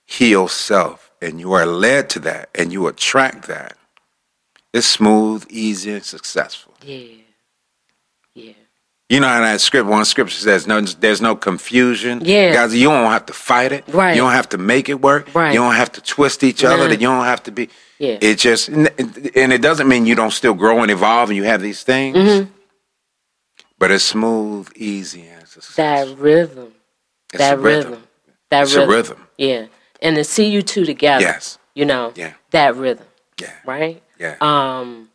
heal 0.07 0.49
self 0.49 1.11
and 1.21 1.41
you 1.41 1.53
are 1.53 1.67
led 1.67 2.09
to 2.11 2.21
that 2.21 2.49
and 2.55 2.73
you 2.73 2.87
attract 2.87 3.49
that, 3.49 3.77
it's 4.73 4.87
smooth, 4.87 5.47
easy, 5.49 5.93
and 5.93 6.05
successful. 6.05 6.75
Yeah. 6.83 7.23
Yeah. 8.35 8.53
You 9.09 9.21
know 9.21 9.29
how 9.29 9.41
that 9.41 9.61
script, 9.61 9.89
one 9.89 10.05
scripture 10.05 10.39
says, 10.39 10.67
no, 10.67 10.81
there's 10.81 11.21
no 11.21 11.37
confusion. 11.37 12.21
Yeah. 12.25 12.53
Guys, 12.53 12.75
you 12.75 12.89
don't 12.89 13.11
have 13.11 13.27
to 13.27 13.33
fight 13.33 13.73
it. 13.73 13.85
Right. 13.89 14.15
You 14.15 14.23
don't 14.23 14.33
have 14.33 14.49
to 14.51 14.59
make 14.59 14.89
it 14.89 15.01
work. 15.01 15.35
Right. 15.35 15.53
You 15.53 15.61
don't 15.61 15.75
have 15.75 15.93
to 15.93 16.01
twist 16.01 16.43
each 16.45 16.65
other. 16.65 16.85
Nah. 16.85 16.89
That 16.89 17.01
you 17.01 17.07
don't 17.07 17.25
have 17.25 17.43
to 17.45 17.53
be. 17.53 17.69
Yeah. 17.99 18.19
It 18.21 18.39
just, 18.39 18.69
and 18.69 18.89
it 18.99 19.63
doesn't 19.63 19.89
mean 19.89 20.07
you 20.07 20.15
don't 20.15 20.33
still 20.33 20.55
grow 20.55 20.83
and 20.83 20.91
evolve 20.91 21.31
and 21.31 21.37
you 21.37 21.45
have 21.45 21.63
these 21.63 21.83
things. 21.83 22.17
Mm-hmm. 22.17 22.51
But 23.79 23.91
it's 23.91 24.05
smooth, 24.05 24.71
easy, 24.75 25.27
and 25.27 25.47
successful. 25.47 25.85
That 25.85 26.19
rhythm. 26.19 26.73
It's 27.37 27.45
that 27.45 27.55
a 27.55 27.59
rhythm. 27.59 28.03
That 28.51 28.63
It's 28.65 28.75
a 28.75 28.81
rhythm. 28.81 28.91
rhythm. 28.91 29.27
Yeah. 29.39 29.67
And 30.03 30.17
to 30.17 30.25
see 30.25 30.49
you 30.49 30.63
two 30.63 30.85
together. 30.85 31.23
Yes. 31.25 31.59
You 31.75 31.85
know. 31.85 32.13
Yeah. 32.17 32.33
That 32.51 32.77
rhythm. 32.77 33.07
Yeah. 33.41 33.53
Right? 33.65 34.03
Yeah. 34.19 34.37
Um 34.41 35.09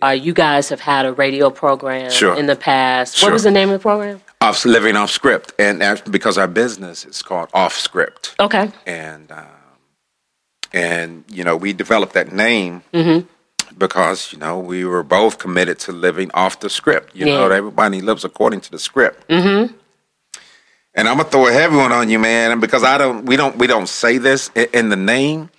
uh, 0.00 0.10
you 0.10 0.32
guys 0.32 0.68
have 0.68 0.78
had 0.80 1.06
a 1.06 1.12
radio 1.12 1.50
program 1.50 2.08
Sure. 2.10 2.36
in 2.36 2.46
the 2.46 2.54
past. 2.54 3.16
Sure. 3.16 3.28
What 3.30 3.32
was 3.32 3.42
the 3.42 3.50
name 3.50 3.68
of 3.70 3.80
the 3.80 3.82
program? 3.82 4.20
off 4.40 4.64
living 4.64 4.94
off 4.94 5.10
script, 5.10 5.52
and 5.58 5.82
because 6.08 6.38
our 6.38 6.46
business 6.46 7.04
is 7.04 7.20
called 7.22 7.48
Off 7.52 7.74
Script, 7.76 8.36
Okay. 8.38 8.70
and 8.86 9.32
um, 9.32 9.46
and 10.72 11.24
you 11.28 11.42
know 11.44 11.56
we 11.56 11.72
developed 11.72 12.12
that 12.14 12.32
name 12.32 12.82
Mm-hmm. 12.94 13.26
because 13.76 14.32
you 14.32 14.38
know 14.38 14.58
we 14.58 14.84
were 14.84 15.02
both 15.02 15.38
committed 15.38 15.78
to 15.80 15.92
living 15.92 16.30
off 16.34 16.60
the 16.60 16.70
script. 16.70 17.16
You 17.16 17.24
know, 17.26 17.50
everybody 17.50 18.00
lives 18.00 18.24
according 18.24 18.60
to 18.62 18.70
the 18.70 18.78
script. 18.78 19.26
Mm-hmm. 19.28 19.74
And 20.94 21.08
I'm 21.08 21.18
gonna 21.18 21.28
throw 21.28 21.46
a 21.46 21.52
heavy 21.52 21.76
one 21.76 21.92
on 21.92 22.08
you, 22.10 22.18
man, 22.18 22.58
because 22.60 22.82
I 22.82 22.98
don't. 22.98 23.24
We 23.26 23.36
don't. 23.36 23.56
We 23.56 23.66
don't 23.66 23.88
say 23.88 24.18
this 24.18 24.50
in 24.50 24.88
the 24.88 24.96
name. 24.96 25.50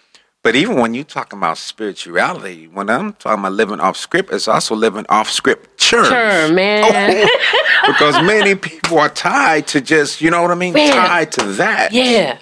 But 0.42 0.56
even 0.56 0.78
when 0.78 0.94
you 0.94 1.04
talking 1.04 1.38
about 1.38 1.58
spirituality, 1.58 2.68
when 2.68 2.90
I'm 2.90 3.12
talking 3.14 3.40
about 3.40 3.52
living 3.54 3.82
off 3.82 3.98
script, 3.98 4.32
it's 4.32 4.48
also 4.48 4.74
living 4.74 5.06
off 5.10 5.30
script 5.30 5.78
church. 5.78 6.08
Sure, 6.08 6.54
man. 6.54 7.28
because 7.86 8.16
many 8.24 8.56
people 8.56 9.00
are 9.00 9.10
tied 9.10 9.68
to 9.68 9.82
just, 9.82 10.22
you 10.22 10.32
know 10.32 10.42
what 10.42 10.52
I 10.52 10.56
mean? 10.56 10.74
Man. 10.74 10.94
Tied 10.94 11.32
to 11.34 11.46
that. 11.54 11.92
yeah. 11.92 12.38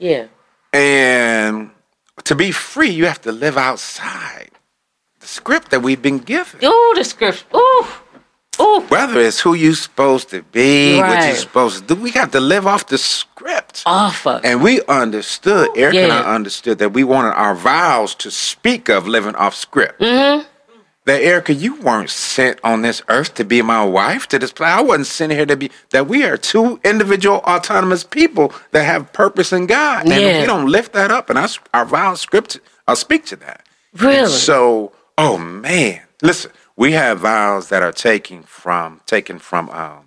Yeah. 0.00 0.26
And 0.72 1.70
to 2.24 2.34
be 2.34 2.50
free, 2.50 2.90
you 2.90 3.06
have 3.06 3.20
to 3.22 3.32
live 3.32 3.56
outside 3.56 4.50
the 5.20 5.26
script 5.26 5.70
that 5.70 5.82
we've 5.82 6.02
been 6.02 6.18
given. 6.18 6.64
Ooh, 6.64 6.92
the 6.96 7.04
script. 7.04 7.44
Ooh. 7.54 7.86
Ooh. 8.60 8.80
Whether 8.88 9.20
it's 9.20 9.40
who 9.40 9.54
you're 9.54 9.74
supposed 9.74 10.30
to 10.30 10.42
be, 10.42 10.98
what 10.98 11.26
you're 11.26 11.36
supposed 11.36 11.86
to 11.88 11.94
do, 11.94 12.00
we 12.00 12.10
got 12.10 12.32
to 12.32 12.40
live 12.40 12.66
off 12.66 12.86
the 12.86 12.98
script. 12.98 13.82
off 13.86 14.26
of. 14.26 14.44
And 14.44 14.62
we 14.62 14.82
understood, 14.86 15.68
Eric 15.76 15.94
and 15.96 16.12
I 16.12 16.34
understood 16.34 16.78
that 16.78 16.92
we 16.92 17.04
wanted 17.04 17.30
our 17.30 17.54
vows 17.54 18.14
to 18.16 18.30
speak 18.30 18.88
of 18.88 19.06
living 19.08 19.34
off 19.36 19.54
script. 19.54 20.00
Mm-hmm. 20.00 20.46
That 21.06 21.22
Erica, 21.22 21.54
you 21.54 21.80
weren't 21.80 22.10
sent 22.10 22.60
on 22.62 22.82
this 22.82 23.02
earth 23.08 23.34
to 23.36 23.44
be 23.44 23.62
my 23.62 23.82
wife 23.84 24.28
to 24.28 24.38
this 24.38 24.52
place. 24.52 24.68
I 24.70 24.82
wasn't 24.82 25.06
sent 25.06 25.32
here 25.32 25.46
to 25.46 25.56
be 25.56 25.70
that 25.90 26.06
we 26.06 26.24
are 26.24 26.36
two 26.36 26.78
individual 26.84 27.38
autonomous 27.38 28.04
people 28.04 28.52
that 28.72 28.84
have 28.84 29.12
purpose 29.12 29.52
in 29.52 29.66
God. 29.66 30.02
And 30.02 30.10
Yeah. 30.10 30.18
if 30.28 30.40
we 30.42 30.46
don't 30.46 30.66
lift 30.66 30.92
that 30.92 31.10
up 31.10 31.30
and 31.30 31.38
our, 31.38 31.48
our 31.72 31.86
vows 31.86 32.20
script 32.20 32.60
I'll 32.86 32.96
speak 32.96 33.24
to 33.26 33.36
that. 33.36 33.66
And 33.94 34.02
Really? 34.02 34.28
so, 34.30 34.92
oh 35.16 35.38
man. 35.38 36.02
Listen, 36.22 36.50
we 36.80 36.92
have 36.92 37.20
vows 37.20 37.68
that 37.68 37.82
are 37.82 37.92
taken 37.92 38.42
from 38.42 39.02
taken 39.06 39.38
from 39.38 39.68
um 39.70 40.06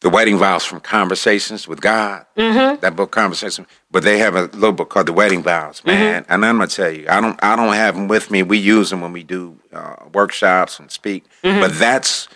the 0.00 0.10
wedding 0.10 0.36
vows 0.36 0.64
from 0.64 0.80
Conversations 0.80 1.68
with 1.68 1.80
God. 1.80 2.26
Mm-hmm. 2.36 2.80
That 2.80 2.96
book, 2.96 3.12
Conversation. 3.12 3.68
But 3.88 4.02
they 4.02 4.18
have 4.18 4.34
a 4.34 4.42
little 4.42 4.72
book 4.72 4.90
called 4.90 5.06
the 5.06 5.12
Wedding 5.12 5.44
Vows, 5.44 5.84
man. 5.84 6.24
And 6.28 6.44
I'm 6.44 6.56
gonna 6.56 6.66
tell 6.66 6.90
you, 6.90 7.06
I 7.08 7.20
don't, 7.20 7.38
I 7.40 7.54
don't 7.54 7.72
have 7.72 7.94
them 7.94 8.08
with 8.08 8.28
me. 8.28 8.42
We 8.42 8.58
use 8.58 8.90
them 8.90 9.00
when 9.00 9.12
we 9.12 9.22
do 9.22 9.60
uh, 9.72 9.94
workshops 10.12 10.80
and 10.80 10.90
speak. 10.90 11.24
But 11.42 11.78
that's 11.78 12.26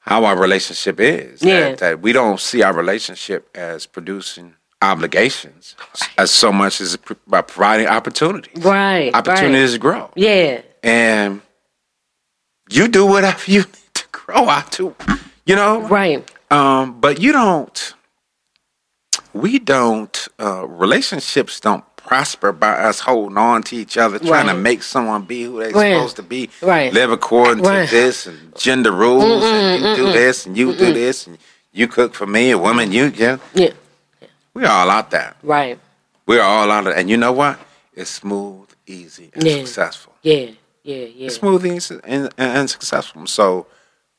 how 0.00 0.24
our 0.26 0.36
relationship 0.38 1.00
is. 1.00 1.42
Yeah. 1.42 1.60
That, 1.60 1.78
that 1.78 2.00
we 2.02 2.12
don't 2.12 2.38
see 2.38 2.62
our 2.62 2.74
relationship 2.74 3.48
as 3.54 3.86
producing 3.86 4.56
obligations 4.82 5.76
as 6.18 6.30
so 6.30 6.52
much 6.52 6.82
as 6.82 6.98
by 7.26 7.40
providing 7.40 7.86
opportunities. 7.86 8.62
right. 8.62 9.14
Opportunities 9.14 9.72
to 9.72 9.78
grow. 9.78 10.10
Yeah. 10.16 10.60
And 10.82 11.40
you 12.70 12.88
do 12.88 13.06
whatever 13.06 13.50
you 13.50 13.60
need 13.60 13.94
to 13.94 14.04
grow 14.12 14.48
out 14.48 14.72
to, 14.72 14.94
you 15.44 15.56
know? 15.56 15.82
Right. 15.82 16.28
Um, 16.50 17.00
but 17.00 17.20
you 17.20 17.32
don't. 17.32 17.94
We 19.32 19.58
don't. 19.58 20.28
Uh, 20.38 20.66
relationships 20.66 21.60
don't 21.60 21.84
prosper 21.96 22.50
by 22.52 22.72
us 22.72 23.00
holding 23.00 23.38
on 23.38 23.62
to 23.64 23.76
each 23.76 23.96
other, 23.96 24.18
trying 24.18 24.46
to 24.46 24.54
make 24.54 24.82
someone 24.82 25.22
be 25.22 25.44
who 25.44 25.60
they're 25.60 25.70
Right. 25.70 25.94
supposed 25.94 26.16
to 26.16 26.22
be, 26.22 26.50
Right. 26.62 26.92
live 26.92 27.10
according 27.12 27.62
Right. 27.62 27.88
to 27.88 27.94
this 27.94 28.26
and 28.26 28.56
gender 28.56 28.90
rules, 28.90 29.44
and 29.44 29.82
you 29.84 29.96
do 29.96 30.12
this 30.12 30.46
and 30.46 30.56
you 30.56 30.74
do 30.74 30.92
this, 30.92 31.26
and 31.26 31.38
you 31.72 31.86
cook 31.86 32.14
for 32.14 32.26
me, 32.26 32.50
a 32.50 32.58
woman, 32.58 32.90
you 32.90 33.12
yeah. 33.14 33.36
Yeah. 33.54 33.70
We 34.54 34.64
all 34.64 34.90
out 34.90 35.10
there. 35.10 35.34
Right. 35.42 35.78
We're 36.26 36.42
all 36.42 36.70
out 36.70 36.86
of, 36.88 36.96
and 36.96 37.08
you 37.08 37.16
know 37.16 37.32
what? 37.32 37.58
It's 37.94 38.10
smooth, 38.10 38.68
easy, 38.86 39.30
and 39.34 39.44
Yeah. 39.44 39.56
successful. 39.58 40.14
Yeah. 40.22 40.46
Yeah. 40.82 41.04
Yeah. 41.04 41.28
Smooth 41.28 41.64
and, 41.64 42.00
and, 42.04 42.30
and 42.38 42.70
successful. 42.70 43.26
So 43.26 43.66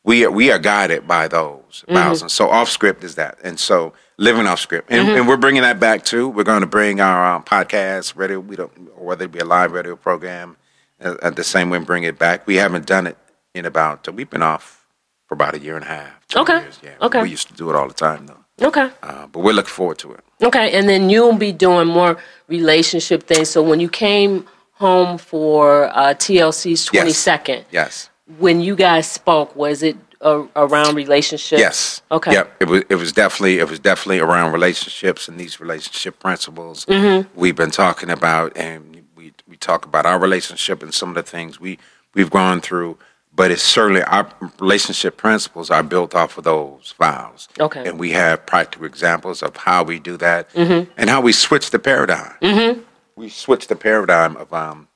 we 0.04 0.26
are, 0.26 0.32
we 0.32 0.52
are 0.52 0.60
guided 0.60 1.08
by 1.08 1.28
those 1.28 1.84
Mm-hmm. 1.88 2.28
so 2.28 2.50
off 2.50 2.70
script 2.70 3.04
is 3.04 3.16
that. 3.16 3.40
And 3.44 3.60
so 3.60 3.94
living 4.18 4.46
off 4.48 4.60
script. 4.60 4.92
And, 4.92 5.08
Mm-hmm. 5.08 5.18
and 5.20 5.28
we're 5.28 5.38
bringing 5.38 5.62
that 5.64 5.80
back 5.80 6.04
too. 6.04 6.28
We're 6.28 6.44
going 6.44 6.62
to 6.62 6.68
bring 6.68 7.00
our 7.00 7.36
um, 7.36 7.44
podcast, 7.44 8.16
radio, 8.16 8.40
we 8.40 8.56
don't, 8.56 8.72
or 8.96 9.06
whether 9.06 9.26
it 9.26 9.32
be 9.32 9.40
a 9.40 9.46
live 9.46 9.72
radio 9.72 9.96
program, 9.96 10.58
uh, 11.04 11.16
at 11.24 11.36
the 11.36 11.44
same 11.44 11.70
way, 11.70 11.78
and 11.78 11.86
bring 11.86 12.04
it 12.04 12.20
back. 12.20 12.46
We 12.46 12.56
haven't 12.58 12.86
done 12.86 13.08
it 13.08 13.18
in 13.54 13.66
about, 13.66 14.08
we've 14.14 14.30
been 14.30 14.44
off 14.44 14.86
for 15.28 15.34
about 15.36 15.56
a 15.56 15.60
year 15.60 15.76
and 15.76 15.86
a 15.86 15.88
half. 15.88 16.14
Okay. 16.36 16.60
Years, 16.62 16.80
yeah. 16.84 16.96
Okay. 17.02 17.22
We 17.24 17.30
used 17.30 17.48
to 17.48 17.54
do 17.54 17.70
it 17.70 17.76
all 17.76 17.88
the 17.88 17.94
time 17.94 18.28
though. 18.28 18.68
Okay. 18.68 18.90
Uh, 19.02 19.28
but 19.28 19.40
we're 19.40 19.54
looking 19.54 19.70
forward 19.70 19.98
to 20.00 20.12
it. 20.14 20.20
Okay, 20.44 20.72
and 20.78 20.88
then 20.88 21.10
you'll 21.10 21.36
be 21.38 21.52
doing 21.52 21.88
more 21.88 22.18
relationship 22.48 23.24
things. 23.24 23.50
So 23.50 23.64
when 23.64 23.80
you 23.80 23.90
came 23.90 24.46
home 24.82 25.18
for 25.18 25.86
uh, 25.96 26.14
TLC's 26.24 26.82
22nd, 26.90 27.64
Yes. 27.72 28.10
when 28.40 28.60
you 28.62 28.76
guys 28.76 29.06
spoke, 29.10 29.56
was 29.56 29.82
it 29.84 29.96
uh, 30.22 30.44
around 30.56 30.96
relationships? 30.96 31.60
Yes. 31.60 32.02
Okay. 32.12 32.34
Yep. 32.34 32.46
It 32.60 32.68
was. 32.68 32.82
It 32.90 32.96
was 32.96 33.12
definitely. 33.12 33.60
It 33.60 33.70
was 33.70 33.80
definitely 33.80 34.20
around 34.20 34.52
relationships 34.52 35.28
and 35.28 35.40
these 35.40 35.60
relationship 35.60 36.20
principles 36.20 36.86
Mm-hmm. 36.86 37.28
we've 37.40 37.56
been 37.56 37.72
talking 37.72 38.10
about, 38.10 38.56
and 38.56 39.04
we 39.16 39.34
we 39.48 39.56
talk 39.58 39.86
about 39.86 40.06
our 40.06 40.20
relationship 40.20 40.84
and 40.84 40.94
some 40.94 41.10
of 41.10 41.16
the 41.16 41.24
things 41.24 41.60
we 41.60 41.78
we've 42.14 42.30
gone 42.30 42.62
through. 42.62 42.98
But 43.34 43.50
it's 43.50 43.64
certainly 43.64 44.04
our 44.04 44.26
relationship 44.60 45.16
principles 45.16 45.72
are 45.72 45.84
built 45.84 46.14
off 46.14 46.38
of 46.38 46.44
those 46.44 46.94
vows. 47.00 47.48
Okay. 47.60 47.88
And 47.88 47.98
we 47.98 48.12
have 48.12 48.46
practical 48.46 48.86
examples 48.86 49.42
of 49.42 49.56
how 49.56 49.84
we 49.86 50.00
do 50.00 50.18
that 50.18 50.50
and 50.54 51.10
how 51.10 51.22
we 51.22 51.32
switch 51.32 51.70
the 51.72 51.80
paradigm. 51.80 52.34
Mm-hmm. 52.42 52.82
We 53.22 53.30
switch 53.30 53.68
the 53.68 53.76
paradigm 53.76 54.36
of 54.36 54.52
um, 54.52 54.88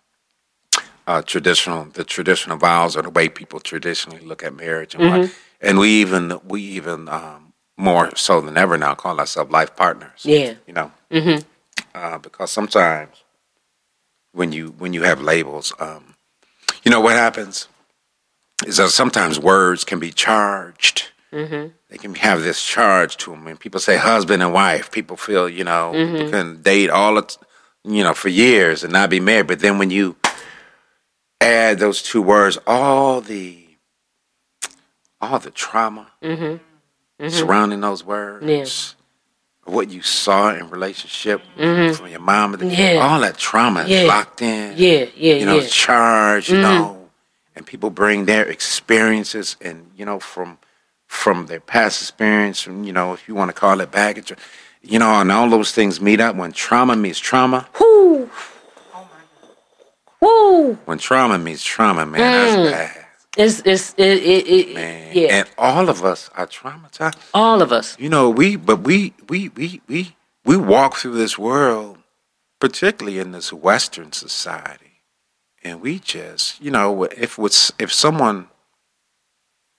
uh, 1.06 1.22
traditional 1.22 1.84
the 1.86 2.04
traditional 2.04 2.58
vows 2.58 2.98
or 2.98 3.04
the 3.04 3.12
way 3.12 3.30
people 3.30 3.60
traditionally 3.60 4.20
look 4.26 4.42
at 4.44 4.56
marriage 4.56 4.96
and 4.96 5.04
what 5.08 5.32
and 5.62 5.78
we 5.78 5.90
even 6.02 6.40
we 6.48 6.60
even 6.64 7.08
um, 7.08 7.54
more 7.78 8.16
so 8.16 8.42
than 8.42 8.58
ever 8.58 8.80
now 8.80 8.96
call 8.96 9.20
ourselves 9.20 9.52
life 9.52 9.76
partners 9.76 10.22
Yeah. 10.24 10.56
you 10.66 10.74
know? 10.74 10.92
Uh, 11.94 12.18
because 12.18 12.50
sometimes 12.50 13.24
when 14.32 14.52
you 14.52 14.70
when 14.80 14.92
you 14.94 15.04
have 15.04 15.22
labels 15.22 15.72
um, 15.80 16.16
you 16.84 16.90
know 16.90 17.02
what 17.02 17.14
happens 17.14 17.68
is 18.66 18.78
that 18.78 18.90
sometimes 18.90 19.40
words 19.40 19.84
can 19.84 20.00
be 20.00 20.12
charged. 20.12 21.12
They 21.90 21.98
can 22.00 22.16
have 22.16 22.42
this 22.42 22.64
charge 22.66 23.18
to 23.18 23.32
them 23.32 23.46
when 23.46 23.58
people 23.58 23.80
say 23.80 23.98
husband 23.98 24.42
and 24.42 24.52
wife 24.52 24.90
people 24.90 25.16
feel 25.16 25.48
you 25.48 25.64
know 25.64 25.92
people 25.94 26.32
can 26.32 26.64
date 26.64 26.90
all 26.90 27.14
the 27.14 27.38
you 27.88 28.04
know 28.04 28.14
for 28.14 28.30
years 28.30 28.84
and 28.84 28.92
not 28.92 29.10
be 29.10 29.20
married 29.20 29.48
but 29.48 29.60
then 29.60 29.78
when 29.78 29.90
you 29.92 30.16
add 31.46 31.80
those 31.80 32.02
two 32.02 32.22
words, 32.22 32.58
all 32.66 33.22
the 33.22 33.66
all 35.22 35.40
the 35.40 35.52
trauma 35.52 36.08
mm-hmm. 36.22 36.44
Mm-hmm. 36.44 37.30
surrounding 37.30 37.82
those 37.82 38.04
words, 38.04 38.96
what 39.64 39.90
you 39.90 40.02
saw 40.02 40.54
in 40.54 40.70
relationship 40.70 41.42
mm-hmm. 41.58 41.94
from 41.94 42.08
your 42.08 42.20
mom, 42.20 42.54
and 42.54 42.72
Yeah. 42.72 43.00
all 43.02 43.22
that 43.22 43.38
trauma 43.38 43.84
is 43.84 43.90
Yeah. 43.90 44.04
locked 44.04 44.42
in. 44.42 44.74
Yeah, 44.78 45.06
yeah, 45.16 45.36
you 45.36 45.46
know, 45.46 45.60
yeah. 45.60 45.68
charged. 45.68 46.50
You 46.50 46.62
know, 46.62 47.10
and 47.56 47.66
people 47.66 47.90
bring 47.90 48.26
their 48.26 48.46
experiences 48.46 49.56
and 49.62 49.92
you 49.96 50.06
know 50.06 50.20
from 50.20 50.58
from 51.08 51.46
their 51.46 51.60
past 51.60 52.02
experience, 52.02 52.62
from 52.62 52.84
you 52.84 52.92
know, 52.92 53.14
if 53.14 53.28
you 53.28 53.36
want 53.36 53.50
to 53.50 53.54
call 53.54 53.80
it 53.80 53.92
baggage, 53.92 54.34
you 54.86 55.00
know, 55.00 55.22
and 55.22 55.32
all 55.32 55.50
those 55.50 55.72
things 55.72 56.00
meet 56.00 56.20
up 56.22 56.36
when 56.36 56.52
trauma 56.52 56.96
meets 56.96 57.20
trauma. 57.20 57.68
Whoo. 57.80 58.30
Woo. 60.22 60.74
When 60.86 60.98
trauma 60.98 61.38
meets 61.38 61.64
trauma, 61.64 62.06
man, 62.06 62.20
that's 62.20 62.56
mm. 62.56 62.72
bad. 62.72 63.06
It's, 63.38 63.62
it's, 63.66 63.94
it, 63.98 64.24
it, 64.24 64.48
it, 64.48 64.74
man. 64.74 65.12
yeah. 65.14 65.28
And 65.40 65.50
all 65.58 65.90
of 65.90 66.06
us 66.06 66.30
are 66.36 66.48
traumatized. 66.48 67.18
All 67.34 67.62
of 67.62 67.72
us. 67.72 67.98
You 68.00 68.10
know, 68.10 68.30
we 68.30 68.56
but 68.56 68.82
we 68.82 69.14
we 69.28 69.50
we 69.50 69.82
we 69.88 70.16
we 70.46 70.56
walk 70.56 70.96
through 70.96 71.16
this 71.16 71.38
world, 71.38 71.98
particularly 72.60 73.20
in 73.20 73.34
this 73.34 73.52
Western 73.52 74.14
society, 74.14 75.02
and 75.64 75.82
we 75.82 76.00
just, 76.00 76.62
you 76.62 76.72
know, 76.72 77.04
if 77.04 77.38
with 77.38 77.72
if 77.78 77.92
someone, 77.92 78.48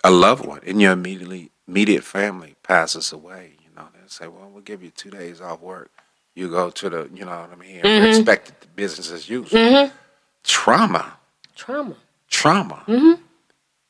a 0.05 0.11
loved 0.11 0.45
one 0.45 0.61
in 0.63 0.79
your 0.79 0.93
immediately 0.93 1.51
immediate 1.67 2.05
family 2.05 2.57
passes 2.63 3.11
away, 3.11 3.56
they 4.07 4.25
say, 4.25 4.29
well, 4.29 4.49
we'll 4.53 4.63
give 4.63 4.83
you 4.83 4.91
two 4.91 5.11
days 5.11 5.41
off 5.41 5.61
work. 5.61 5.91
You 6.35 6.49
go 6.49 6.71
to 6.71 6.91
the, 6.91 7.11
you 7.13 7.25
know 7.25 7.41
what 7.41 7.51
I 7.51 7.57
mean, 7.57 7.81
and 7.83 8.07
expect 8.07 8.51
it 8.51 8.61
to 8.61 8.69
business 8.69 9.11
as 9.11 9.29
usual. 9.29 9.59
Mm-hmm. 9.59 9.95
Trauma, 10.45 11.17
Trauma. 11.57 11.97
trauma, 12.29 12.85
mm-hmm. 12.87 13.21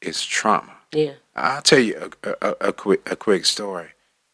is 0.01 0.25
trauma. 0.25 0.73
Yeah. 0.93 1.13
I'll 1.35 1.61
tell 1.61 1.81
you 1.81 2.11
a, 2.23 2.35
a, 2.41 2.69
a 2.69 2.73
quick 2.73 3.11
a 3.11 3.17
quick 3.17 3.45
story. 3.45 3.89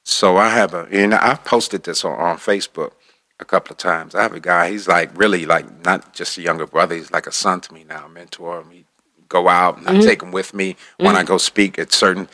So 0.04 0.36
I 0.36 0.50
have 0.50 0.74
a, 0.74 0.86
and 0.92 1.14
I've 1.14 1.42
posted 1.44 1.82
this 1.82 2.04
on, 2.04 2.12
on 2.12 2.36
Facebook 2.36 2.92
a 3.40 3.44
couple 3.44 3.72
of 3.72 3.78
times. 3.78 4.14
I 4.14 4.22
have 4.22 4.34
a 4.34 4.40
guy. 4.40 4.70
He's 4.70 4.86
like 4.86 5.10
really 5.18 5.46
like 5.46 5.84
not 5.84 6.12
just 6.12 6.38
a 6.38 6.42
younger 6.42 6.66
brother. 6.66 6.94
He's 6.94 7.10
like 7.10 7.26
a 7.26 7.32
son 7.32 7.60
to 7.62 7.74
me 7.74 7.84
now. 7.84 8.06
Mentor. 8.06 8.64
He 8.70 8.84
go 9.28 9.48
out 9.48 9.78
and 9.78 9.88
I 9.88 9.92
mm-hmm. 9.92 10.02
take 10.02 10.22
him 10.22 10.30
with 10.30 10.52
me 10.54 10.76
when 10.98 11.16
I 11.16 11.24
go 11.24 11.38
speak 11.38 11.78
at 11.78 11.92
certain 11.92 12.28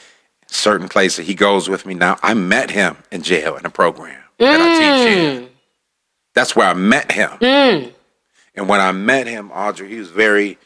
certain 0.49 0.89
places. 0.89 1.27
He 1.27 1.35
goes 1.35 1.69
with 1.69 1.87
me 1.87 1.95
now. 1.95 2.19
I 2.23 2.35
met 2.35 2.71
him 2.71 2.97
in 3.11 3.23
jail 3.23 3.57
in 3.57 3.65
a 3.67 3.71
program 3.71 4.21
that 4.39 4.61
I 4.61 4.79
teach 4.79 5.17
in. 5.19 5.43
Mm. 5.45 5.49
That's 6.35 6.57
where 6.57 6.69
I 6.69 6.75
met 6.75 7.13
him. 7.13 7.31
Mm. 7.41 7.93
And 8.55 8.69
when 8.69 8.81
I 8.81 8.93
met 8.93 9.27
him, 9.27 9.51
Audra, 9.51 9.89
he 9.89 9.97
was 9.97 10.11
very, 10.11 10.59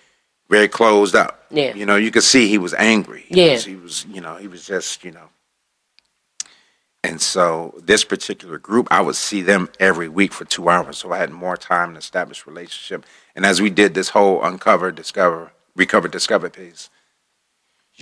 very 0.49 0.68
closed 0.68 1.14
up. 1.14 1.45
Yeah. 1.51 1.74
You 1.74 1.87
know, 1.87 1.97
you 1.97 2.11
could 2.11 2.22
see 2.22 2.49
he 2.49 2.59
was 2.59 2.74
angry. 2.74 3.24
He 3.28 3.45
Yeah. 3.45 3.53
Was, 3.53 3.64
he 3.64 3.76
was, 3.76 4.07
you 4.07 4.20
know, 4.20 4.37
he 4.37 4.49
was 4.49 4.66
just, 4.66 5.05
you 5.05 5.11
know. 5.11 5.28
And 7.05 7.20
so 7.20 7.74
this 7.83 8.05
particular 8.05 8.59
group, 8.59 8.87
I 8.91 9.01
would 9.01 9.16
see 9.16 9.43
them 9.43 9.68
every 9.80 10.09
week 10.09 10.33
for 10.33 10.45
two 10.45 10.68
hours. 10.68 10.99
So 10.99 11.12
I 11.12 11.18
had 11.18 11.30
more 11.30 11.57
time 11.57 11.93
to 11.95 11.99
establish 11.99 12.47
relationship. 12.47 13.05
And 13.35 13.45
as 13.45 13.61
we 13.61 13.70
did 13.70 13.95
this 13.95 14.11
whole 14.11 14.43
uncover, 14.45 14.93
discover, 14.93 15.53
recover, 15.74 16.07
discover 16.07 16.49
piece, 16.49 16.91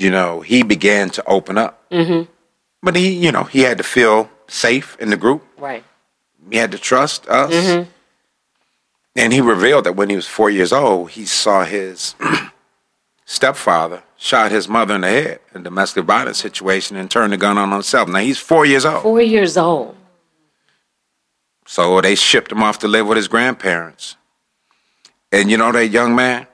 you 0.00 0.10
know, 0.10 0.40
he 0.40 0.62
began 0.62 1.10
to 1.10 1.26
open 1.26 1.58
up. 1.58 1.88
Mm-hmm. 1.90 2.30
But 2.82 2.96
he, 2.96 3.12
you 3.12 3.32
know, 3.32 3.44
he 3.44 3.60
had 3.60 3.78
to 3.78 3.84
feel 3.84 4.30
safe 4.48 4.96
in 4.98 5.10
the 5.10 5.16
group. 5.16 5.44
Right. 5.58 5.84
He 6.50 6.56
had 6.56 6.72
to 6.72 6.78
trust 6.78 7.28
us. 7.28 7.86
And 9.16 9.32
he 9.32 9.40
revealed 9.40 9.84
that 9.84 9.96
when 9.96 10.08
he 10.08 10.16
was 10.16 10.26
four 10.26 10.50
years 10.50 10.72
old, 10.72 11.10
he 11.10 11.26
saw 11.26 11.64
his 11.64 12.14
stepfather 13.24 14.02
shot 14.16 14.50
his 14.50 14.68
mother 14.68 14.94
in 14.94 15.00
the 15.00 15.08
head 15.08 15.40
in 15.54 15.62
a 15.62 15.64
domestic 15.64 16.04
violence 16.04 16.38
situation 16.38 16.96
and 16.96 17.10
turned 17.10 17.32
the 17.32 17.36
gun 17.36 17.58
on 17.58 17.70
himself. 17.70 18.08
Now 18.08 18.20
he's 18.20 18.38
four 18.38 18.64
years 18.64 18.84
old. 18.84 19.02
Four 19.02 19.20
years 19.20 19.56
old. 19.56 19.96
So 21.66 22.00
they 22.00 22.14
shipped 22.14 22.52
him 22.52 22.62
off 22.62 22.78
to 22.80 22.88
live 22.88 23.06
with 23.06 23.16
his 23.16 23.28
grandparents. 23.28 24.16
And 25.32 25.50
you 25.50 25.56
know 25.56 25.70
that 25.72 25.88
young 25.88 26.14
man? 26.14 26.46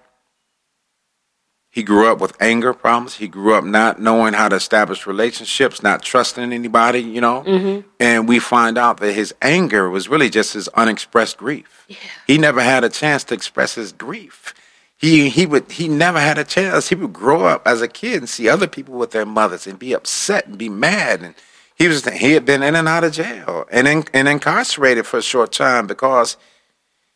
He 1.76 1.82
grew 1.82 2.10
up 2.10 2.22
with 2.22 2.34
anger 2.40 2.72
problems. 2.72 3.16
He 3.16 3.28
grew 3.28 3.52
up 3.52 3.62
not 3.62 4.00
knowing 4.00 4.32
how 4.32 4.48
to 4.48 4.56
establish 4.56 5.06
relationships, 5.06 5.82
not 5.82 6.00
trusting 6.00 6.50
anybody, 6.50 7.00
you 7.00 7.20
know? 7.20 7.42
Mm-hmm. 7.42 7.86
And 8.00 8.26
we 8.26 8.38
find 8.38 8.78
out 8.78 8.96
that 9.00 9.12
his 9.12 9.34
anger 9.42 9.90
was 9.90 10.08
really 10.08 10.30
just 10.30 10.54
his 10.54 10.68
unexpressed 10.68 11.36
grief. 11.36 11.84
Yeah. 11.86 11.98
He 12.26 12.38
never 12.38 12.62
had 12.62 12.82
a 12.82 12.88
chance 12.88 13.24
to 13.24 13.34
express 13.34 13.74
his 13.74 13.92
grief. 13.92 14.54
He 14.96 15.28
he 15.28 15.44
would 15.44 15.70
he 15.70 15.86
never 15.86 16.18
had 16.18 16.38
a 16.38 16.44
chance. 16.44 16.88
He 16.88 16.94
would 16.94 17.12
grow 17.12 17.44
up 17.44 17.68
as 17.68 17.82
a 17.82 17.88
kid 17.88 18.20
and 18.20 18.28
see 18.28 18.48
other 18.48 18.66
people 18.66 18.94
with 18.94 19.10
their 19.10 19.26
mothers 19.26 19.66
and 19.66 19.78
be 19.78 19.92
upset 19.92 20.46
and 20.46 20.56
be 20.56 20.70
mad 20.70 21.20
and 21.22 21.34
he 21.74 21.88
was 21.88 22.06
he 22.08 22.32
had 22.32 22.46
been 22.46 22.62
in 22.62 22.74
and 22.74 22.88
out 22.88 23.04
of 23.04 23.12
jail 23.12 23.66
and 23.70 23.86
in, 23.86 24.04
and 24.14 24.28
incarcerated 24.28 25.06
for 25.06 25.18
a 25.18 25.22
short 25.22 25.52
time 25.52 25.86
because 25.86 26.38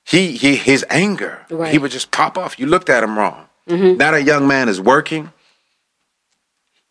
he 0.04 0.36
he 0.36 0.56
his 0.56 0.84
anger 0.90 1.46
he 1.70 1.78
would 1.78 1.92
just 1.92 2.10
pop 2.10 2.36
off. 2.36 2.58
You 2.58 2.66
looked 2.66 2.90
at 2.90 3.02
him 3.02 3.18
wrong. 3.18 3.46
Now 3.70 4.10
that 4.12 4.24
young 4.24 4.46
man 4.46 4.68
is 4.68 4.80
working. 4.80 5.32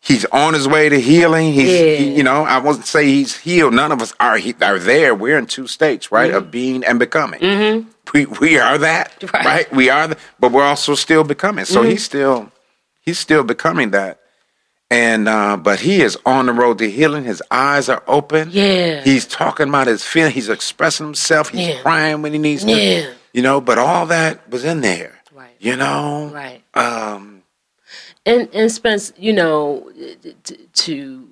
He's 0.02 0.24
on 0.26 0.54
his 0.54 0.66
way 0.66 0.88
to 0.88 0.98
healing. 0.98 1.52
He's, 1.52 1.68
Yeah. 1.68 1.94
he, 1.96 2.14
you 2.16 2.22
know, 2.22 2.44
I 2.44 2.56
won't 2.58 2.86
say 2.86 3.04
he's 3.06 3.36
healed. 3.36 3.74
None 3.74 3.92
of 3.92 4.00
us 4.00 4.14
are 4.18 4.38
he, 4.38 4.54
are 4.62 4.78
there. 4.78 5.14
We're 5.14 5.36
in 5.36 5.44
two 5.46 5.66
states, 5.66 6.10
right, 6.10 6.30
of 6.32 6.44
mm-hmm. 6.44 6.50
being 6.50 6.84
and 6.84 6.98
becoming. 6.98 7.40
Mm-hmm. 7.40 7.88
We 8.14 8.24
we 8.26 8.58
are 8.58 8.78
that, 8.78 9.22
Right. 9.34 9.44
right? 9.44 9.72
We 9.72 9.90
are, 9.90 10.08
the, 10.08 10.16
but 10.40 10.52
we're 10.52 10.64
also 10.64 10.94
still 10.94 11.22
becoming. 11.22 11.66
So 11.66 11.82
he's 11.82 12.02
still 12.02 12.50
he's 13.02 13.18
still 13.18 13.44
becoming 13.44 13.90
that. 13.90 14.18
And 14.90 15.28
uh, 15.28 15.58
but 15.58 15.80
he 15.80 16.00
is 16.00 16.18
on 16.24 16.46
the 16.46 16.52
road 16.54 16.78
to 16.78 16.90
healing. 16.90 17.24
His 17.24 17.42
eyes 17.50 17.88
are 17.90 18.02
open. 18.08 18.48
Yeah. 18.52 19.02
He's 19.02 19.26
talking 19.26 19.68
about 19.68 19.86
his 19.86 20.02
feeling. 20.02 20.32
He's 20.32 20.48
expressing 20.48 21.06
himself. 21.06 21.50
He's 21.50 21.68
Yeah. 21.68 21.82
crying 21.82 22.22
when 22.22 22.32
he 22.32 22.38
needs 22.38 22.64
to. 22.64 22.72
Yeah. 22.72 23.10
You 23.34 23.42
know, 23.42 23.60
but 23.60 23.76
all 23.78 24.06
that 24.06 24.48
was 24.50 24.64
in 24.64 24.80
there. 24.80 25.19
You 25.60 25.76
know. 25.76 26.30
Right. 26.34 26.62
Um. 26.74 27.42
And 28.26 28.48
and 28.54 28.72
Spence, 28.72 29.12
you 29.16 29.32
know, 29.32 29.92
to, 30.44 30.56
to 30.56 31.28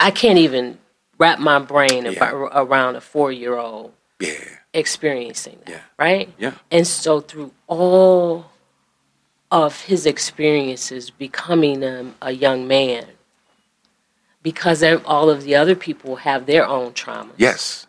I 0.00 0.10
can't 0.10 0.38
even 0.38 0.78
wrap 1.18 1.38
my 1.38 1.58
brain 1.58 2.04
Yeah. 2.04 2.10
about, 2.12 2.50
around 2.54 2.96
a 2.96 3.00
four 3.00 3.32
year 3.32 3.56
old 3.56 3.92
Yeah. 4.20 4.34
experiencing 4.74 5.58
that, 5.66 5.70
Yeah. 5.70 5.80
right? 5.98 6.34
Yeah. 6.38 6.54
And 6.70 6.86
so 6.86 7.20
through 7.20 7.52
all 7.68 8.50
of 9.50 9.82
his 9.82 10.06
experiences 10.06 11.10
becoming 11.10 11.84
um, 11.84 12.14
a 12.22 12.32
young 12.32 12.66
man, 12.66 13.06
because 14.42 14.82
all 15.04 15.30
of 15.30 15.44
the 15.44 15.54
other 15.54 15.74
people 15.76 16.16
have 16.16 16.46
their 16.46 16.66
own 16.66 16.92
trauma. 16.92 17.32
Yes. 17.36 17.86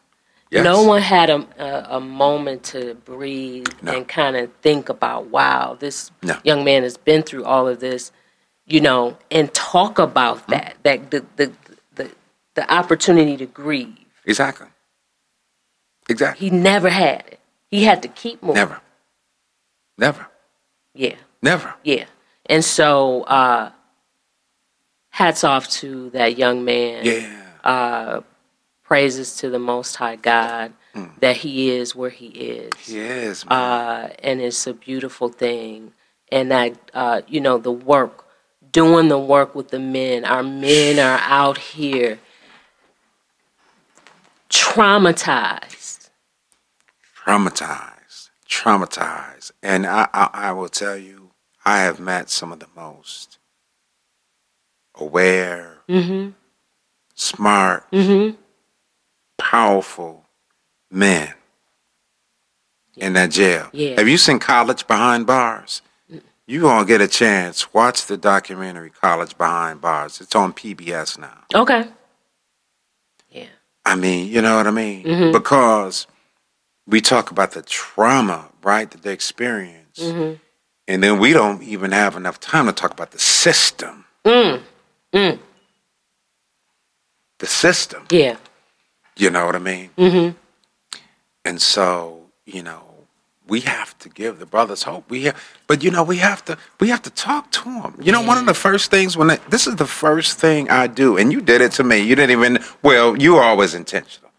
Yes. 0.56 0.64
No 0.64 0.84
one 0.84 1.02
had 1.02 1.30
a, 1.30 1.46
a, 1.60 1.98
a 1.98 2.00
moment 2.00 2.64
to 2.66 2.96
breathe 3.06 3.68
No. 3.82 3.94
and 3.96 4.08
kind 4.08 4.36
of 4.36 4.52
think 4.62 4.90
about, 4.90 5.28
wow, 5.28 5.76
this 5.80 6.12
No. 6.24 6.40
young 6.44 6.64
man 6.64 6.84
has 6.84 6.98
been 6.98 7.24
through 7.24 7.44
all 7.46 7.68
of 7.68 7.80
this, 7.80 8.12
you 8.66 8.80
know, 8.82 9.18
and 9.32 9.54
talk 9.54 10.00
about 10.00 10.38
Mm-hmm. 10.48 10.52
that, 10.52 10.76
that 10.84 11.12
the, 11.12 11.26
the, 11.36 11.52
the, 11.96 12.12
the 12.56 12.74
opportunity 12.74 13.38
to 13.38 13.46
grieve. 13.46 13.98
Exactly. 14.26 14.68
Exactly. 16.10 16.50
He 16.50 16.56
never 16.56 16.90
had 16.90 17.24
it. 17.28 17.40
He 17.70 17.84
had 17.84 18.02
to 18.04 18.08
keep 18.08 18.42
moving. 18.42 18.56
Never. 18.56 18.82
Never. 19.98 20.28
Yeah, 20.94 21.16
Never. 21.42 21.74
yeah. 21.84 22.06
And 22.48 22.64
so, 22.64 23.24
uh, 23.24 23.72
hats 25.10 25.44
off 25.44 25.68
to 25.70 26.10
that 26.12 26.38
young 26.38 26.64
man. 26.64 27.06
Yeah. 27.06 28.22
Praises 28.86 29.38
to 29.38 29.50
the 29.50 29.60
Most 29.60 29.98
High 29.98 30.18
God 30.18 30.74
Hmm. 30.94 31.06
that 31.20 31.38
he 31.38 31.72
is 31.72 31.96
where 31.96 32.10
he 32.12 32.28
is. 32.28 32.74
Yes. 32.92 33.46
man. 33.46 33.54
uh, 33.54 34.10
and 34.24 34.42
it's 34.42 34.68
a 34.68 34.74
beautiful 34.74 35.30
thing. 35.30 35.94
And 36.32 36.52
that 36.52 36.74
uh, 36.94 37.22
you 37.28 37.42
know 37.42 37.58
the 37.60 37.72
work, 37.72 38.26
doing 38.72 39.10
the 39.10 39.20
work 39.20 39.56
with 39.56 39.70
the 39.70 39.80
men. 39.80 40.26
Our 40.26 40.44
men 40.44 41.00
are 41.00 41.20
out 41.24 41.58
here 41.60 42.20
traumatized. 44.50 46.10
traumatized, 47.26 48.30
traumatized, 48.50 49.52
and 49.64 49.86
I, 49.88 50.08
I, 50.14 50.30
I 50.34 50.52
will 50.54 50.70
tell 50.70 50.98
you, 50.98 51.32
I 51.66 51.80
have 51.80 52.00
met 52.00 52.30
some 52.30 52.52
of 52.52 52.60
the 52.60 52.68
most 52.76 53.40
aware, 54.96 55.80
Mm-hmm. 55.90 56.32
smart, 57.16 57.92
Mm-hmm. 57.92 58.36
Powerful 59.38 60.26
men 60.92 61.34
in 62.98 63.14
that 63.14 63.32
jail. 63.32 63.70
Yeah. 63.74 63.96
Have 63.98 64.08
you 64.08 64.18
seen 64.18 64.40
College 64.40 64.88
Behind 64.88 65.26
Bars? 65.26 65.82
You 66.48 66.62
gonna 66.62 66.86
get 66.86 67.02
a 67.02 67.08
chance. 67.08 67.74
Watch 67.74 68.06
the 68.06 68.18
documentary 68.18 68.92
College 68.92 69.38
Behind 69.38 69.82
Bars. 69.82 70.22
It's 70.22 70.36
on 70.36 70.54
PBS 70.54 71.18
now. 71.18 71.44
Okay. 71.54 71.88
Yeah. 73.30 73.48
I 73.84 73.96
mean, 73.96 74.32
you 74.32 74.42
know 74.42 74.56
what 74.58 74.68
I 74.68 74.72
mean? 74.72 75.04
Mm-hmm. 75.06 75.32
Because 75.32 76.06
we 76.86 77.02
talk 77.02 77.32
about 77.32 77.52
the 77.52 77.64
trauma, 77.64 78.50
right, 78.64 78.90
that 78.92 79.02
they 79.02 79.12
experience. 79.12 80.00
Mm-hmm. 80.00 80.36
And 80.88 81.02
then 81.04 81.18
we 81.20 81.34
don't 81.34 81.64
even 81.64 81.92
have 81.92 82.16
enough 82.16 82.40
time 82.40 82.68
to 82.68 82.72
talk 82.72 82.92
about 82.92 83.10
the 83.10 83.20
system. 83.20 84.06
Mm. 84.24 84.62
Mm. 85.14 85.40
The 87.40 87.46
system, 87.48 88.06
Yeah. 88.12 88.38
You 89.18 89.30
know 89.30 89.46
what 89.46 89.56
I 89.56 89.60
mean? 89.60 89.90
Mm-hmm. 89.98 90.38
And 91.46 91.62
so, 91.62 92.22
you 92.46 92.64
know, 92.64 92.96
we 93.48 93.62
have 93.62 93.98
to 94.00 94.10
give 94.10 94.40
the 94.40 94.46
brothers 94.46 94.84
hope. 94.84 95.10
We 95.10 95.24
have, 95.24 95.56
but 95.68 95.84
you 95.84 95.92
know, 95.92 96.04
we 96.04 96.18
have 96.18 96.44
to 96.46 96.58
we 96.80 96.90
have 96.90 97.02
to 97.04 97.10
talk 97.10 97.52
to 97.52 97.64
them. 97.64 97.96
You 98.02 98.12
know, 98.12 98.22
one 98.22 98.38
of 98.38 98.46
the 98.46 98.54
first 98.54 98.90
things 98.90 99.16
when 99.16 99.32
I, 99.32 99.36
this 99.50 99.68
is 99.68 99.76
the 99.76 99.86
first 99.86 100.40
thing 100.40 100.70
I 100.70 100.88
do, 100.88 101.18
and 101.18 101.32
you 101.32 101.42
did 101.42 101.62
it 101.62 101.72
to 101.74 101.84
me. 101.84 102.00
You 102.00 102.16
didn't 102.16 102.32
even 102.32 102.60
well, 102.82 103.16
you 103.18 103.36
were 103.36 103.44
always 103.44 103.74
intentional, 103.74 104.32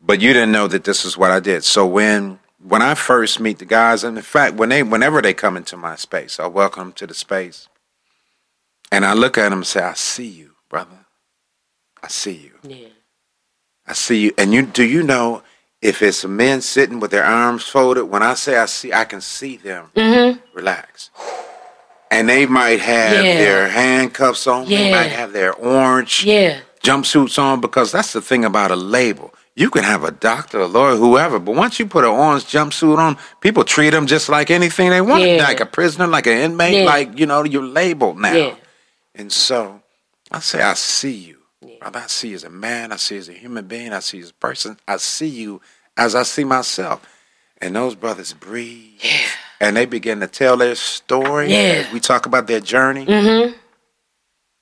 but 0.00 0.20
you 0.20 0.32
didn't 0.32 0.52
know 0.52 0.66
that 0.68 0.84
this 0.84 1.04
is 1.04 1.16
what 1.16 1.30
I 1.30 1.40
did. 1.40 1.64
So 1.64 1.86
when 1.86 2.40
when 2.60 2.82
I 2.82 2.94
first 2.94 3.38
meet 3.40 3.58
the 3.58 3.64
guys, 3.66 4.02
and 4.02 4.16
in 4.16 4.22
fact, 4.22 4.54
when 4.56 4.70
they 4.70 4.82
whenever 4.82 5.22
they 5.22 5.34
come 5.34 5.56
into 5.56 5.76
my 5.76 5.96
space, 5.96 6.40
I 6.40 6.46
welcome 6.46 6.88
them 6.88 6.92
to 6.94 7.06
the 7.06 7.14
space, 7.14 7.68
and 8.90 9.04
I 9.04 9.12
look 9.12 9.38
at 9.38 9.50
them 9.50 9.60
and 9.60 9.66
say, 9.66 9.82
"I 9.82 9.94
see 9.94 10.26
you, 10.26 10.56
brother. 10.68 11.06
I 12.02 12.08
see 12.08 12.32
you." 12.32 12.52
Yeah. 12.68 12.88
I 13.86 13.92
see 13.92 14.20
you. 14.24 14.32
And 14.38 14.52
you 14.52 14.62
do 14.62 14.82
you 14.84 15.02
know 15.02 15.42
if 15.82 16.00
it's 16.02 16.24
men 16.24 16.60
sitting 16.62 16.98
with 17.00 17.10
their 17.10 17.24
arms 17.24 17.64
folded, 17.64 18.04
when 18.04 18.22
I 18.22 18.34
say 18.34 18.56
I 18.56 18.66
see, 18.66 18.92
I 18.92 19.04
can 19.04 19.20
see 19.20 19.56
them 19.56 19.90
relax. 20.54 21.10
And 22.10 22.28
they 22.28 22.46
might 22.46 22.80
have 22.80 23.12
Mm-hmm. 23.16 23.24
Yeah. 23.24 23.38
their 23.38 23.68
handcuffs 23.68 24.46
on. 24.46 24.66
They 24.68 24.90
might 24.90 25.08
have 25.10 25.32
their 25.32 25.52
orange 25.54 26.24
Yeah. 26.24 26.60
jumpsuits 26.82 27.38
on 27.38 27.60
because 27.60 27.92
that's 27.92 28.12
the 28.12 28.20
thing 28.22 28.44
about 28.44 28.70
a 28.70 28.76
label. 28.76 29.34
You 29.56 29.70
can 29.70 29.84
have 29.84 30.02
a 30.04 30.10
doctor, 30.10 30.60
a 30.60 30.66
lawyer, 30.66 30.96
whoever, 30.96 31.38
but 31.38 31.54
once 31.54 31.78
you 31.78 31.86
put 31.86 32.04
an 32.04 32.10
orange 32.10 32.44
jumpsuit 32.44 32.98
on, 32.98 33.16
people 33.40 33.62
treat 33.64 33.90
them 33.90 34.06
just 34.06 34.28
like 34.28 34.50
anything 34.50 34.90
they 34.90 35.00
want, 35.00 35.22
Yeah. 35.22 35.42
like 35.44 35.60
a 35.60 35.66
prisoner, 35.66 36.06
like 36.06 36.26
an 36.26 36.38
inmate, 36.38 36.74
Yeah. 36.74 36.84
like 36.84 37.18
you 37.18 37.26
know, 37.26 37.44
you're 37.44 37.62
labeled 37.62 38.18
now. 38.18 38.32
Yeah. 38.32 38.54
And 39.14 39.30
so 39.32 39.82
I 40.30 40.40
say, 40.40 40.60
I 40.62 40.74
see 40.74 41.12
you. 41.12 41.33
Brother, 41.84 42.00
I 42.02 42.06
see 42.06 42.28
you 42.30 42.36
as 42.36 42.44
a 42.44 42.50
man. 42.50 42.92
I 42.92 42.96
see 42.96 43.16
you 43.16 43.20
as 43.20 43.28
a 43.28 43.34
human 43.34 43.66
being. 43.66 43.92
I 43.92 43.98
see 43.98 44.16
you 44.16 44.22
as 44.22 44.30
a 44.30 44.34
person. 44.34 44.78
I 44.88 44.96
see 44.96 45.26
you 45.26 45.60
as 45.98 46.14
I 46.14 46.22
see 46.22 46.44
myself. 46.44 47.06
And 47.58 47.76
those 47.76 47.94
brothers 47.94 48.32
breathe. 48.32 49.02
And 49.60 49.76
they 49.76 49.84
begin 49.84 50.20
to 50.20 50.26
tell 50.26 50.56
their 50.56 50.76
story. 50.76 51.52
Yeah. 51.52 51.92
We 51.92 52.00
talk 52.00 52.24
about 52.24 52.46
their 52.46 52.60
journey. 52.60 53.04
Mm-hmm. 53.04 53.52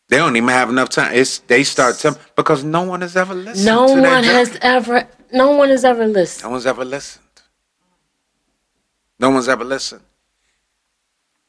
They 0.09 0.17
don't 0.17 0.37
even 0.37 0.49
have 0.49 0.69
enough 0.69 0.89
time. 0.89 1.15
It's 1.15 1.39
they 1.39 1.63
start 1.63 1.97
telling 2.01 2.19
because 2.35 2.65
no 2.65 2.83
one 2.83 3.03
has 3.03 3.17
ever 3.17 3.35
listened. 3.35 3.67
No 3.67 3.87
to 3.87 4.03
one 4.03 4.25
has 4.25 4.59
ever. 4.61 5.09
No 5.33 5.53
one 5.53 5.69
has 5.69 5.85
ever 5.85 6.05
listened. 6.05 6.43
No 6.43 6.51
one's 6.51 6.67
ever 6.67 6.85
listened. 6.85 7.23
No 9.21 9.31
one's 9.31 9.49
ever 9.49 9.65
listened. 9.65 10.03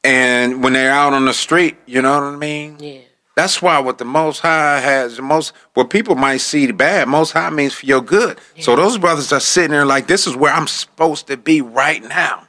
And 0.03 0.63
when 0.63 0.73
they're 0.73 0.91
out 0.91 1.13
on 1.13 1.25
the 1.25 1.33
street, 1.33 1.77
you 1.87 2.03
know 2.03 2.13
what 2.13 2.31
I 2.31 2.35
mean? 2.35 2.77
Yeah. 2.79 2.99
That's 3.35 3.61
why 3.63 3.79
what 3.79 3.97
the 3.97 4.05
Most 4.05 4.39
High 4.41 4.79
has, 4.79 5.15
the 5.15 5.23
most 5.23 5.53
what 5.73 5.89
people 5.89 6.13
might 6.15 6.37
see 6.37 6.67
the 6.67 6.73
bad, 6.73 7.07
Most 7.07 7.31
High 7.31 7.49
means 7.49 7.73
for 7.73 7.85
your 7.87 8.01
good. 8.01 8.39
So 8.59 8.75
those 8.75 8.97
brothers 8.99 9.33
are 9.33 9.39
sitting 9.39 9.71
there 9.71 9.85
like, 9.85 10.05
this 10.07 10.27
is 10.27 10.35
where 10.35 10.53
I'm 10.53 10.67
supposed 10.67 11.27
to 11.27 11.37
be 11.37 11.59
right 11.61 12.03
now. 12.03 12.43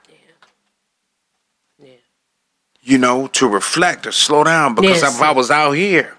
Yeah. 1.82 1.88
You 2.82 2.98
know, 2.98 3.28
to 3.28 3.48
reflect 3.48 4.06
or 4.06 4.12
slow 4.12 4.44
down 4.44 4.74
because 4.74 5.00
Yes. 5.02 5.16
if 5.16 5.22
I 5.22 5.30
was 5.32 5.50
out 5.50 5.72
here, 5.72 6.16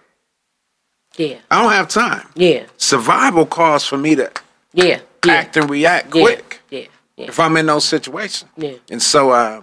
Yeah. 1.15 1.37
I 1.51 1.61
don't 1.61 1.71
have 1.71 1.87
time. 1.87 2.27
Yeah. 2.35 2.63
Survival 2.77 3.45
calls 3.45 3.85
for 3.85 3.97
me 3.97 4.15
to 4.15 4.31
Yeah. 4.73 4.99
Yeah. 5.23 5.33
act 5.33 5.57
and 5.57 5.69
react 5.69 6.13
Yeah. 6.13 6.21
quick 6.23 6.61
Yeah. 6.71 6.79
Yeah. 7.17 7.27
if 7.27 7.39
I'm 7.39 7.55
in 7.57 7.67
those 7.67 7.85
situations. 7.85 8.49
Yeah. 8.57 8.73
And 8.89 9.01
so, 9.01 9.29
uh, 9.29 9.61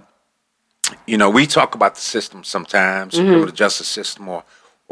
you 1.07 1.19
know, 1.19 1.29
we 1.29 1.47
talk 1.47 1.75
about 1.75 1.97
the 1.97 2.01
system 2.01 2.45
sometimes, 2.45 3.15
Mm-hmm. 3.15 3.47
the 3.47 3.53
justice 3.53 3.89
system 3.89 4.29
or, 4.29 4.45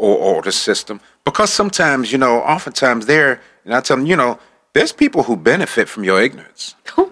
or, 0.05 0.15
or 0.17 0.41
the 0.41 0.51
system, 0.51 0.99
because 1.25 1.49
sometimes, 1.53 2.11
you 2.11 2.17
know, 2.17 2.35
oftentimes 2.55 3.05
they're, 3.05 3.33
and 3.65 3.73
I 3.77 3.81
tell 3.81 3.97
them, 3.97 4.05
you 4.07 4.15
know, 4.21 4.39
there's 4.73 4.93
people 4.93 5.21
who 5.23 5.35
benefit 5.37 5.87
from 5.93 6.03
your 6.03 6.19
ignorance, 6.21 6.75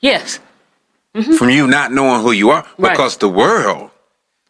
Yes. 0.00 0.40
Mm-hmm. 1.14 1.34
from 1.34 1.50
you 1.50 1.66
not 1.66 1.92
knowing 1.92 2.22
who 2.22 2.32
you 2.32 2.50
are, 2.50 2.64
Right. 2.78 2.92
because 2.92 3.16
the 3.18 3.28
world 3.28 3.90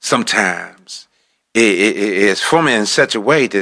sometimes 0.01 1.09
i 1.57 1.61
i- 1.61 1.97
i- 2.05 2.17
is 2.31 2.41
forming 2.41 2.75
in 2.83 2.87
such 2.87 3.15
a 3.15 3.21
way 3.21 3.49
to 3.49 3.61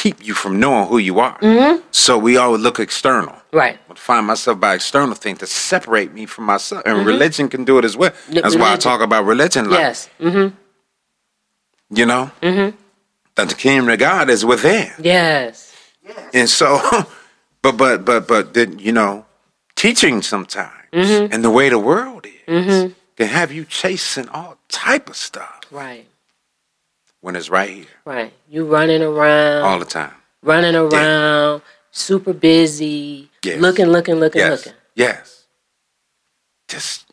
keep 0.00 0.16
you 0.26 0.34
from 0.34 0.52
knowing 0.60 0.86
who 0.88 0.98
you 0.98 1.18
are. 1.20 1.36
Mm-hmm. 1.40 1.80
So 1.90 2.16
we 2.26 2.36
always 2.42 2.62
look 2.62 2.78
external. 2.78 3.34
Right. 3.52 3.76
I 3.90 3.94
find 3.94 4.26
myself 4.26 4.56
by 4.60 4.74
external 4.74 5.14
things 5.14 5.38
to 5.40 5.46
separate 5.46 6.10
me 6.18 6.24
from 6.26 6.44
myself, 6.44 6.82
and 6.86 6.94
mm-hmm. 6.98 7.06
religion 7.14 7.48
can 7.48 7.64
do 7.64 7.78
it 7.78 7.84
as 7.84 7.96
well. 7.96 8.12
That's 8.30 8.56
why 8.56 8.72
I 8.72 8.76
talk 8.76 9.00
about 9.08 9.24
religion. 9.26 9.62
Like, 9.70 9.80
Yes. 9.80 10.08
Mm-hmm. 10.20 10.48
Mm-hmm. 11.90 11.96
You 11.98 12.06
know, 12.06 12.30
mm-hmm. 12.42 12.76
that 13.34 13.48
the 13.48 13.54
kingdom 13.54 13.88
of 13.88 13.98
God 13.98 14.30
is 14.30 14.44
within. 14.44 14.90
Yes. 15.02 15.74
And 16.32 16.48
so, 16.48 16.80
but 17.62 17.76
but 17.76 18.04
but 18.04 18.26
but 18.28 18.54
then 18.54 18.78
you 18.78 18.92
know, 18.92 19.26
teaching 19.76 20.22
sometimes 20.22 20.74
Mm-hmm. 20.92 21.32
and 21.32 21.44
the 21.44 21.50
way 21.50 21.68
the 21.68 21.78
world 21.78 22.26
is 22.48 22.92
can 23.16 23.28
have 23.28 23.52
you 23.52 23.64
chasing 23.64 24.28
all 24.30 24.56
type 24.68 25.08
of 25.08 25.14
stuff 25.14 25.60
Right. 25.70 26.04
when 27.20 27.36
it's 27.36 27.48
right 27.48 27.70
here 27.70 27.86
Right. 28.04 28.32
You 28.48 28.64
running 28.66 29.00
around. 29.00 29.62
all 29.62 29.78
the 29.78 29.84
time. 29.84 30.12
running 30.42 30.74
around, 30.74 31.62
super 31.92 32.32
busy, 32.32 33.30
Yes. 33.44 33.60
looking, 33.60 33.86
looking, 33.86 34.16
looking, 34.16 34.40
Yes, 34.40 34.66
looking. 34.66 34.78
yes. 34.96 35.44
Just 36.66 37.06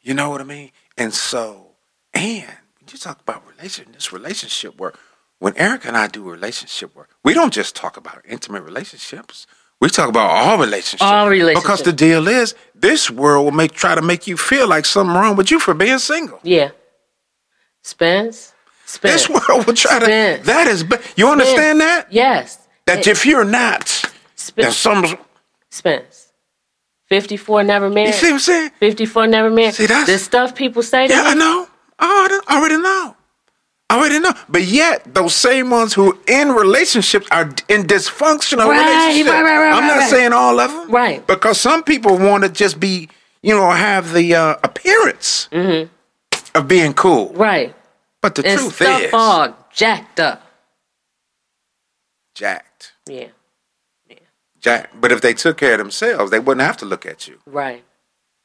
you 0.00 0.14
know 0.14 0.30
what 0.30 0.40
I 0.40 0.44
mean. 0.44 0.70
And 0.96 1.12
so, 1.12 1.72
and 2.14 2.22
when 2.34 2.46
you 2.92 2.98
talk 2.98 3.20
about 3.20 3.42
relation, 3.48 3.86
this 3.92 4.12
relationship 4.12 4.78
work. 4.78 4.98
When 5.38 5.56
Eric 5.56 5.84
and 5.84 5.96
I 5.96 6.08
do 6.08 6.22
relationship 6.28 6.94
work, 6.96 7.10
we 7.24 7.32
don't 7.32 7.52
just 7.52 7.76
talk 7.76 7.96
about 7.96 8.22
intimate 8.28 8.62
relationships. 8.62 9.46
We 9.80 9.88
talk 9.88 10.08
about 10.08 10.30
all 10.30 10.58
relationships. 10.58 11.02
All 11.02 11.28
relationships. 11.28 11.62
Because 11.62 11.82
the 11.82 11.92
deal 11.92 12.26
is, 12.26 12.54
this 12.74 13.08
world 13.08 13.44
will 13.44 13.52
make 13.52 13.70
try 13.72 13.94
to 13.94 14.02
make 14.02 14.26
you 14.26 14.36
feel 14.36 14.66
like 14.66 14.84
something 14.84 15.14
wrong 15.14 15.36
with 15.36 15.52
you 15.52 15.60
for 15.60 15.74
being 15.74 15.98
single. 15.98 16.40
Yeah. 16.42 16.70
Spence. 17.82 18.52
Spence. 18.84 19.26
This 19.26 19.28
world 19.28 19.66
will 19.66 19.74
try 19.74 20.00
to. 20.00 20.06
That 20.44 20.66
is. 20.66 20.84
You 21.16 21.28
understand 21.28 21.80
that? 21.80 22.12
Yes. 22.12 22.66
That 22.86 23.06
if 23.06 23.24
you're 23.24 23.44
not, 23.44 23.86
Spence. 24.34 24.76
some. 24.76 25.16
Spence. 25.70 26.32
54 27.08 27.62
never 27.62 27.88
married. 27.88 28.08
You 28.08 28.12
see 28.14 28.26
what 28.26 28.32
I'm 28.34 28.38
saying? 28.40 28.70
54 28.80 29.26
never 29.28 29.50
married. 29.50 29.74
See, 29.74 29.86
that's- 29.86 30.06
the 30.06 30.18
stuff 30.18 30.54
people 30.54 30.82
say 30.82 31.06
to 31.06 31.14
Yeah, 31.14 31.22
I 31.26 31.34
know. 31.34 31.67
I 31.98 32.18
already, 32.20 32.44
I 32.48 32.58
already 32.58 32.76
know. 32.82 33.16
I 33.90 33.98
already 33.98 34.18
know. 34.20 34.32
But 34.48 34.64
yet, 34.64 35.14
those 35.14 35.34
same 35.34 35.70
ones 35.70 35.94
who 35.94 36.18
in 36.26 36.50
relationships 36.52 37.26
are 37.30 37.44
in 37.68 37.84
dysfunctional 37.84 38.68
Right, 38.68 38.78
relationships. 38.86 39.30
right, 39.30 39.42
right, 39.42 39.58
right, 39.58 39.72
I'm 39.74 39.86
not 39.86 39.98
right. 39.98 40.10
saying 40.10 40.32
all 40.32 40.60
of 40.60 40.70
them. 40.70 40.90
Right. 40.90 41.26
Because 41.26 41.58
some 41.60 41.82
people 41.82 42.18
want 42.18 42.44
to 42.44 42.50
just 42.50 42.78
be, 42.78 43.08
you 43.42 43.54
know, 43.54 43.70
have 43.70 44.12
the 44.12 44.34
uh, 44.34 44.56
appearance 44.62 45.48
of 46.54 46.68
being 46.68 46.92
cool. 46.94 47.28
Mm-hmm. 47.30 47.38
Right. 47.40 47.74
But 48.20 48.34
the 48.34 48.46
And 48.46 48.58
truth 48.60 48.74
stuff 48.76 49.02
is, 49.02 49.10
all 49.14 49.56
jacked 49.72 50.20
up. 50.20 50.42
jacked. 52.34 52.92
Yeah. 53.06 53.28
yeah. 54.08 54.16
Jacked. 54.60 55.00
But 55.00 55.12
if 55.12 55.20
they 55.20 55.34
took 55.34 55.56
care 55.56 55.72
of 55.72 55.78
themselves, 55.78 56.30
they 56.30 56.38
wouldn't 56.40 56.66
have 56.66 56.76
to 56.78 56.84
look 56.84 57.06
at 57.06 57.26
you. 57.26 57.38
Right. 57.46 57.84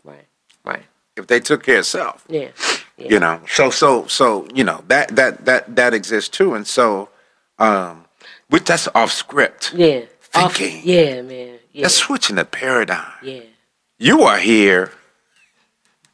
Right. 0.03 0.27
Right. 0.63 0.83
If 1.17 1.27
they 1.27 1.39
took 1.39 1.63
care 1.63 1.79
of 1.79 1.85
self. 1.85 2.23
Yeah. 2.29 2.49
Yeah. 3.03 3.09
you 3.11 3.19
know 3.19 3.39
so 3.47 3.69
so 3.69 4.07
so 4.07 4.47
you 4.53 4.63
know 4.63 4.83
that 4.87 5.15
that 5.15 5.45
that 5.45 5.75
that 5.75 5.93
exists 5.93 6.29
too 6.29 6.53
and 6.55 6.65
so 6.67 7.09
um 7.59 8.05
with 8.49 8.65
that's 8.65 8.87
off 8.95 9.11
script 9.11 9.73
Yeah. 9.73 10.01
Off- 10.35 10.55
Thinking. 10.55 10.81
yeah, 10.83 11.21
man. 11.21 11.59
Yeah. 11.71 11.83
that's 11.83 11.95
switching 11.95 12.35
the 12.37 12.45
paradigm 12.45 13.11
yeah. 13.21 13.41
you 13.99 14.23
are 14.23 14.37
here 14.39 14.91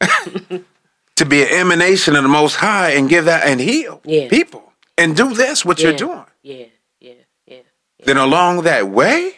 to 0.00 1.24
be 1.26 1.42
an 1.42 1.48
emanation 1.52 2.16
of 2.16 2.22
the 2.22 2.28
most 2.28 2.56
high 2.56 2.90
and 2.90 3.08
give 3.08 3.24
that 3.26 3.46
and 3.46 3.60
heal 3.60 4.00
Yeah. 4.04 4.28
people 4.28 4.72
and 4.96 5.16
do 5.16 5.34
this 5.34 5.64
what 5.64 5.78
Yeah. 5.78 5.88
you're 5.88 5.96
doing 5.98 6.24
Yeah. 6.42 6.64
Yeah. 7.00 7.12
Yeah. 7.46 7.58
then 8.04 8.16
along 8.16 8.62
that 8.62 8.88
way 8.88 9.34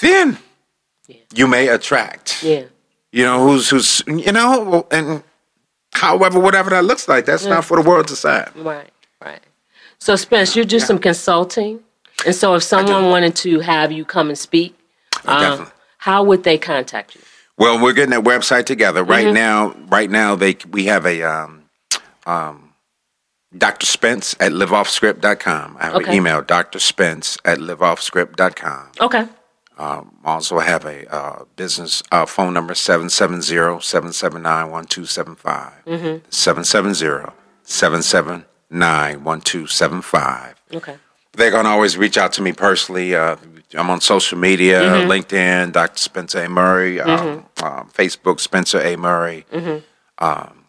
then 0.00 0.38
Yeah. 1.08 1.16
you 1.34 1.46
may 1.46 1.68
attract 1.68 2.42
Yeah. 2.42 2.64
you 3.12 3.24
know 3.24 3.46
who's 3.46 3.68
who's 3.70 4.02
you 4.06 4.32
know 4.32 4.86
and 4.90 5.22
however 5.92 6.38
whatever 6.40 6.70
that 6.70 6.84
looks 6.84 7.08
like 7.08 7.24
that's 7.26 7.44
not 7.46 7.64
for 7.64 7.80
the 7.80 7.88
world 7.88 8.06
to 8.08 8.14
decide 8.14 8.50
Right, 8.56 8.90
right. 9.24 9.40
So, 9.98 10.16
Spence, 10.16 10.56
you 10.56 10.64
do 10.64 10.80
some 10.80 10.98
consulting, 10.98 11.78
and 12.26 12.34
so 12.34 12.54
if 12.56 12.64
someone 12.64 13.04
wanted 13.10 13.36
to 13.36 13.60
have 13.60 13.92
you 13.92 14.04
come 14.04 14.28
and 14.30 14.38
speak, 14.38 14.74
Oh, 15.24 15.60
um, 15.62 15.70
how 15.98 16.24
would 16.24 16.42
they 16.42 16.58
contact 16.58 17.14
you? 17.14 17.20
Well, 17.56 17.80
we're 17.80 17.92
getting 17.92 18.10
that 18.10 18.24
website 18.24 18.64
together 18.64 19.04
right 19.04 19.26
Mm-hmm. 19.26 19.34
now. 19.34 19.76
Right 19.88 20.10
now, 20.10 20.34
they 20.34 20.56
we 20.70 20.86
have 20.86 21.06
a 21.06 21.22
um, 21.22 21.62
um, 22.26 22.72
Dr. 23.56 23.86
Spence 23.86 24.34
at 24.40 24.50
liveoffscript.com. 24.50 25.76
I 25.78 25.84
have 25.84 25.94
Okay. 25.96 26.10
an 26.10 26.14
email, 26.16 26.42
Dr. 26.42 26.80
Spence 26.80 27.38
at 27.44 27.58
liveoffscript.com. 27.58 28.88
Okay. 29.00 29.26
Um, 29.82 30.14
also 30.24 30.60
have 30.60 30.84
a 30.84 31.12
uh, 31.12 31.44
business 31.56 32.04
uh, 32.12 32.24
phone 32.24 32.54
number 32.54 32.72
770-779-1275. 32.72 35.72
Mm-hmm. 35.86 37.26
770-779-1275. 37.66 40.54
Okay. 40.74 40.96
They 41.32 41.50
can 41.50 41.66
always 41.66 41.96
reach 41.96 42.16
out 42.16 42.32
to 42.34 42.42
me 42.42 42.52
personally. 42.52 43.16
Uh, 43.16 43.34
I'm 43.74 43.90
on 43.90 44.00
social 44.00 44.38
media, 44.38 44.82
Mm-hmm. 44.82 45.10
LinkedIn, 45.10 45.72
Dr. 45.72 45.98
Spencer 45.98 46.44
A. 46.44 46.48
Murray, 46.48 47.00
um, 47.00 47.44
um, 47.62 47.90
Facebook, 47.92 48.38
Spencer 48.38 48.80
A. 48.80 48.94
Murray. 48.96 49.44
Mm-hmm. 49.52 49.78
Um, 50.24 50.64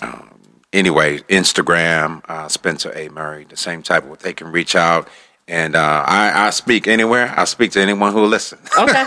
um, 0.00 0.40
anyway, 0.72 1.18
Instagram, 1.28 2.22
uh, 2.30 2.48
Spencer 2.48 2.92
A. 2.94 3.10
Murray, 3.10 3.44
the 3.44 3.58
same 3.58 3.82
type 3.82 4.10
of 4.10 4.20
they 4.20 4.32
can 4.32 4.50
reach 4.52 4.74
out. 4.74 5.06
And 5.48 5.76
uh, 5.76 6.04
I, 6.06 6.48
I 6.48 6.50
speak 6.50 6.88
anywhere. 6.88 7.34
I 7.36 7.44
speak 7.44 7.72
to 7.72 7.80
anyone 7.82 8.12
who 8.12 8.22
will 8.22 8.28
listen. 8.28 8.58
Okay. 8.78 9.04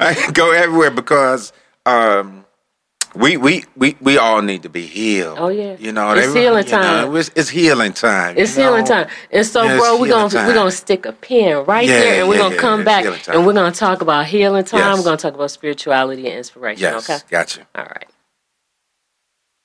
I 0.00 0.30
go 0.34 0.52
everywhere 0.52 0.92
because 0.92 1.52
um, 1.86 2.46
we, 3.14 3.36
we 3.36 3.64
we 3.76 3.96
we 4.00 4.18
all 4.18 4.42
need 4.42 4.62
to 4.64 4.70
be 4.70 4.86
healed. 4.86 5.38
Oh, 5.40 5.48
yeah. 5.48 5.76
you 5.78 5.92
know 5.92 6.12
It's 6.12 6.34
healing 6.34 6.66
you 6.66 6.72
know, 6.72 6.82
time. 6.82 7.16
it's, 7.16 7.30
it's 7.36 7.50
healing 7.50 7.92
time. 7.94 8.36
It's 8.38 8.56
healing 8.56 8.82
know? 8.84 8.86
time. 9.04 9.08
And 9.32 9.46
so, 9.46 9.64
Yeah, 9.64 9.78
bro, 9.78 10.00
we're 10.00 10.08
gonna 10.08 10.30
time. 10.30 10.46
we're 10.48 10.54
gonna 10.54 10.70
stick 10.72 11.06
a 11.06 11.12
pin 11.12 11.64
right 11.66 11.86
Yeah, 11.88 12.00
there, 12.00 12.20
and 12.20 12.28
we're 12.30 12.38
gonna 12.38 12.56
come 12.56 12.84
back, 12.84 13.04
and 13.28 13.46
we're 13.46 13.54
gonna 13.54 13.72
talk 13.72 14.02
about 14.02 14.26
healing 14.26 14.64
time. 14.64 14.80
Yes. 14.80 14.98
We're 14.98 15.04
gonna 15.04 15.18
talk 15.18 15.34
about 15.34 15.50
spirituality 15.52 16.28
and 16.28 16.38
inspiration. 16.38 16.82
Yes, 16.82 17.10
Okay. 17.10 17.20
gotcha. 17.30 17.66
All 17.76 17.84
right. 17.84 18.07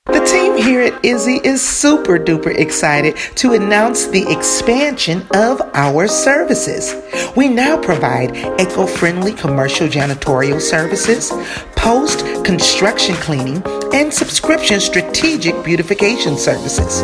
The 0.06 0.20
team 0.20 0.58
here 0.58 0.82
at 0.82 1.02
Izzy 1.02 1.40
is 1.44 1.66
super 1.66 2.18
duper 2.18 2.54
excited 2.54 3.16
to 3.36 3.54
announce 3.54 4.06
the 4.06 4.30
expansion 4.30 5.26
of 5.34 5.62
our 5.72 6.08
services. 6.08 6.94
We 7.34 7.48
now 7.48 7.78
provide 7.80 8.36
eco 8.60 8.84
friendly 8.84 9.32
commercial 9.32 9.88
janitorial 9.88 10.60
services, 10.60 11.32
post 11.74 12.20
construction 12.44 13.14
cleaning, 13.14 13.62
and 13.94 14.12
subscription 14.12 14.78
strategic 14.78 15.64
beautification 15.64 16.36
services. 16.36 17.00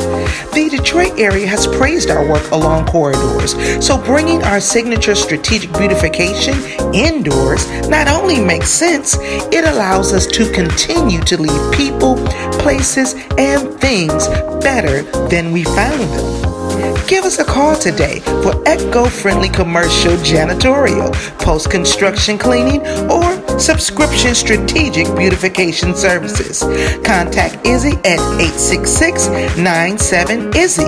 The 0.52 0.68
Detroit 0.70 1.18
area 1.18 1.46
has 1.46 1.66
praised 1.66 2.10
our 2.10 2.28
work 2.28 2.50
along 2.50 2.86
corridors, 2.88 3.52
so 3.82 3.96
bringing 3.96 4.42
our 4.42 4.60
signature 4.60 5.14
strategic 5.14 5.72
beautification 5.72 6.54
indoors 6.92 7.66
not 7.88 8.08
only 8.08 8.44
makes 8.44 8.68
sense, 8.68 9.16
it 9.52 9.64
allows 9.64 10.12
us 10.12 10.26
to 10.26 10.52
continue 10.52 11.20
to 11.20 11.40
leave 11.40 11.72
people, 11.72 12.16
places, 12.58 12.89
and 12.96 13.80
things 13.80 14.26
better 14.62 15.02
than 15.28 15.52
we 15.52 15.62
found 15.62 16.00
them. 16.00 17.06
Give 17.06 17.24
us 17.24 17.38
a 17.38 17.44
call 17.44 17.76
today 17.76 18.18
for 18.42 18.52
eco 18.66 19.04
friendly 19.06 19.48
commercial 19.48 20.14
janitorial, 20.18 21.12
post 21.38 21.70
construction 21.70 22.36
cleaning, 22.36 22.80
or 23.08 23.38
subscription 23.60 24.34
strategic 24.34 25.06
beautification 25.16 25.94
services. 25.94 26.62
Contact 27.04 27.64
Izzy 27.64 27.92
at 27.98 28.18
866 28.40 29.28
97 29.56 30.56
Izzy. 30.56 30.82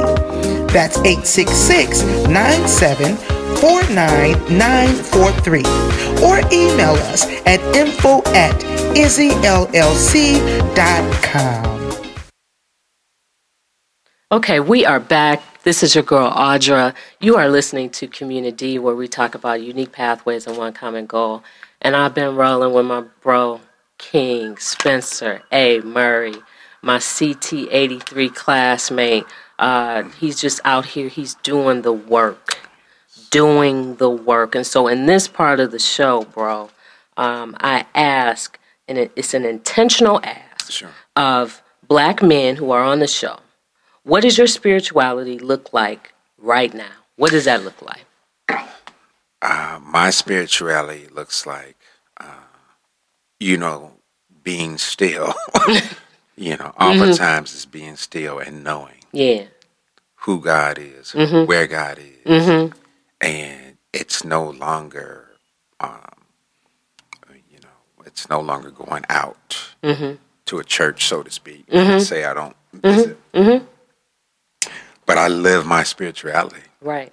That's 0.73 0.97
866 0.99 2.03
97 2.29 3.17
49943. 3.59 5.63
Or 6.25 6.41
email 6.53 6.95
us 7.13 7.27
at 7.47 7.61
info 7.77 8.23
at 8.35 8.61
izzyllc.com. 8.97 9.63
Okay, 14.33 14.61
we 14.61 14.87
are 14.87 14.99
back. 14.99 15.43
This 15.63 15.83
is 15.83 15.95
your 15.95 16.05
girl 16.05 16.31
Audra. 16.31 16.95
You 17.21 17.37
are 17.37 17.51
listening 17.51 17.91
to 17.91 18.09
Community, 18.09 18.79
where 18.79 18.95
we 18.95 19.07
talk 19.07 19.35
about 19.35 19.61
unique 19.61 19.93
pathways 19.93 20.47
and 20.47 20.57
one 20.57 20.73
common 20.73 21.05
goal. 21.05 21.45
And 21.83 21.95
I've 21.95 22.15
been 22.15 22.35
rolling 22.35 22.73
with 22.73 22.87
my 22.87 23.03
bro 23.21 23.61
King 23.99 24.57
Spencer 24.57 25.43
A. 25.53 25.81
Murray, 25.81 26.37
my 26.81 26.97
CT83 26.97 28.35
classmate. 28.35 29.25
Uh, 29.59 30.05
he's 30.19 30.41
just 30.41 30.63
out 30.65 30.87
here. 30.87 31.09
He's 31.09 31.35
doing 31.35 31.83
the 31.83 31.93
work, 31.93 32.59
doing 33.29 33.97
the 33.97 34.09
work. 34.09 34.55
And 34.55 34.67
so 34.67 34.89
in 34.89 35.05
this 35.05 35.29
part 35.29 35.61
of 35.61 35.73
the 35.73 35.79
show, 35.79 36.23
bro, 36.25 36.71
um, 37.19 37.55
I 37.61 37.85
ask, 37.95 38.59
and 38.89 38.97
it, 38.97 39.13
it's 39.15 39.35
an 39.35 39.45
intentional 39.45 40.23
ask 40.25 40.71
Sure. 40.71 40.89
of 41.17 41.63
black 41.87 42.23
men 42.23 42.57
who 42.57 42.71
are 42.71 42.83
on 42.83 43.01
the 43.01 43.07
show. 43.07 43.37
What 44.05 44.23
does 44.23 44.37
your 44.37 44.47
spirituality 44.47 45.39
look 45.39 45.73
like 45.73 46.13
right 46.39 46.73
now? 46.75 46.91
What 47.17 47.31
does 47.31 47.45
that 47.45 47.63
look 47.65 47.81
like? 47.83 48.05
Uh, 49.41 49.81
my 49.83 50.11
spirituality 50.11 51.09
looks 51.09 51.47
like, 51.47 51.77
uh, 52.21 52.47
you 53.41 53.57
know, 53.57 53.93
being 54.43 54.79
still. 54.79 55.35
you 56.37 56.57
know, 56.57 56.73
oftentimes 56.79 57.51
mm-hmm. 57.51 57.57
it's 57.57 57.65
being 57.67 57.97
still 57.97 58.39
and 58.39 58.65
knowing 58.65 59.05
Yeah. 59.13 59.45
who 60.17 60.41
God 60.41 60.79
is, 60.79 61.13
mm-hmm. 61.13 61.47
where 61.47 61.67
God 61.67 61.99
is, 61.99 62.25
mm-hmm. 62.47 62.77
and 63.21 63.77
it's 63.93 64.25
no 64.25 64.49
longer, 64.51 65.29
um, 65.81 66.01
you 67.51 67.59
know, 67.63 68.03
it's 68.07 68.29
no 68.31 68.41
longer 68.41 68.71
going 68.71 69.05
out 69.09 69.75
to 70.47 70.59
a 70.59 70.65
church, 70.65 71.07
so 71.07 71.23
to 71.23 71.31
speak. 71.31 71.65
and 71.69 72.03
Say 72.03 72.25
I 72.25 72.35
don't 72.35 72.57
visit, 72.73 73.19
but 75.07 75.19
I 75.19 75.29
live 75.29 75.67
my 75.67 75.83
spirituality. 75.83 76.63
Right. 76.81 77.13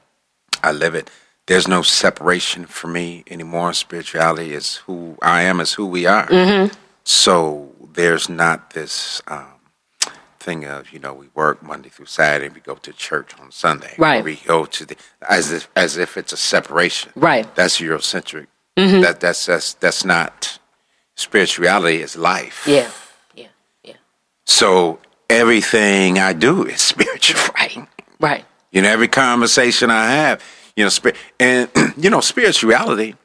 I 0.63 0.71
live 0.71 0.95
it. 0.95 1.09
There's 1.47 1.67
no 1.67 1.81
separation 1.81 2.65
for 2.65 2.87
me 2.87 3.23
anymore. 3.29 3.73
Spirituality 3.73 4.53
is 4.53 4.75
who 4.77 5.17
I 5.21 5.41
am, 5.43 5.59
is 5.59 5.73
who 5.73 5.85
we 5.87 6.05
are. 6.05 6.69
So 7.03 7.71
there's 7.93 8.29
not 8.29 8.71
this 8.71 9.21
um, 9.27 9.45
thing 10.39 10.65
of 10.65 10.91
you 10.93 10.99
know 10.99 11.13
we 11.13 11.27
work 11.33 11.63
Monday 11.63 11.89
through 11.89 12.05
Saturday, 12.05 12.49
we 12.53 12.61
go 12.61 12.75
to 12.75 12.93
church 12.93 13.33
on 13.41 13.51
Sunday, 13.51 13.93
Right. 13.97 14.23
We 14.23 14.35
go 14.35 14.65
to 14.65 14.85
the 14.85 14.95
as 15.27 15.51
if 15.51 15.69
as 15.75 15.97
if 15.97 16.17
it's 16.17 16.33
a 16.33 16.37
separation, 16.37 17.11
Right. 17.15 17.53
That's 17.55 17.79
Eurocentric. 17.79 18.47
That 18.75 19.19
that's 19.19 19.45
that's 19.45 19.73
that's 19.73 20.05
not 20.05 20.59
spirituality. 21.15 22.01
Is 22.01 22.15
life. 22.15 22.63
Yeah. 22.65 22.89
Yeah. 23.35 23.47
Yeah. 23.83 23.95
So 24.45 24.99
everything 25.29 26.17
I 26.19 26.31
do 26.33 26.63
is 26.65 26.79
spiritual. 26.93 27.08
Right. 27.55 27.87
Right. 28.19 28.45
You 28.71 28.81
know, 28.81 28.89
every 28.89 29.07
conversation 29.07 29.89
I 29.89 30.11
have, 30.11 30.43
you 30.75 30.85
know, 30.85 31.11
and 31.39 31.69
you 31.97 32.09
know, 32.09 32.21
spirituality. 32.21 33.15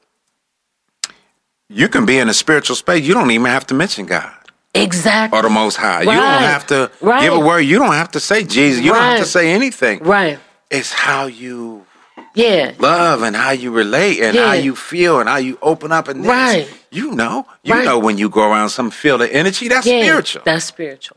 You 1.68 1.88
can 1.88 2.06
be 2.06 2.18
in 2.18 2.28
a 2.28 2.34
spiritual 2.34 2.76
space. 2.76 3.04
You 3.06 3.14
don't 3.14 3.30
even 3.30 3.46
have 3.46 3.66
to 3.68 3.74
mention 3.74 4.06
God 4.06 4.32
Exactly. 4.74 5.38
or 5.38 5.42
the 5.42 5.50
Most 5.50 5.76
High. 5.76 6.02
You 6.02 6.06
don't 6.12 6.42
have 6.42 6.66
to 6.68 6.90
Right. 7.00 7.22
give 7.22 7.32
a 7.34 7.38
word. 7.40 7.60
You 7.60 7.78
don't 7.78 7.92
have 7.94 8.10
to 8.12 8.20
say 8.20 8.44
Jesus. 8.44 8.82
You 8.84 8.92
don't 8.92 9.02
have 9.02 9.18
to 9.20 9.26
say 9.26 9.50
anything. 9.52 10.00
Right. 10.00 10.38
It's 10.70 10.92
how 10.92 11.26
you 11.26 11.86
Yeah. 12.34 12.72
love 12.78 13.22
and 13.22 13.34
how 13.34 13.50
you 13.50 13.70
relate 13.70 14.20
and 14.20 14.36
how 14.36 14.52
you 14.52 14.76
feel 14.76 15.20
and 15.20 15.28
how 15.28 15.36
you 15.36 15.58
open 15.62 15.90
up 15.92 16.08
and 16.08 16.22
this. 16.22 16.28
Right. 16.30 16.68
You 16.90 17.12
know, 17.12 17.46
you 17.64 17.74
Right. 17.74 17.84
know 17.84 17.98
when 17.98 18.18
you 18.18 18.28
go 18.28 18.42
around 18.50 18.68
some 18.70 18.90
feel 18.90 19.18
the 19.18 19.32
energy. 19.32 19.68
That's 19.68 19.86
Yeah. 19.86 20.00
spiritual. 20.02 20.42
That's 20.44 20.64
spiritual. 20.64 21.16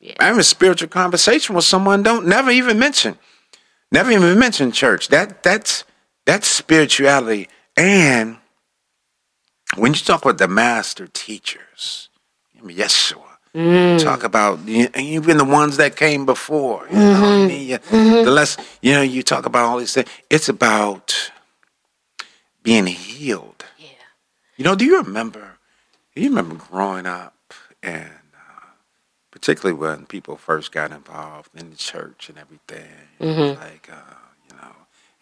Yeah. 0.00 0.14
having 0.18 0.40
a 0.40 0.44
spiritual 0.44 0.88
conversation 0.88 1.54
with 1.54 1.64
someone 1.66 2.02
don't 2.02 2.26
never 2.26 2.50
even 2.50 2.78
mention 2.78 3.18
never 3.92 4.10
even 4.10 4.38
mention 4.38 4.72
church. 4.72 5.08
That 5.08 5.42
that's 5.42 5.84
that's 6.26 6.48
spirituality. 6.48 7.48
And 7.76 8.38
when 9.76 9.92
you 9.92 10.00
talk 10.00 10.22
about 10.22 10.38
the 10.38 10.48
master 10.48 11.06
teachers 11.06 12.08
I 12.58 12.62
mean, 12.62 12.76
Yeshua 12.76 13.22
mm. 13.54 14.02
talk 14.02 14.22
about 14.24 14.60
even 14.68 15.38
the 15.38 15.44
ones 15.44 15.76
that 15.76 15.96
came 15.96 16.26
before 16.26 16.86
you 16.90 16.96
know, 16.98 17.12
I 17.12 17.14
mm-hmm. 17.14 17.46
mean, 17.48 17.68
you- 17.68 17.78
mm-hmm. 17.78 18.24
the 18.24 18.30
less 18.30 18.56
you 18.82 18.92
know 18.92 19.02
you 19.02 19.22
talk 19.22 19.46
about 19.46 19.66
all 19.66 19.78
these 19.78 19.94
things 19.94 20.08
it's 20.28 20.48
about 20.48 21.30
being 22.62 22.86
healed. 22.86 23.64
Yeah. 23.78 23.86
you 24.56 24.64
know 24.64 24.74
do 24.74 24.84
you 24.84 24.98
remember 24.98 25.58
Do 26.14 26.22
you 26.22 26.28
remember 26.28 26.56
growing 26.56 27.06
up 27.06 27.34
and 27.82 28.10
particularly 29.40 29.78
when 29.78 30.06
people 30.06 30.36
first 30.36 30.72
got 30.72 30.92
involved 30.92 31.50
in 31.56 31.70
the 31.70 31.76
church 31.76 32.28
and 32.28 32.38
everything 32.38 32.88
was 33.20 33.56
like 33.58 33.88
uh, 33.92 34.14
you 34.50 34.56
know 34.56 34.72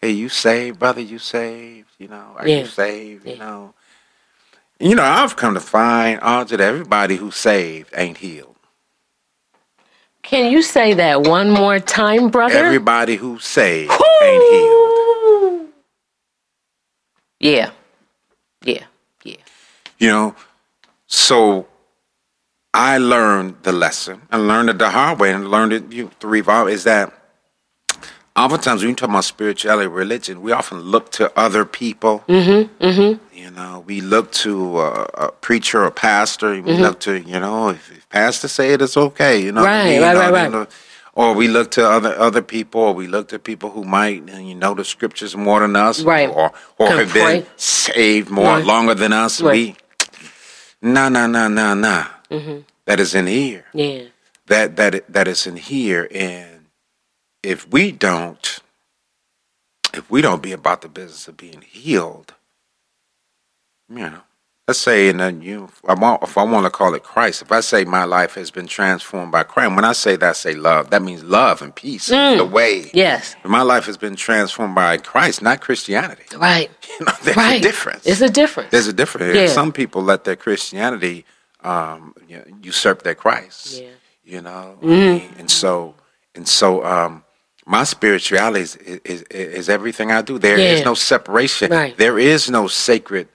hey 0.01 0.11
you 0.11 0.29
saved 0.29 0.79
brother 0.79 1.01
you 1.01 1.19
saved 1.19 1.89
you 1.99 2.07
know 2.07 2.33
are 2.37 2.47
Yeah. 2.47 2.61
you 2.61 2.65
saved 2.65 3.25
you 3.27 3.37
know 3.37 3.73
you 4.79 4.95
know 4.95 5.03
i've 5.03 5.35
come 5.35 5.53
to 5.55 5.59
find 5.61 6.19
Audra, 6.21 6.49
that 6.49 6.61
everybody 6.61 7.15
who's 7.17 7.35
saved 7.35 7.91
ain't 7.95 8.17
healed 8.17 8.55
Can 10.23 10.51
you 10.51 10.61
say 10.61 10.93
that 10.95 11.23
one 11.23 11.49
more 11.51 11.79
time, 11.79 12.29
brother? 12.29 12.55
everybody 12.65 13.15
who's 13.15 13.45
saved 13.45 13.91
ain't 14.21 14.43
healed 14.43 15.69
Yeah. 17.39 17.71
Yeah. 18.63 18.85
Yeah. 19.23 19.35
You 19.99 20.07
know, 20.09 20.35
so 21.07 21.67
I 22.79 22.97
learned 22.97 23.55
the 23.63 23.73
lesson. 23.73 24.21
and 24.31 24.47
learned 24.47 24.69
it 24.69 24.77
the 24.79 24.89
hard 24.91 25.19
way 25.19 25.33
and 25.33 25.51
learned 25.51 25.73
it 25.73 25.91
you, 25.91 26.09
through 26.21 26.35
evolve 26.39 26.69
is 26.69 26.85
that 26.85 27.11
oftentimes 28.37 28.81
when 28.81 28.91
you 28.91 28.95
talk 28.95 29.09
about 29.09 29.25
spirituality, 29.25 29.87
religion, 29.87 30.41
we 30.41 30.53
often 30.53 30.79
look 30.79 31.11
to 31.13 31.29
other 31.37 31.65
people. 31.65 32.23
Mm-hmm, 32.29 32.61
mm-hmm. 32.85 33.37
You 33.37 33.51
know, 33.51 33.83
we 33.85 33.99
look 33.99 34.31
to 34.45 34.79
a, 34.79 34.91
a 35.25 35.31
preacher 35.33 35.83
or 35.83 35.91
pastor. 35.91 36.51
We 36.61 36.77
look 36.77 37.01
to, 37.01 37.19
you 37.19 37.39
know, 37.41 37.69
if, 37.69 37.91
if 37.91 38.07
pastor 38.09 38.47
say 38.47 38.71
it, 38.73 38.81
it's 38.81 38.95
okay. 38.95 39.41
You 39.43 39.51
know, 39.51 39.61
I 39.63 39.65
Right, 39.65 39.85
mean? 39.89 40.01
right, 40.01 40.13
You 40.13 40.19
right, 40.19 40.29
know, 40.29 40.31
right. 40.37 40.43
you 40.45 40.49
know, 40.51 40.67
or 41.15 41.33
we 41.33 41.49
look 41.49 41.71
to 41.71 41.85
other 41.85 42.17
other 42.17 42.41
people, 42.41 42.79
or 42.81 42.93
we 42.93 43.07
look 43.07 43.27
to 43.29 43.39
people 43.39 43.71
who 43.71 43.83
might, 43.83 44.25
you 44.29 44.55
know, 44.55 44.73
the 44.73 44.85
scriptures 44.85 45.35
more 45.35 45.59
than 45.59 45.75
us, 45.75 46.01
Right. 46.01 46.29
or 46.29 46.53
or 46.77 46.87
have 46.99 47.13
been 47.13 47.45
saved 47.57 48.29
more 48.29 48.55
Right. 48.55 48.65
longer 48.65 48.93
than 48.93 49.11
us. 49.11 49.41
Right. 49.41 49.51
We 49.53 49.75
nah, 50.81 51.09
nah, 51.09 51.27
nah, 51.27 51.49
nah, 51.49 51.73
nah. 52.29 52.59
That 52.85 52.99
is 52.99 53.15
in 53.15 53.27
here. 53.27 53.65
Yeah. 53.73 54.03
That 54.47 54.75
that 54.77 55.11
that 55.13 55.27
is 55.27 55.45
in 55.45 55.57
here, 55.57 56.07
and 56.11 56.65
if 57.43 57.71
we 57.71 57.91
don't, 57.91 58.59
if 59.93 60.09
we 60.09 60.21
don't 60.21 60.41
be 60.41 60.51
about 60.51 60.81
the 60.81 60.89
business 60.89 61.27
of 61.27 61.37
being 61.37 61.61
healed, 61.61 62.33
you 63.89 63.97
know, 63.97 64.21
let's 64.67 64.79
say, 64.79 65.09
and 65.09 65.19
then 65.19 65.41
you, 65.41 65.67
I 65.87 65.95
want, 65.95 66.21
if 66.21 66.37
I 66.37 66.43
want 66.43 66.65
to 66.65 66.69
call 66.69 66.93
it 66.93 67.01
Christ, 67.01 67.41
if 67.41 67.51
I 67.51 67.59
say 67.61 67.85
my 67.85 68.03
life 68.03 68.35
has 68.35 68.51
been 68.51 68.67
transformed 68.67 69.31
by 69.31 69.41
Christ, 69.41 69.75
when 69.75 69.83
I 69.83 69.93
say 69.93 70.15
that, 70.15 70.29
I 70.29 70.33
say 70.33 70.53
love. 70.53 70.91
That 70.91 71.01
means 71.01 71.23
love 71.23 71.63
and 71.63 71.73
peace. 71.73 72.07
The 72.07 72.15
mm. 72.15 72.51
way. 72.51 72.91
Yes. 72.93 73.35
My 73.43 73.63
life 73.63 73.85
has 73.85 73.97
been 73.97 74.15
transformed 74.15 74.75
by 74.75 74.97
Christ, 74.97 75.41
not 75.41 75.61
Christianity. 75.61 76.23
Right. 76.37 76.69
You 76.99 77.05
know, 77.05 77.13
there's 77.23 77.37
right. 77.37 77.61
a 77.61 77.63
difference. 77.63 78.05
It's 78.05 78.19
a 78.19 78.29
difference. 78.29 78.71
There's 78.71 78.87
a 78.87 78.91
difference. 78.91 79.33
Yeah. 79.33 79.47
Some 79.47 79.71
people 79.71 80.03
let 80.03 80.25
their 80.25 80.35
Christianity 80.35 81.23
um, 81.63 82.13
you 82.27 82.37
know, 82.37 82.43
usurp 82.63 83.03
their 83.03 83.15
Christ. 83.15 83.81
Yeah. 83.81 83.87
Mm-hmm. 83.87 83.95
You 84.25 84.41
know, 84.41 84.77
I 84.81 84.85
mean, 84.85 85.33
and 85.39 85.49
so 85.49 85.95
and 86.35 86.47
so 86.47 86.85
um, 86.85 87.23
my 87.65 87.83
spirituality 87.83 88.61
is, 88.61 88.75
is 88.75 89.21
is 89.23 89.69
everything 89.69 90.11
I 90.11 90.21
do. 90.21 90.37
There 90.37 90.57
is 90.57 90.79
Yeah. 90.79 90.85
no 90.85 90.93
separation. 90.93 91.71
Right. 91.71 91.97
There 91.97 92.19
is 92.19 92.49
no 92.49 92.67
sacred 92.67 93.27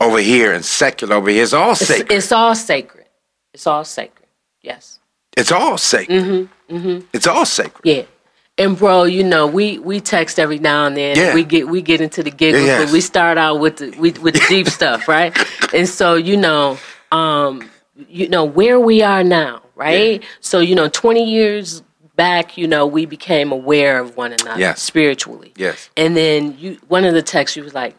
over 0.00 0.18
here 0.20 0.52
and 0.52 0.64
secular 0.64 1.16
over 1.16 1.28
here. 1.30 1.42
It's 1.42 1.52
all 1.52 1.72
It's, 1.72 1.86
sacred. 1.86 2.12
it's 2.12 2.30
all 2.32 2.54
sacred. 2.54 3.06
It's 3.52 3.66
all 3.66 3.84
sacred. 3.84 4.28
Yes. 4.62 5.00
It's 5.36 5.50
all 5.50 5.76
sacred. 5.78 6.22
Mm-hmm. 6.24 6.76
Mm-hmm. 6.76 7.06
It's 7.12 7.26
all 7.26 7.44
sacred. 7.44 7.82
Yeah. 7.84 8.02
And 8.58 8.76
bro, 8.76 9.04
you 9.04 9.24
know, 9.24 9.46
we 9.46 9.78
we 9.80 10.00
text 10.00 10.38
every 10.38 10.58
now 10.58 10.86
and 10.86 10.96
then. 10.96 11.16
Yeah. 11.16 11.34
We 11.34 11.42
get 11.44 11.68
we 11.68 11.82
get 11.82 12.00
into 12.00 12.22
the 12.22 12.30
giggles, 12.30 12.64
yes. 12.64 12.84
but 12.84 12.92
we 12.92 13.00
start 13.00 13.38
out 13.38 13.58
with 13.60 13.76
the 13.78 13.90
we, 13.98 14.12
with 14.12 14.34
the 14.34 14.44
deep 14.48 14.68
stuff, 14.78 15.08
right? 15.08 15.36
And 15.74 15.88
so, 15.88 16.14
you 16.14 16.36
know, 16.36 16.78
um, 17.12 17.68
you 18.08 18.28
know 18.28 18.44
where 18.44 18.78
we 18.78 19.02
are 19.02 19.24
now, 19.24 19.62
right? 19.74 20.22
So, 20.40 20.60
you 20.60 20.74
know, 20.74 20.88
20 20.88 21.24
years 21.24 21.82
back, 22.16 22.56
you 22.58 22.66
know, 22.66 22.86
we 22.86 23.06
became 23.06 23.52
aware 23.52 23.98
of 24.00 24.16
one 24.16 24.32
another 24.32 24.58
Yes. 24.60 24.82
spiritually. 24.82 25.52
Yes. 25.56 25.90
And 25.96 26.16
then 26.16 26.56
you 26.58 26.78
one 26.88 27.04
of 27.04 27.14
the 27.14 27.22
texts 27.22 27.56
you 27.56 27.62
was 27.64 27.74
like, 27.74 27.96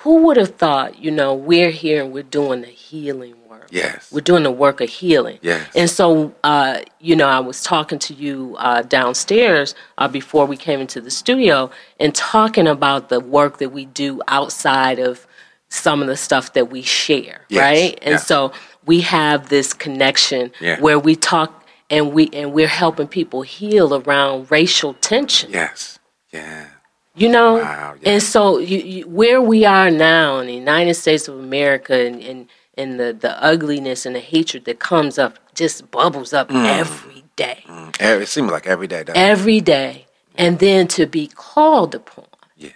who 0.00 0.26
would 0.26 0.36
have 0.36 0.56
thought, 0.56 0.98
you 0.98 1.10
know, 1.10 1.34
we're 1.34 1.70
here 1.70 2.02
and 2.04 2.12
we're 2.12 2.22
doing 2.22 2.60
the 2.60 2.66
healing 2.68 3.34
work. 3.48 3.68
Yes. 3.70 4.12
We're 4.12 4.20
doing 4.20 4.42
the 4.44 4.50
work 4.52 4.80
of 4.80 4.88
healing. 4.88 5.38
Yes. 5.42 5.68
And 5.74 5.88
so, 5.90 6.34
uh, 6.44 6.80
you 7.00 7.16
know, 7.16 7.26
I 7.26 7.40
was 7.40 7.62
talking 7.62 7.98
to 8.00 8.14
you 8.14 8.54
uh, 8.58 8.82
downstairs 8.82 9.74
uh, 9.98 10.06
before 10.06 10.46
we 10.46 10.56
came 10.56 10.80
into 10.80 11.00
the 11.00 11.10
studio 11.10 11.70
and 11.98 12.14
talking 12.14 12.68
about 12.68 13.08
the 13.08 13.18
work 13.20 13.58
that 13.58 13.70
we 13.70 13.86
do 13.86 14.20
outside 14.28 14.98
of 14.98 15.26
some 15.68 16.00
of 16.02 16.08
the 16.08 16.16
stuff 16.16 16.52
that 16.54 16.70
we 16.70 16.82
share, 16.82 17.40
Yes. 17.48 17.60
right? 17.60 17.98
And 18.02 18.12
Yeah. 18.12 18.16
so 18.18 18.52
we 18.84 19.00
have 19.02 19.48
this 19.48 19.72
connection 19.72 20.52
Yeah. 20.60 20.80
where 20.80 20.98
we 20.98 21.16
talk 21.16 21.64
and 21.90 22.12
we 22.12 22.28
and 22.32 22.52
we're 22.52 22.66
helping 22.84 23.06
people 23.08 23.42
heal 23.42 23.94
around 23.94 24.50
racial 24.50 24.94
tension. 24.94 25.50
Yes. 25.52 25.98
Yeah. 26.32 26.66
You 27.14 27.28
know, 27.30 27.54
Wow, 27.56 27.94
yeah. 28.00 28.10
and 28.12 28.22
so 28.22 28.58
you, 28.58 28.78
you, 28.78 29.08
where 29.08 29.40
we 29.40 29.64
are 29.64 29.90
now 29.90 30.38
in 30.40 30.46
the 30.48 30.54
United 30.54 30.94
States 30.94 31.28
of 31.28 31.38
America, 31.38 31.94
and, 32.06 32.22
and 32.22 32.48
and 32.76 33.00
the 33.00 33.12
the 33.12 33.42
ugliness 33.42 34.04
and 34.04 34.14
the 34.14 34.20
hatred 34.20 34.66
that 34.66 34.78
comes 34.80 35.18
up 35.18 35.38
just 35.54 35.90
bubbles 35.90 36.32
up 36.34 36.48
Mm. 36.50 36.66
every 36.66 37.24
day, 37.36 37.64
Every- 37.98 38.24
It 38.24 38.28
seems 38.28 38.50
like 38.50 38.66
every 38.66 38.86
day. 38.86 39.02
doesn't 39.04 39.16
it? 39.20 39.24
every 39.30 39.60
day, 39.62 40.06
and 40.36 40.58
then 40.58 40.86
to 40.88 41.06
be 41.06 41.26
called 41.28 41.94
upon 41.94 42.26
Yeah. 42.56 42.70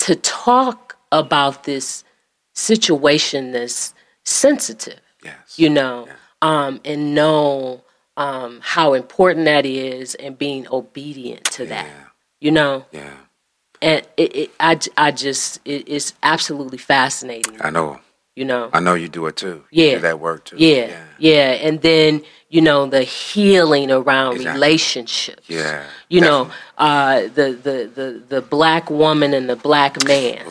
to 0.00 0.14
talk 0.16 0.93
about 1.18 1.64
this 1.64 2.04
situation 2.52 3.52
that's 3.52 3.94
sensitive 4.24 5.00
Yes. 5.24 5.58
you 5.58 5.70
know, 5.70 6.06
um, 6.42 6.80
and 6.84 7.14
know 7.14 7.82
um, 8.18 8.60
how 8.62 8.92
important 8.92 9.46
that 9.46 9.64
is 9.64 10.14
and 10.16 10.36
being 10.36 10.66
obedient 10.70 11.44
to 11.46 11.64
that, 11.66 11.88
you 12.40 12.50
know. 12.50 12.84
Yeah. 12.92 13.10
And 13.80 14.06
it, 14.18 14.36
it 14.36 14.50
I, 14.60 14.78
I 14.98 15.10
just, 15.12 15.60
it, 15.64 15.88
it's 15.88 16.12
absolutely 16.22 16.76
fascinating, 16.78 17.56
I 17.60 17.70
know. 17.70 18.00
you 18.36 18.44
know. 18.44 18.68
I 18.74 18.80
know 18.80 18.92
you 18.94 19.08
do 19.08 19.26
it 19.26 19.36
too. 19.36 19.64
Yeah. 19.70 19.96
That 19.98 20.20
work 20.20 20.44
too. 20.44 20.56
Yeah, 20.58 21.04
yeah, 21.18 21.52
and 21.52 21.80
then 21.80 22.22
you 22.50 22.60
know 22.60 22.84
the 22.86 23.02
healing 23.02 23.90
around 23.90 24.34
Exactly. 24.34 24.52
relationships. 24.60 25.48
Yeah, 25.48 25.84
you 26.10 26.20
know 26.20 26.50
uh, 26.76 27.22
the, 27.22 27.58
the 27.62 27.90
the 27.94 28.22
the 28.28 28.42
black 28.42 28.90
woman 28.90 29.32
and 29.32 29.48
the 29.48 29.56
black 29.56 30.04
man. 30.04 30.44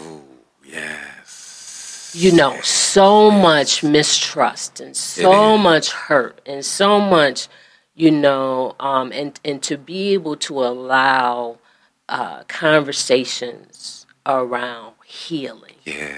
Yes. 0.74 2.11
you 2.15 2.32
know, 2.32 2.59
so 2.61 3.32
much 3.32 3.84
mistrust 3.84 4.80
and 4.80 4.95
so 4.95 5.57
much 5.57 5.91
hurt 5.91 6.41
and 6.45 6.63
so 6.65 6.99
much, 6.99 7.47
you 7.95 8.11
know, 8.11 8.76
um, 8.80 9.11
and 9.11 9.39
and 9.45 9.61
to 9.63 9.78
be 9.78 10.13
able 10.13 10.36
to 10.38 10.59
allow 10.63 11.57
uh, 12.09 12.43
conversations 12.47 14.05
around 14.26 14.93
healing 15.05 15.76
Yeah. 15.86 16.17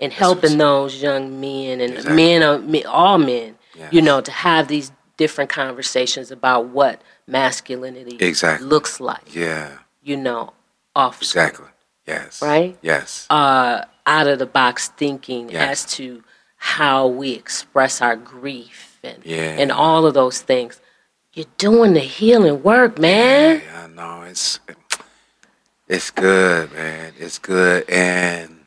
and 0.00 0.12
helping 0.12 0.58
those 0.58 1.00
young 1.02 1.40
men 1.40 1.80
and 1.80 1.94
Exactly. 1.94 2.16
men, 2.16 2.42
uh, 2.42 2.58
me- 2.58 2.84
all 2.84 3.18
men, 3.18 3.56
you 3.90 4.00
know, 4.02 4.20
to 4.20 4.30
have 4.30 4.68
these 4.68 4.92
different 5.16 5.50
conversations 5.50 6.30
about 6.30 6.66
what 6.66 7.00
masculinity 7.26 8.16
Exactly. 8.20 8.66
looks 8.66 8.98
like, 9.00 9.34
Yeah. 9.34 9.78
you 10.02 10.16
know, 10.16 10.52
off 10.96 11.18
Exactly. 11.20 11.66
Yes. 12.06 12.42
Right? 12.42 12.76
Yes. 12.82 13.26
uh, 13.30 13.84
out 14.06 14.26
of 14.26 14.38
the 14.38 14.46
box 14.46 14.88
thinking 14.88 15.50
Yes. 15.50 15.84
as 15.84 15.92
to 15.96 16.22
how 16.56 17.06
we 17.06 17.32
express 17.32 18.00
our 18.02 18.16
grief 18.16 18.98
and 19.02 19.24
Yeah. 19.24 19.56
and 19.58 19.70
all 19.72 20.06
of 20.06 20.14
those 20.14 20.40
things. 20.40 20.80
You're 21.32 21.46
doing 21.58 21.94
the 21.94 22.00
healing 22.00 22.62
work, 22.62 22.98
man. 22.98 23.62
Yeah, 23.64 23.84
I 23.84 23.86
know 23.88 24.22
it's 24.22 24.60
it's 25.88 26.10
good, 26.10 26.72
man. 26.72 27.12
It's 27.18 27.38
good, 27.38 27.88
and 27.90 28.66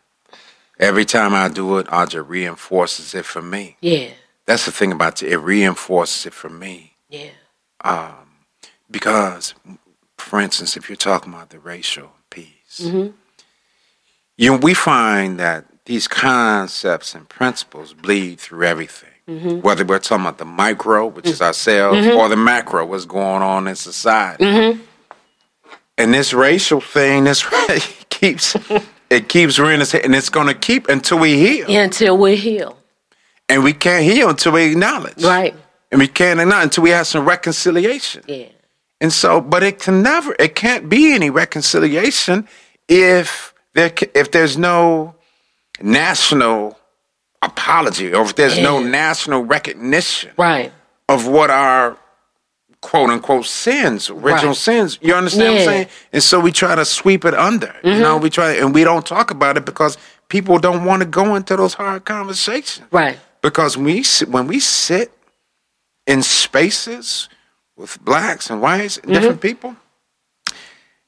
every 0.79 1.05
time 1.05 1.33
I 1.33 1.47
do 1.49 1.77
it, 1.79 1.87
Audra 1.87 2.27
reinforces 2.27 3.15
it 3.15 3.25
for 3.25 3.41
me. 3.41 3.77
Yeah, 3.81 4.09
That's 4.45 4.65
the 4.65 4.71
thing 4.71 4.91
about 4.91 5.23
it; 5.23 5.31
it 5.31 5.37
reinforces 5.37 6.25
it 6.27 6.33
for 6.33 6.49
me 6.49 6.93
yeah, 7.09 7.29
Um, 7.83 8.29
because, 8.91 9.53
for 10.17 10.39
instance, 10.39 10.77
if 10.77 10.89
you're 10.89 10.95
talking 10.95 11.33
about 11.33 11.49
the 11.49 11.59
racial 11.59 12.11
piece, 12.29 12.81
Mm-hmm. 12.81 13.11
You 14.37 14.51
know, 14.51 14.57
we 14.57 14.73
find 14.73 15.39
that 15.39 15.65
these 15.85 16.07
concepts 16.07 17.15
and 17.15 17.27
principles 17.27 17.93
bleed 17.93 18.39
through 18.39 18.65
everything. 18.65 19.09
Mm-hmm. 19.27 19.61
Whether 19.61 19.83
we're 19.83 19.99
talking 19.99 20.25
about 20.25 20.37
the 20.37 20.45
micro, 20.45 21.07
which 21.07 21.27
is 21.27 21.41
ourselves, 21.41 22.07
or 22.07 22.29
the 22.29 22.37
macro, 22.37 22.85
what's 22.85 23.05
going 23.05 23.41
on 23.41 23.67
in 23.67 23.75
society. 23.75 24.45
Mm-hmm. 24.45 24.81
And 25.97 26.13
this 26.13 26.33
racial 26.33 26.79
thing, 26.79 27.25
this 27.25 27.45
keeps 28.09 28.55
it 29.09 29.29
keeps 29.29 29.59
rearing 29.59 29.81
its 29.81 29.91
head, 29.91 30.05
and 30.05 30.15
it's 30.15 30.29
going 30.29 30.47
to 30.47 30.53
keep 30.53 30.87
until 30.87 31.19
we 31.19 31.37
heal. 31.37 31.69
until 31.69 32.17
we 32.17 32.35
heal. 32.35 32.77
And 33.49 33.63
we 33.63 33.73
can't 33.73 34.03
heal 34.03 34.29
until 34.29 34.53
we 34.53 34.71
acknowledge. 34.71 35.23
Right. 35.23 35.55
And 35.91 35.99
we 35.99 36.07
can't 36.07 36.39
acknowledge 36.39 36.65
until 36.65 36.83
we 36.83 36.89
have 36.89 37.07
some 37.07 37.25
reconciliation. 37.25 38.23
Yeah. 38.27 38.47
And 38.99 39.13
so, 39.13 39.39
but 39.39 39.63
it 39.63 39.79
can 39.79 40.01
never, 40.01 40.35
it 40.39 40.55
can't 40.55 40.89
be 40.89 41.13
any 41.13 41.29
reconciliation 41.29 42.47
if 42.87 43.53
there, 43.73 43.91
if 44.13 44.31
there's 44.31 44.57
no 44.57 45.15
national 45.81 46.77
apology 47.41 48.13
or 48.13 48.23
if 48.23 48.35
there's 48.35 48.57
no 48.59 48.79
national 48.81 49.43
recognition 49.43 50.31
Right. 50.37 50.71
of 51.07 51.27
what 51.27 51.49
our 51.49 51.97
quote 52.81 53.09
unquote 53.09 53.45
sins, 53.45 54.09
original 54.09 54.49
Right. 54.49 54.55
sins. 54.55 54.97
You 55.01 55.13
understand 55.15 55.53
Yeah. 55.55 55.59
Mm-hmm. 55.59 55.69
I'm 55.69 55.73
saying? 55.75 55.87
And 56.13 56.23
so 56.23 56.39
we 56.39 56.51
try 56.51 56.75
to 56.75 56.85
sweep 56.85 57.25
it 57.25 57.33
under. 57.33 57.73
You 57.83 57.99
know, 57.99 58.17
we 58.17 58.29
try 58.29 58.51
and 58.53 58.73
we 58.73 58.83
don't 58.83 59.05
talk 59.05 59.31
about 59.31 59.57
it 59.57 59.65
because 59.65 59.97
people 60.29 60.57
don't 60.59 60.83
want 60.85 61.01
to 61.01 61.07
go 61.07 61.35
into 61.35 61.55
those 61.55 61.73
hard 61.75 62.05
conversations. 62.05 62.87
Right. 62.91 63.19
Because 63.41 63.77
we 63.77 64.03
when 64.27 64.47
we 64.47 64.59
sit 64.59 65.11
in 66.07 66.23
spaces 66.23 67.29
with 67.75 68.03
blacks 68.03 68.49
and 68.49 68.61
whites 68.61 68.97
and 68.97 69.05
Mm-hmm. 69.05 69.13
different 69.13 69.41
people, 69.41 69.75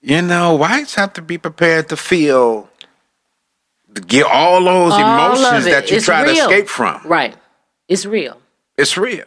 you 0.02 0.22
know, 0.22 0.56
whites 0.56 0.96
have 0.96 1.14
to 1.14 1.22
be 1.22 1.38
prepared 1.38 1.90
to 1.90 1.98
feel 1.98 2.70
to 3.96 4.02
get 4.02 4.26
all 4.26 4.64
those 4.64 4.94
All 4.94 5.00
emotions 5.00 5.66
that 5.66 5.90
you 5.90 5.98
It's 5.98 6.06
try 6.06 6.26
to 6.26 6.32
escape 6.32 6.68
from. 6.68 7.02
Right. 7.06 7.36
It's 7.88 8.06
real. 8.06 8.40
It's 8.78 8.98
real. 8.98 9.26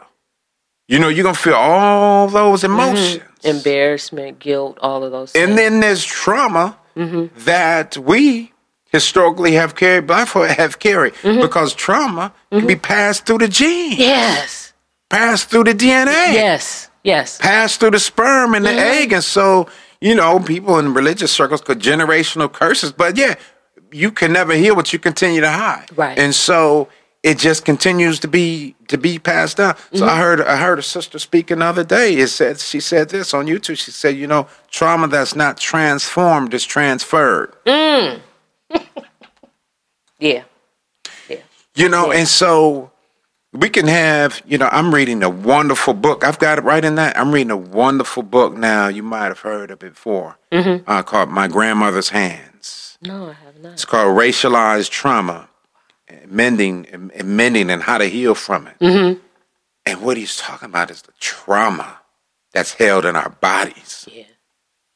You 0.88 0.98
know, 0.98 1.08
you're 1.08 1.24
gonna 1.24 1.34
feel 1.34 1.54
all 1.54 2.28
those 2.28 2.62
mm-hmm. 2.62 2.72
emotions. 2.72 3.22
Embarrassment, 3.44 4.38
guilt, 4.38 4.78
all 4.80 5.02
of 5.02 5.10
those 5.10 5.32
things. 5.32 5.48
And 5.48 5.58
then 5.58 5.80
there's 5.80 6.04
trauma 6.04 6.78
mm-hmm. 6.96 7.36
that 7.44 7.96
we 7.96 8.52
historically 8.90 9.52
have 9.52 9.74
carried, 9.74 10.06
black 10.06 10.28
folk 10.28 10.48
have 10.50 10.78
carried, 10.78 11.14
mm-hmm. 11.14 11.40
because 11.40 11.74
trauma 11.74 12.32
can 12.50 12.66
be 12.66 12.76
passed 12.76 13.26
through 13.26 13.38
the 13.38 13.48
genes. 13.48 13.98
yes. 13.98 14.72
passed 15.08 15.48
through 15.48 15.64
the 15.64 15.74
DNA, 15.74 16.34
Yes. 16.34 16.88
Yes. 17.02 17.38
passed 17.38 17.80
through 17.80 17.92
the 17.92 17.98
sperm 17.98 18.54
and 18.54 18.64
the 18.64 18.70
egg. 18.70 19.12
And 19.12 19.24
so, 19.24 19.68
you 20.02 20.14
know, 20.14 20.40
people 20.40 20.78
in 20.78 20.94
religious 20.94 21.30
circles 21.30 21.60
call 21.60 21.76
generational 21.76 22.52
curses. 22.52 22.92
But 22.92 23.16
yeah, 23.16 23.36
you 23.92 24.10
can 24.10 24.32
never 24.32 24.54
heal 24.54 24.74
what 24.74 24.92
you 24.92 24.98
continue 24.98 25.40
to 25.40 25.50
hide. 25.50 25.86
Right. 25.96 26.18
And 26.18 26.34
so 26.34 26.88
it 27.22 27.38
just 27.38 27.64
continues 27.64 28.18
to 28.20 28.28
be 28.28 28.74
to 28.88 28.98
be 28.98 29.18
passed 29.18 29.58
down. 29.58 29.76
So 29.92 30.00
mm-hmm. 30.00 30.08
I 30.08 30.18
heard 30.18 30.40
I 30.40 30.56
heard 30.56 30.78
a 30.78 30.82
sister 30.82 31.18
speaking 31.18 31.60
the 31.60 31.66
other 31.66 31.84
day. 31.84 32.14
It 32.16 32.28
said 32.28 32.58
she 32.58 32.80
said 32.80 33.10
this 33.10 33.32
on 33.32 33.46
YouTube. 33.46 33.78
She 33.78 33.92
said, 33.92 34.16
you 34.16 34.26
know, 34.26 34.48
trauma 34.70 35.06
that's 35.06 35.36
not 35.36 35.56
transformed 35.58 36.52
is 36.52 36.64
transferred. 36.64 37.54
Mm. 37.64 38.20
Yeah. 40.22 40.44
You 41.74 41.88
know, 41.88 42.12
and 42.12 42.28
so 42.28 42.91
we 43.52 43.68
can 43.68 43.86
have, 43.86 44.42
you 44.46 44.56
know, 44.56 44.68
I'm 44.72 44.94
reading 44.94 45.22
a 45.22 45.28
wonderful 45.28 45.94
book. 45.94 46.24
I've 46.24 46.38
got 46.38 46.58
it 46.58 46.64
right 46.64 46.84
in 46.84 46.94
that. 46.94 47.18
I'm 47.18 47.32
reading 47.32 47.50
a 47.50 47.56
wonderful 47.56 48.22
book 48.22 48.54
now. 48.54 48.88
You 48.88 49.02
might 49.02 49.26
have 49.26 49.40
heard 49.40 49.70
of 49.70 49.82
it 49.82 49.90
before, 49.90 50.38
mm-hmm. 50.50 50.88
uh, 50.90 51.02
called 51.02 51.28
My 51.28 51.48
Grandmother's 51.48 52.08
Hands. 52.08 52.98
No, 53.02 53.28
I 53.28 53.32
have 53.34 53.58
not. 53.60 53.72
It's 53.74 53.84
called 53.84 54.16
Racialized 54.16 54.90
Trauma, 54.90 55.48
Mending, 56.26 56.86
and 56.86 57.12
Mending 57.24 57.68
and 57.68 57.82
How 57.82 57.98
to 57.98 58.06
Heal 58.06 58.34
from 58.34 58.68
It. 58.68 58.78
Mm-hmm. 58.80 59.20
And 59.84 60.00
what 60.00 60.16
he's 60.16 60.36
talking 60.36 60.68
about 60.68 60.90
is 60.90 61.02
the 61.02 61.12
trauma 61.18 61.98
that's 62.52 62.74
held 62.74 63.04
in 63.04 63.16
our 63.16 63.30
bodies. 63.30 64.08
Yeah. 64.10 64.24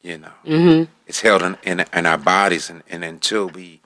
You 0.00 0.18
know, 0.18 0.32
mm-hmm. 0.44 0.92
it's 1.09 1.20
held 1.20 1.42
in, 1.42 1.59
in, 1.64 1.84
in 1.92 2.07
our 2.07 2.18
bodies, 2.18 2.70
and, 2.70 2.84
and 2.88 3.02
until 3.02 3.48
we 3.48 3.80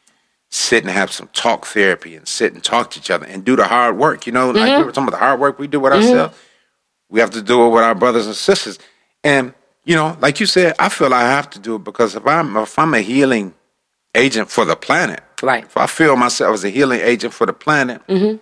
sit 0.50 0.82
and 0.82 0.92
have 0.92 1.12
some 1.12 1.28
talk 1.32 1.66
therapy 1.66 2.16
and 2.16 2.26
sit 2.26 2.52
and 2.52 2.62
talk 2.62 2.90
to 2.90 2.98
each 2.98 3.10
other 3.10 3.26
and 3.26 3.44
do 3.44 3.54
the 3.56 3.64
hard 3.64 3.96
work, 3.96 4.26
you 4.26 4.32
know, 4.32 4.50
like 4.50 4.68
mm-hmm. 4.68 4.80
we 4.80 4.84
were 4.84 4.92
talking 4.92 5.08
about 5.08 5.18
the 5.18 5.24
hard 5.24 5.40
work 5.40 5.58
we 5.58 5.68
do 5.68 5.78
with 5.80 5.92
mm-hmm. 5.92 6.02
ourselves, 6.02 6.36
we 7.08 7.20
have 7.20 7.30
to 7.30 7.42
do 7.42 7.66
it 7.66 7.70
with 7.70 7.84
our 7.84 7.94
brothers 7.94 8.26
and 8.26 8.34
sisters. 8.34 8.78
And 9.22 9.54
you 9.84 9.96
know, 9.96 10.16
like 10.20 10.40
you 10.40 10.46
said, 10.46 10.74
I 10.78 10.88
feel 10.88 11.14
I 11.14 11.22
have 11.22 11.48
to 11.50 11.58
do 11.58 11.76
it 11.76 11.84
because 11.84 12.14
if 12.14 12.26
I'm 12.26 12.56
if 12.56 12.78
I'm 12.78 12.94
a 12.94 13.00
healing 13.00 13.54
agent 14.14 14.50
for 14.50 14.64
the 14.64 14.76
planet, 14.76 15.22
Right. 15.42 15.64
if 15.64 15.76
I 15.76 15.86
feel 15.86 16.16
myself 16.16 16.54
as 16.54 16.64
a 16.64 16.70
healing 16.70 17.00
agent 17.00 17.32
for 17.32 17.46
the 17.46 17.52
planet, 17.52 18.06
mm-hmm. 18.06 18.36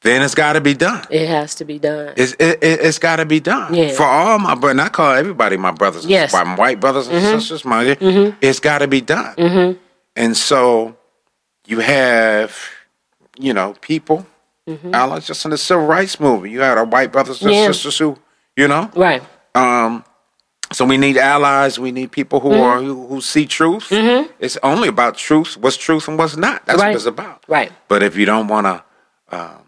then 0.00 0.22
it's 0.22 0.34
got 0.34 0.54
to 0.54 0.60
be 0.60 0.74
done. 0.74 1.06
It 1.10 1.28
has 1.28 1.54
to 1.56 1.64
be 1.64 1.78
done. 1.78 2.14
It's 2.16 2.32
it, 2.34 2.62
it, 2.62 2.80
it's 2.80 2.98
got 2.98 3.16
to 3.16 3.26
be 3.26 3.38
done 3.38 3.74
Yeah. 3.74 3.92
for 3.92 4.04
all 4.04 4.38
my 4.38 4.54
brothers. 4.54 4.80
I 4.80 4.88
call 4.88 5.12
everybody 5.12 5.56
my 5.56 5.70
brothers. 5.70 6.06
Yes. 6.06 6.32
my 6.32 6.56
white 6.56 6.80
brothers 6.80 7.06
and 7.06 7.22
sisters. 7.22 7.64
My 7.64 7.96
it's 8.40 8.60
got 8.60 8.78
to 8.78 8.88
be 8.88 9.02
done. 9.02 9.78
And 10.16 10.36
so 10.36 10.96
you 11.66 11.80
have, 11.80 12.56
you 13.38 13.52
know, 13.54 13.74
people. 13.80 14.26
I 14.94 15.04
like 15.04 15.24
just 15.24 15.44
in 15.44 15.50
the 15.50 15.58
civil 15.58 15.84
rights 15.86 16.20
movement, 16.20 16.52
you 16.52 16.60
had 16.60 16.78
our 16.78 16.84
white 16.84 17.10
brothers 17.12 17.42
and 17.42 17.50
Yeah. 17.52 17.66
sisters 17.66 17.98
who, 17.98 18.16
you 18.56 18.68
know, 18.68 18.88
right. 18.94 19.22
um, 19.56 20.04
so 20.72 20.84
we 20.86 20.96
need 20.96 21.18
allies. 21.18 21.78
We 21.80 21.90
need 21.92 22.12
people 22.12 22.40
who 22.40 22.54
are 22.54 22.80
who, 22.80 23.06
who 23.08 23.20
see 23.20 23.44
truth. 23.44 23.88
It's 24.38 24.56
only 24.62 24.88
about 24.88 25.16
truth. 25.18 25.56
What's 25.58 25.76
truth 25.76 26.08
and 26.08 26.16
what's 26.16 26.36
not. 26.36 26.64
That's 26.64 26.80
Right. 26.80 26.88
what 26.90 26.94
it's 26.96 27.04
about. 27.06 27.44
Right. 27.48 27.72
But 27.88 28.02
if 28.02 28.16
you 28.16 28.24
don't 28.24 28.46
want 28.48 28.66
to, 28.66 28.84
um, 29.36 29.64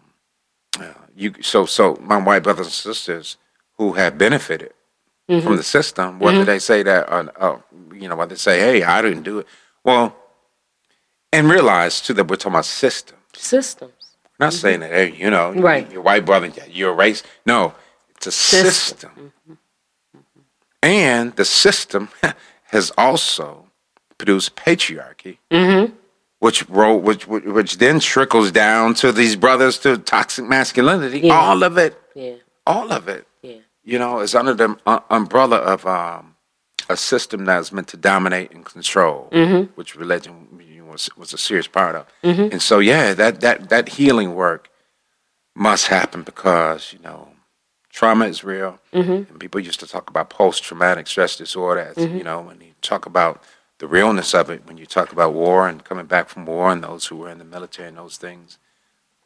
uh, 0.81 0.85
you 1.17 1.35
so 1.43 1.67
so 1.67 1.99
my 2.01 2.17
white 2.17 2.43
brothers 2.45 2.67
and 2.67 2.73
sisters 2.73 3.37
who 3.77 3.93
have 3.95 4.17
benefited 4.17 4.73
from 5.27 5.57
the 5.57 5.63
system, 5.65 6.19
whether 6.21 6.45
they 6.45 6.59
say 6.61 6.83
that, 6.85 7.11
uh, 7.11 7.25
uh, 7.39 7.57
you 7.93 8.09
know, 8.09 8.15
whether 8.17 8.31
they 8.35 8.39
say, 8.39 8.61
"Hey, 8.61 8.83
I 8.85 9.03
didn't 9.03 9.25
do 9.25 9.41
it," 9.41 9.47
well, 9.83 10.15
and 11.35 11.49
realize 11.51 12.01
too 12.01 12.15
that 12.15 12.29
we're 12.29 12.37
talking 12.37 12.53
about 12.55 12.65
system. 12.65 13.17
Systems. 13.35 13.93
We're 14.39 14.47
not 14.47 14.53
saying 14.53 14.81
that, 14.81 14.91
hey, 14.91 15.13
you 15.13 15.31
know, 15.31 15.53
Right. 15.53 15.91
your 15.93 16.03
white 16.03 16.25
brother, 16.25 16.51
you're 16.71 16.91
a 16.93 16.95
race. 16.95 17.23
No, 17.47 17.75
it's 18.17 18.27
a 18.27 18.33
system. 18.33 19.11
System. 19.11 19.33
And 20.83 21.35
the 21.37 21.45
system 21.45 22.09
has 22.65 22.93
also 22.99 23.67
produced 24.19 24.55
patriarchy, 24.57 25.39
which, 26.41 26.69
ro- 26.69 26.97
which 26.97 27.27
which 27.27 27.45
which 27.45 27.79
then 27.79 28.01
trickles 28.01 28.51
down 28.53 28.95
to 28.95 29.13
these 29.13 29.35
brothers 29.37 29.79
to 29.79 29.97
toxic 29.99 30.45
masculinity. 30.45 31.21
Yeah. 31.21 31.35
All 31.39 31.63
of 31.65 31.79
it, 31.79 31.99
Yeah. 32.15 32.35
all 32.67 32.93
of 32.93 33.09
it, 33.09 33.27
Yeah. 33.43 33.57
you 33.83 33.99
know, 33.99 34.21
is 34.21 34.35
under 34.35 34.55
the 34.55 34.77
uh, 34.87 35.01
umbrella 35.11 35.57
of 35.57 35.87
um, 35.87 36.35
a 36.91 36.97
system 36.97 37.45
that's 37.47 37.73
meant 37.73 37.89
to 37.89 37.97
dominate 37.97 38.51
and 38.53 38.65
control, 38.65 39.29
which 39.75 39.97
religion 39.97 40.35
was 40.87 41.11
was 41.17 41.33
a 41.33 41.39
serious 41.39 41.67
part 41.67 41.95
of. 41.97 42.07
Mm-hmm. 42.23 42.53
And 42.53 42.63
so, 42.63 42.79
yeah, 42.79 43.15
that 43.15 43.41
that 43.41 43.69
that 43.69 43.91
healing 43.91 44.35
work 44.35 44.71
must 45.55 45.89
happen 45.89 46.23
because 46.23 46.93
you 46.93 46.99
know 47.01 47.29
trauma 47.91 48.27
is 48.27 48.43
real, 48.45 48.79
mm-hmm. 48.93 49.31
and 49.31 49.41
people 49.41 49.61
used 49.61 49.81
to 49.81 49.87
talk 49.87 50.11
about 50.11 50.31
post 50.31 50.63
traumatic 50.63 51.07
stress 51.07 51.37
disorder. 51.37 51.81
As, 51.81 51.97
mm-hmm. 51.97 52.19
You 52.19 52.25
know, 52.25 52.41
when 52.41 52.61
you 52.61 52.73
talk 52.83 53.07
about 53.07 53.43
the 53.79 53.87
realness 53.87 54.35
of 54.35 54.51
it, 54.51 54.67
when 54.67 54.79
you 54.79 54.87
talk 54.87 55.13
about 55.13 55.35
war 55.35 55.69
and 55.69 55.85
coming 55.85 56.07
back 56.07 56.29
from 56.29 56.47
war, 56.47 56.71
and 56.71 56.83
those 56.83 57.07
who 57.07 57.17
were 57.17 57.31
in 57.31 57.39
the 57.39 57.45
military 57.45 57.89
and 57.89 57.99
those 57.99 58.17
things. 58.17 58.59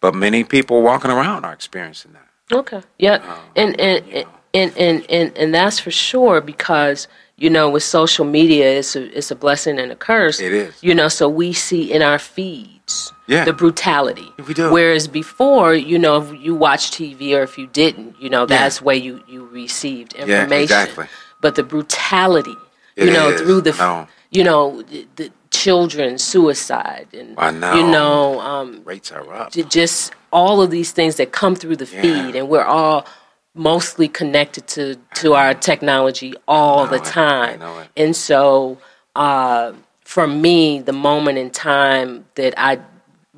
But 0.00 0.14
many 0.14 0.44
people 0.44 0.82
walking 0.82 1.10
around 1.10 1.44
are 1.44 1.52
experiencing 1.52 2.12
that. 2.12 2.28
Okay. 2.56 2.82
Yeah. 2.98 3.14
Um, 3.14 3.38
and, 3.56 3.80
and, 3.80 4.26
and, 4.54 4.76
and, 4.76 5.06
and, 5.10 5.36
and 5.36 5.54
that's 5.54 5.80
for 5.80 5.90
sure 5.90 6.40
because, 6.40 7.08
you 7.38 7.48
know, 7.48 7.70
with 7.70 7.82
social 7.84 8.24
media, 8.24 8.78
it's 8.80 8.96
a, 8.96 9.16
it's 9.16 9.30
a 9.30 9.36
blessing 9.36 9.78
and 9.78 9.90
a 9.92 9.96
curse. 9.96 10.40
It 10.40 10.52
is. 10.52 10.74
You 10.82 10.94
know, 10.94 11.08
so 11.08 11.28
we 11.28 11.52
see 11.52 11.92
in 11.92 12.02
our 12.02 12.18
feeds 12.18 13.12
Yeah. 13.28 13.44
the 13.44 13.52
brutality. 13.52 14.28
We 14.46 14.54
do. 14.54 14.70
Whereas 14.72 15.06
before, 15.08 15.74
you 15.74 15.98
know, 15.98 16.16
if 16.22 16.28
you 16.42 16.54
watch 16.54 16.90
TV 16.90 17.34
or 17.38 17.42
if 17.42 17.56
you 17.56 17.66
didn't, 17.68 18.20
you 18.20 18.28
know, 18.28 18.44
that's 18.44 18.82
where 18.82 18.96
you, 18.96 19.22
you 19.28 19.46
received 19.46 20.14
information. 20.14 20.50
Yeah, 20.50 20.58
exactly. 20.58 21.06
But 21.40 21.54
the 21.54 21.62
brutality, 21.62 22.56
It 22.96 23.06
you 23.06 23.12
know, 23.12 23.28
is. 23.30 23.40
through 23.40 23.60
the, 23.62 23.72
No. 23.72 24.08
you 24.30 24.42
know, 24.42 24.82
the, 24.82 25.06
the 25.16 25.30
children 25.50 26.18
suicide 26.18 27.06
and, 27.12 27.36
know. 27.60 27.74
you 27.74 27.86
know, 27.86 28.40
um, 28.40 28.82
Rates 28.84 29.12
are 29.12 29.32
up. 29.32 29.52
j- 29.52 29.62
just 29.62 30.12
all 30.32 30.60
of 30.60 30.70
these 30.70 30.90
things 30.92 31.16
that 31.16 31.30
come 31.32 31.54
through 31.54 31.76
the 31.76 31.86
Yeah. 31.86 32.02
feed 32.02 32.34
and 32.36 32.48
we're 32.48 32.64
all 32.64 33.06
mostly 33.54 34.08
connected 34.08 34.66
to 34.68 34.96
to 35.16 35.34
our 35.34 35.54
technology 35.54 36.34
all 36.46 36.86
the 36.86 36.96
it. 36.96 37.04
Time. 37.04 37.60
and 37.96 38.14
so 38.16 38.78
uh, 39.16 39.72
for 40.02 40.26
me 40.26 40.80
the 40.80 40.92
moment 40.92 41.38
in 41.38 41.50
time 41.50 42.24
that 42.36 42.54
i 42.58 42.78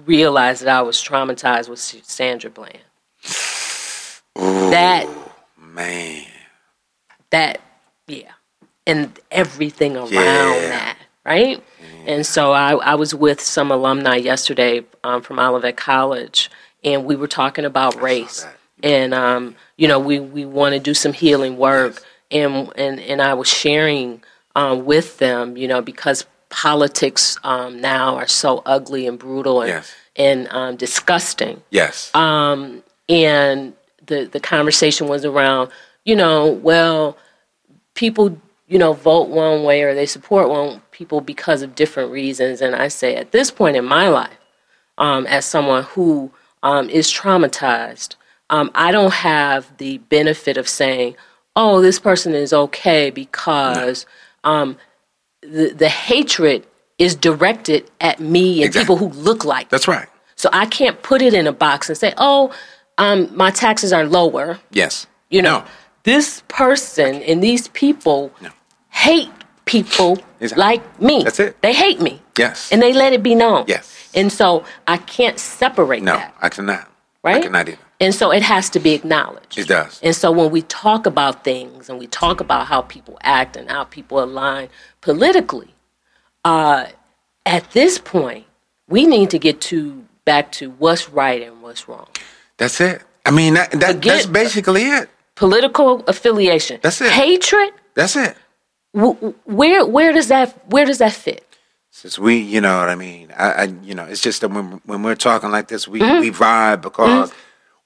realized 0.07 0.63
that 0.63 0.69
i 0.79 0.83
was 0.83 0.97
traumatized 1.03 1.69
was 1.69 1.97
sandra 2.05 2.51
bland. 2.51 2.79
That 4.35 5.07
Man. 5.59 6.25
that 7.31 7.61
yeah. 8.07 8.33
And 8.87 9.19
everything 9.31 9.97
around 9.97 10.13
Yeah. 10.13 10.69
that 10.71 10.97
right? 11.25 11.63
And 12.07 12.25
so 12.27 12.53
I, 12.53 12.73
I 12.75 12.95
was 12.95 13.15
with 13.15 13.41
some 13.41 13.71
alumni 13.71 14.17
yesterday 14.17 14.85
um, 15.05 15.23
from 15.23 15.39
olivet 15.39 15.77
college 15.77 16.51
and 16.83 17.05
we 17.05 17.15
were 17.17 17.29
talking 17.29 17.65
about 17.65 18.01
race. 18.01 18.47
and 18.83 19.13
um, 19.15 19.55
you 19.81 19.89
know 19.89 19.99
we, 19.99 20.17
we 20.37 20.45
want 20.45 20.73
to 20.75 20.81
do 20.91 20.95
some 20.95 21.13
healing 21.13 21.55
work 21.57 21.95
and, 22.31 22.53
and 22.77 23.01
and 23.11 23.19
i 23.31 23.33
was 23.41 23.49
sharing 23.49 24.23
um, 24.61 24.85
with 24.85 25.09
them 25.19 25.57
you 25.57 25.67
know 25.73 25.81
because 25.93 26.19
politics 26.51 27.39
um, 27.45 27.81
now 27.81 28.17
are 28.17 28.27
so 28.27 28.63
ugly 28.67 29.07
and 29.07 29.19
brutal 29.19 29.57
and, 29.63 29.69
Yes. 29.71 29.95
and 30.17 30.49
um, 30.59 30.77
disgusting 30.77 31.63
Yes. 31.71 32.15
um, 32.15 32.83
and 33.09 33.73
the 34.07 34.25
the 34.27 34.41
conversation 34.41 35.07
was 35.09 35.25
around, 35.25 35.71
you 36.05 36.17
know, 36.17 36.49
well, 36.69 37.17
people, 37.95 38.37
you 38.69 38.79
know, 38.79 38.93
vote 38.93 39.29
one 39.29 39.63
way 39.63 39.83
or 39.83 39.95
they 39.95 40.07
support 40.07 40.49
one 40.49 40.81
people 40.91 41.21
because 41.21 41.63
of 41.63 41.75
different 41.75 42.11
reasons. 42.11 42.61
And 42.61 42.75
I 42.75 42.89
say, 42.89 43.15
at 43.17 43.31
this 43.33 43.51
point 43.51 43.77
in 43.77 43.85
my 43.85 44.09
life, 44.09 44.39
um, 44.99 45.27
as 45.27 45.45
someone 45.45 45.85
who 45.85 46.33
um, 46.63 46.91
is 46.91 47.07
traumatized, 47.13 48.17
um, 48.51 48.71
I 48.75 48.93
don't 48.93 49.13
have 49.13 49.77
the 49.79 49.99
benefit 49.99 50.57
of 50.57 50.69
saying, 50.69 51.17
oh, 51.57 51.81
this 51.81 51.99
person 51.99 52.35
is 52.35 52.53
okay 52.53 53.11
because 53.11 54.07
um, 54.45 54.77
the 55.43 55.73
the 55.77 55.89
hatred 55.89 56.67
is 56.99 57.15
directed 57.15 57.91
at 58.01 58.21
me 58.21 58.61
and 58.63 58.67
Exactly. 58.67 58.83
people 58.97 58.97
who 58.99 59.09
look 59.21 59.45
like 59.45 59.71
That's 59.71 59.89
right. 59.89 60.09
so 60.37 60.51
I 60.53 60.67
can't 60.67 61.01
put 61.03 61.23
it 61.23 61.33
in 61.33 61.47
a 61.47 61.53
box 61.53 61.89
and 61.89 61.97
say, 61.97 62.13
"Oh, 62.19 62.53
um, 62.99 63.29
my 63.35 63.51
taxes 63.51 63.93
are 63.93 64.05
lower." 64.05 64.59
Yes. 64.71 65.07
You 65.31 65.41
know, 65.43 65.61
No. 65.61 65.65
this 66.05 66.43
person 66.49 67.23
and 67.23 67.43
these 67.43 67.69
people 67.69 68.31
No. 68.43 68.51
hate 68.91 69.31
people 69.65 70.19
Exactly. 70.41 70.61
like 70.63 71.01
me. 71.01 71.23
That's 71.25 71.41
it. 71.41 71.61
They 71.63 71.73
hate 71.73 72.01
me, 72.01 72.21
Yes. 72.37 72.71
and 72.73 72.83
they 72.83 72.93
let 72.93 73.13
it 73.13 73.23
be 73.23 73.35
known. 73.35 73.65
Yes. 73.69 74.11
And 74.15 74.31
so 74.33 74.65
I 74.87 74.97
can't 74.99 75.39
separate 75.39 76.03
no, 76.03 76.17
that, 76.17 76.35
I 76.43 76.49
cannot. 76.49 76.89
Right? 77.23 77.37
I 77.37 77.41
cannot 77.41 77.69
either. 77.69 77.79
And 78.01 78.15
so 78.15 78.31
it 78.33 78.43
has 78.43 78.71
to 78.71 78.81
be 78.81 78.93
acknowledged. 78.95 79.59
It 79.59 79.69
does. 79.69 80.01
And 80.03 80.17
so 80.17 80.33
when 80.33 80.51
we 80.51 80.63
talk 80.63 81.05
about 81.07 81.45
things 81.45 81.91
and 81.91 81.99
we 81.99 82.07
talk 82.07 82.41
about 82.41 82.67
how 82.67 82.81
people 82.83 83.19
act 83.23 83.57
and 83.57 83.71
how 83.71 83.85
people 83.85 84.23
align 84.23 84.71
politically, 85.03 85.75
uh, 86.45 86.87
at 87.45 87.71
this 87.73 87.99
point, 87.99 88.47
we 88.89 89.07
need 89.07 89.31
to 89.31 89.39
get 89.39 89.61
to 89.63 90.05
back 90.25 90.51
to 90.53 90.71
what's 90.71 91.11
right 91.11 91.43
and 91.43 91.63
what's 91.63 91.89
wrong. 91.89 92.09
That's 92.57 92.81
it. 92.81 93.03
I 93.27 93.31
mean, 93.31 93.55
that, 93.55 93.71
that 93.73 93.95
Forget- 93.97 94.03
that's 94.03 94.27
basically 94.27 94.83
it. 94.85 95.11
Political 95.35 96.05
affiliation. 96.07 96.81
That's 96.83 97.01
it. 97.01 97.11
Hatred. 97.13 97.73
That's 97.95 98.17
it. 98.17 98.37
Where 98.93 99.87
where 99.87 100.13
does 100.13 100.29
that 100.29 100.55
where 100.71 100.85
does 100.85 100.99
that 100.99 101.13
fit? 101.13 101.47
Since 101.91 102.19
we, 102.19 102.37
you 102.39 102.61
know 102.61 102.79
what 102.79 102.89
I 102.89 102.95
mean. 102.95 103.33
I, 103.37 103.51
I 103.53 103.63
you 103.83 103.95
know, 103.95 104.05
it's 104.05 104.21
just 104.21 104.41
that 104.43 104.51
when 104.51 104.81
when 104.85 105.03
we're 105.03 105.15
talking 105.15 105.51
like 105.51 105.69
this, 105.69 105.87
we 105.89 106.01
Mm-hmm. 106.01 106.21
we 106.21 106.31
vibe 106.31 106.83
because 106.83 107.33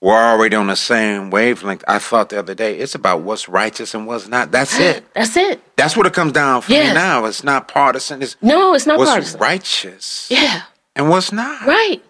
we're 0.04 0.22
already 0.22 0.54
on 0.54 0.66
the 0.66 0.76
same 0.76 1.30
wavelength. 1.30 1.82
I 1.88 1.98
thought 1.98 2.28
the 2.28 2.38
other 2.38 2.54
day, 2.54 2.76
it's 2.78 2.94
about 2.94 3.22
what's 3.22 3.48
righteous 3.48 3.94
and 3.94 4.06
what's 4.06 4.28
not. 4.28 4.50
That's 4.50 4.78
it. 4.78 5.02
That's 5.14 5.34
it. 5.36 5.62
That's 5.76 5.96
what 5.96 6.04
it 6.06 6.12
comes 6.12 6.32
down 6.32 6.60
for 6.60 6.72
Yes. 6.72 6.88
me 6.88 6.94
now. 6.94 7.24
It's 7.24 7.42
not 7.42 7.68
partisan. 7.68 8.20
It's 8.20 8.36
No, 8.42 8.74
it's 8.74 8.86
not 8.86 8.98
what's 8.98 9.10
partisan. 9.10 9.40
righteous 9.40 10.26
Yeah. 10.30 10.62
and 10.94 11.08
what's 11.08 11.32
not. 11.32 11.64
Right. 11.66 12.02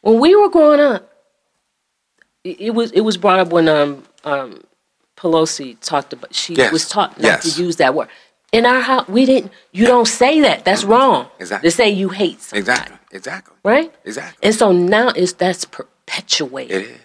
When 0.00 0.18
we 0.18 0.34
were 0.34 0.48
growing 0.48 0.80
up, 0.80 1.12
it, 2.42 2.72
was 2.74 2.90
it 2.92 3.02
was 3.02 3.18
brought 3.18 3.38
up 3.40 3.48
when 3.48 3.68
um 3.68 4.02
um 4.24 4.62
Pelosi 5.18 5.76
talked 5.80 6.14
about 6.14 6.34
she 6.34 6.54
Yes. 6.54 6.72
was 6.72 6.88
taught 6.88 7.18
not 7.20 7.44
Yes. 7.44 7.54
to 7.56 7.62
use 7.62 7.76
that 7.76 7.94
word. 7.94 8.08
In 8.50 8.64
our 8.64 8.80
house, 8.80 9.06
we 9.08 9.26
didn't. 9.26 9.52
You 9.72 9.84
don't 9.84 10.08
say 10.08 10.40
that. 10.40 10.64
That's 10.64 10.84
wrong. 10.84 11.26
Exactly. 11.38 11.68
To 11.68 11.76
say 11.76 11.90
you 11.90 12.08
hate 12.08 12.40
somebody, 12.40 12.60
Exactly. 12.60 12.96
Exactly. 13.12 13.56
right? 13.62 13.92
Exactly. 14.06 14.38
And 14.46 14.54
so 14.54 14.72
now 14.72 15.10
is 15.10 15.34
that's 15.34 15.66
perpetuated 16.08 17.00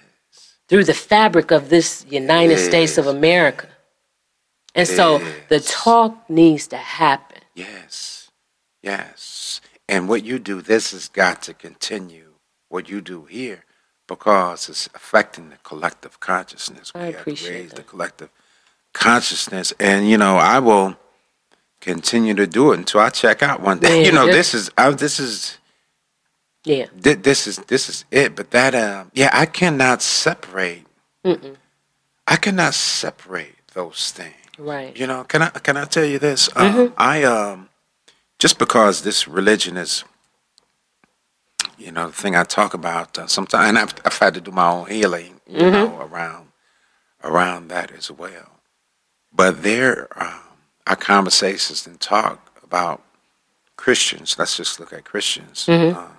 through 0.68 0.84
the 0.86 0.94
fabric 0.94 1.52
of 1.52 1.70
this 1.70 2.06
United 2.10 2.54
It 2.54 2.60
States 2.60 2.98
of. 2.98 3.08
America. 3.08 3.68
And 4.76 4.88
so 4.88 5.22
the 5.50 5.60
talk 5.60 6.30
needs 6.30 6.68
to 6.68 6.78
happen. 6.78 7.42
Yes. 7.54 8.32
Yes. 8.82 9.62
And 9.88 10.10
what 10.10 10.24
you 10.24 10.40
do, 10.40 10.62
this 10.62 10.92
has 10.92 11.10
got 11.10 11.42
to 11.44 11.54
continue. 11.54 12.30
What 12.70 12.90
you 12.90 13.02
do 13.02 13.26
here, 13.26 13.66
because 14.08 14.68
it's 14.68 14.90
affecting 14.96 15.50
the 15.52 15.58
collective 15.58 16.20
consciousness. 16.20 16.92
I 16.96 17.00
We 17.00 17.06
have 17.06 17.14
to 17.16 17.20
appreciate 17.22 17.50
raise 17.52 17.70
that. 17.70 17.76
the 17.76 17.84
collective 17.84 18.30
consciousness. 18.94 19.74
And, 19.80 20.10
you 20.10 20.18
know, 20.18 20.38
I 20.38 20.58
will 20.58 20.98
continue 21.82 22.34
to 22.34 22.48
do 22.48 22.72
it 22.72 22.80
until 22.80 23.02
I 23.02 23.10
check 23.12 23.44
out 23.44 23.62
one 23.62 23.78
day. 23.80 24.00
Yeah, 24.00 24.06
you 24.08 24.12
know, 24.12 24.26
this 24.26 24.56
is, 24.56 24.72
I, 24.76 24.90
this 24.90 25.20
is, 25.20 25.60
Yeah. 26.66 26.88
thi- 27.02 27.16
this 27.16 27.48
is, 27.48 27.58
this 27.68 27.90
is 27.90 28.06
it. 28.12 28.36
But 28.36 28.52
that, 28.52 28.76
uh, 28.76 29.06
yeah, 29.14 29.30
I 29.34 29.46
cannot 29.46 30.02
separate. 30.02 30.86
I 32.28 32.36
cannot 32.38 32.74
separate 32.74 33.56
those 33.74 34.12
things. 34.12 34.36
Right. 34.58 34.96
You 34.98 35.08
know, 35.08 35.24
can 35.24 35.42
I 35.42 35.50
can 35.50 35.78
I 35.78 35.86
tell 35.86 36.06
you 36.06 36.20
this? 36.20 36.50
Uh, 36.56 36.90
I 36.98 37.24
um, 37.24 37.70
just 38.40 38.60
because 38.60 39.02
this 39.04 39.28
religion 39.28 39.78
is, 39.78 40.04
you 41.78 41.92
know, 41.92 42.08
the 42.08 42.14
thing 42.14 42.36
I 42.36 42.44
talk 42.44 42.74
about 42.74 43.18
uh, 43.18 43.28
sometimes, 43.28 43.70
and 43.70 43.78
I've, 43.80 43.94
I've 44.06 44.18
had 44.18 44.36
to 44.36 44.42
do 44.42 44.52
my 44.52 44.70
own 44.70 44.90
healing, 44.90 45.42
you 45.48 45.72
know, 45.72 46.00
around 46.02 46.50
around 47.24 47.70
that 47.70 47.92
as 47.92 48.12
well. 48.12 48.60
But 49.34 49.64
there 49.64 50.08
um, 50.22 50.40
are 50.88 50.96
conversations 50.96 51.88
and 51.88 52.00
talk 52.00 52.60
about 52.64 53.02
Christians. 53.76 54.38
Let's 54.38 54.56
just 54.58 54.80
look 54.80 54.94
at 54.94 55.04
Christians. 55.06 55.68
Um, 55.68 56.13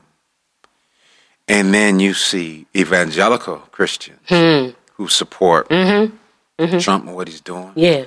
and 1.49 1.74
then 1.74 2.01
you 2.01 2.14
see 2.14 2.66
evangelical 2.76 3.59
Christians 3.70 4.20
hmm. 4.28 4.70
who 4.95 5.09
support 5.09 5.68
mm-hmm. 5.68 6.14
Mm-hmm. 6.62 6.78
Trump 6.78 7.07
and 7.07 7.14
what 7.14 7.28
he's 7.28 7.40
doing 7.40 7.72
Yeah. 7.74 8.05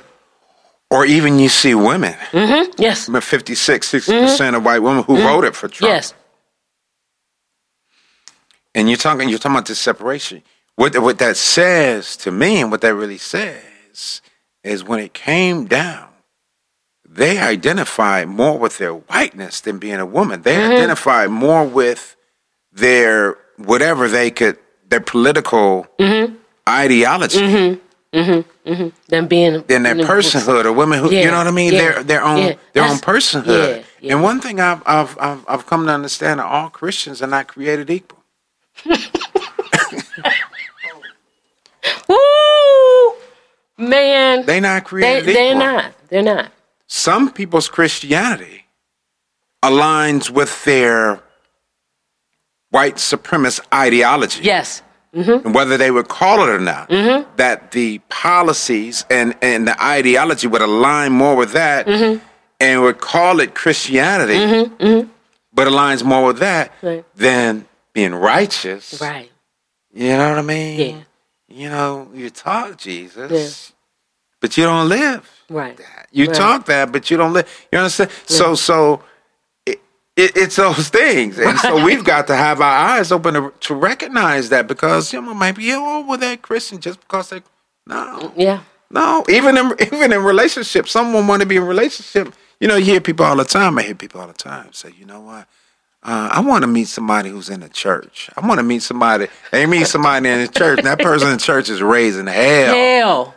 or 0.89 1.05
even 1.05 1.39
you 1.39 1.49
see 1.49 1.75
women, 1.75 2.13
mm-hmm. 2.31 2.71
Yes. 2.77 3.07
56, 3.07 3.87
60 3.87 4.11
percent 4.11 4.55
of 4.55 4.65
white 4.65 4.79
women 4.79 5.03
who 5.03 5.17
voted 5.17 5.55
for 5.55 5.67
Trump. 5.67 5.91
Yes. 5.93 6.13
And 8.73 8.87
you're 8.87 8.97
talking, 8.97 9.27
you're 9.27 9.39
talking 9.39 9.55
about 9.55 9.65
this 9.67 9.79
separation. 9.79 10.43
What 10.75 10.95
what 10.99 11.17
that 11.17 11.37
says 11.37 12.15
to 12.17 12.31
me, 12.31 12.61
and 12.61 12.69
what 12.69 12.81
that 12.81 12.93
really 12.93 13.17
says, 13.17 14.21
is 14.63 14.83
when 14.83 14.99
it 14.99 15.15
came 15.15 15.65
down, 15.65 16.07
they 17.03 17.39
identify 17.39 18.25
more 18.25 18.59
with 18.59 18.77
their 18.77 18.93
whiteness 18.93 19.59
than 19.61 19.79
being 19.79 19.95
a 19.99 20.05
woman. 20.05 20.43
They 20.43 20.63
identify 20.63 21.25
more 21.25 21.65
with 21.65 22.16
their 22.77 23.37
whatever 23.57 24.07
they 24.07 24.31
could 24.31 24.57
their 24.89 25.01
political 25.01 25.85
mm-hmm. 25.99 26.35
ideology 26.67 27.39
mm-hmm. 27.39 27.79
Mm-hmm. 28.13 28.89
Them 29.09 29.27
being 29.27 29.63
than 29.67 29.83
their 29.83 29.95
personhood 29.95 30.65
or 30.65 30.71
women 30.71 30.99
who 30.99 31.11
you 31.11 31.25
know 31.25 31.37
what 31.37 31.47
I 31.47 31.51
mean. 31.51 31.73
yeah, 31.73 31.79
Their 31.79 32.03
their 32.03 32.23
own 32.23 32.37
yeah. 32.37 32.55
their 32.73 32.83
own 32.83 32.97
personhood. 32.97 33.77
yeah, 33.77 33.83
yeah. 34.01 34.13
And 34.13 34.23
one 34.23 34.39
thing 34.39 34.59
I've, 34.59 34.81
I've 34.85 35.17
I've 35.19 35.45
I've 35.47 35.65
come 35.67 35.85
to 35.85 35.91
understand 35.91 36.39
that 36.39 36.45
all 36.45 36.69
Christians 36.69 37.21
are 37.21 37.27
not 37.27 37.47
created 37.47 37.89
equal. 37.89 38.23
Woo! 42.07 43.13
Man, 43.77 44.45
They're 44.45 44.61
not 44.61 44.83
they, 44.83 44.87
created 44.87 45.35
they're 45.35 45.51
equal. 45.51 45.59
not. 45.59 45.93
They're 46.07 46.23
not. 46.23 46.51
Some 46.87 47.31
people's 47.31 47.67
Christianity 47.69 48.65
aligns 49.63 50.29
with 50.29 50.63
their 50.65 51.21
white 52.69 52.95
supremacist 52.95 53.61
ideology. 53.73 54.43
Yes. 54.43 54.81
and 55.13 55.55
whether 55.55 55.77
they 55.77 55.89
would 55.89 56.07
call 56.09 56.43
it 56.43 56.49
or 56.49 56.59
not, 56.59 56.89
Mm-hmm. 56.89 57.27
that 57.37 57.71
the 57.71 57.99
policies 58.09 59.05
and, 59.09 59.35
and 59.41 59.67
the 59.67 59.81
ideology 59.83 60.47
would 60.47 60.61
align 60.61 61.11
more 61.13 61.35
with 61.35 61.53
that 61.53 61.87
Mm-hmm. 61.87 62.23
and 62.59 62.81
would 62.83 62.99
call 62.99 63.39
it 63.39 63.55
Christianity, 63.55 64.69
but 65.53 65.67
aligns 65.67 66.03
more 66.03 66.25
with 66.27 66.39
that 66.39 66.71
Right. 66.83 67.03
than 67.15 67.65
being 67.93 68.13
righteous. 68.13 68.99
Right. 69.01 69.31
You 69.93 70.09
know 70.17 70.29
what 70.29 70.37
I 70.39 70.43
mean? 70.43 70.79
Yeah. 70.79 71.01
You 71.49 71.69
know, 71.69 72.09
you 72.13 72.29
talk 72.29 72.77
Jesus, 72.77 73.31
Yeah. 73.71 73.75
but 74.41 74.55
you 74.57 74.65
don't 74.65 74.87
live. 74.89 75.27
Right. 75.49 75.79
You 76.11 76.27
Right. 76.27 76.35
talk 76.35 76.65
that, 76.65 76.91
but 76.91 77.09
you 77.09 77.17
don't 77.17 77.33
live. 77.33 77.47
You 77.71 77.79
understand? 77.79 78.11
So, 78.27 78.53
so 78.53 79.01
it, 80.17 80.31
it, 80.31 80.37
it's 80.37 80.57
those 80.57 80.89
things, 80.89 81.39
and 81.39 81.59
so 81.59 81.83
we've 81.85 82.05
got 82.05 82.27
to 82.27 82.35
have 82.35 82.61
our 82.61 82.89
eyes 82.89 83.11
open 83.13 83.35
to, 83.35 83.53
to 83.61 83.75
recognize 83.75 84.49
that 84.49 84.67
because 84.67 85.09
someone 85.09 85.37
might 85.37 85.55
be 85.57 85.71
oh 85.73 86.05
well 86.07 86.17
they're 86.19 86.37
Christian 86.37 86.79
just 86.81 87.01
because 87.01 87.29
they 87.31 87.43
no 87.87 88.33
Yeah. 88.37 88.63
no 88.91 89.25
even 89.29 89.57
in 89.57 89.73
even 89.81 90.13
in 90.13 90.23
relationships 90.23 90.91
someone 90.91 91.27
want 91.27 91.41
to 91.41 91.47
be 91.47 91.57
in 91.57 91.63
a 91.63 91.67
relationship. 91.67 92.33
You 92.59 92.67
know, 92.67 92.77
you 92.77 92.85
hear 92.85 93.01
people 93.01 93.25
all 93.25 93.37
the 93.37 93.45
time. 93.45 93.77
I 93.79 93.83
hear 93.83 93.95
people 93.95 94.21
all 94.21 94.27
the 94.27 94.33
time 94.33 94.73
say, 94.73 94.91
you 94.97 95.05
know 95.05 95.21
what? 95.21 95.47
Uh, 96.03 96.29
I 96.31 96.41
want 96.41 96.63
to 96.63 96.67
meet 96.67 96.87
somebody 96.87 97.29
who's 97.29 97.49
in 97.49 97.59
the 97.61 97.69
church. 97.69 98.29
I 98.37 98.47
want 98.47 98.59
to 98.59 98.63
meet 98.63 98.81
somebody. 98.83 99.27
They 99.51 99.65
meet 99.67 99.87
somebody 99.87 100.29
in 100.29 100.41
the 100.41 100.47
church. 100.47 100.79
And 100.79 100.87
that 100.87 100.99
person 100.99 101.29
in 101.29 101.37
the 101.37 101.43
church 101.43 101.69
is 101.69 101.81
raising 101.83 102.27
hell. 102.27 102.75
Hell 102.75 103.35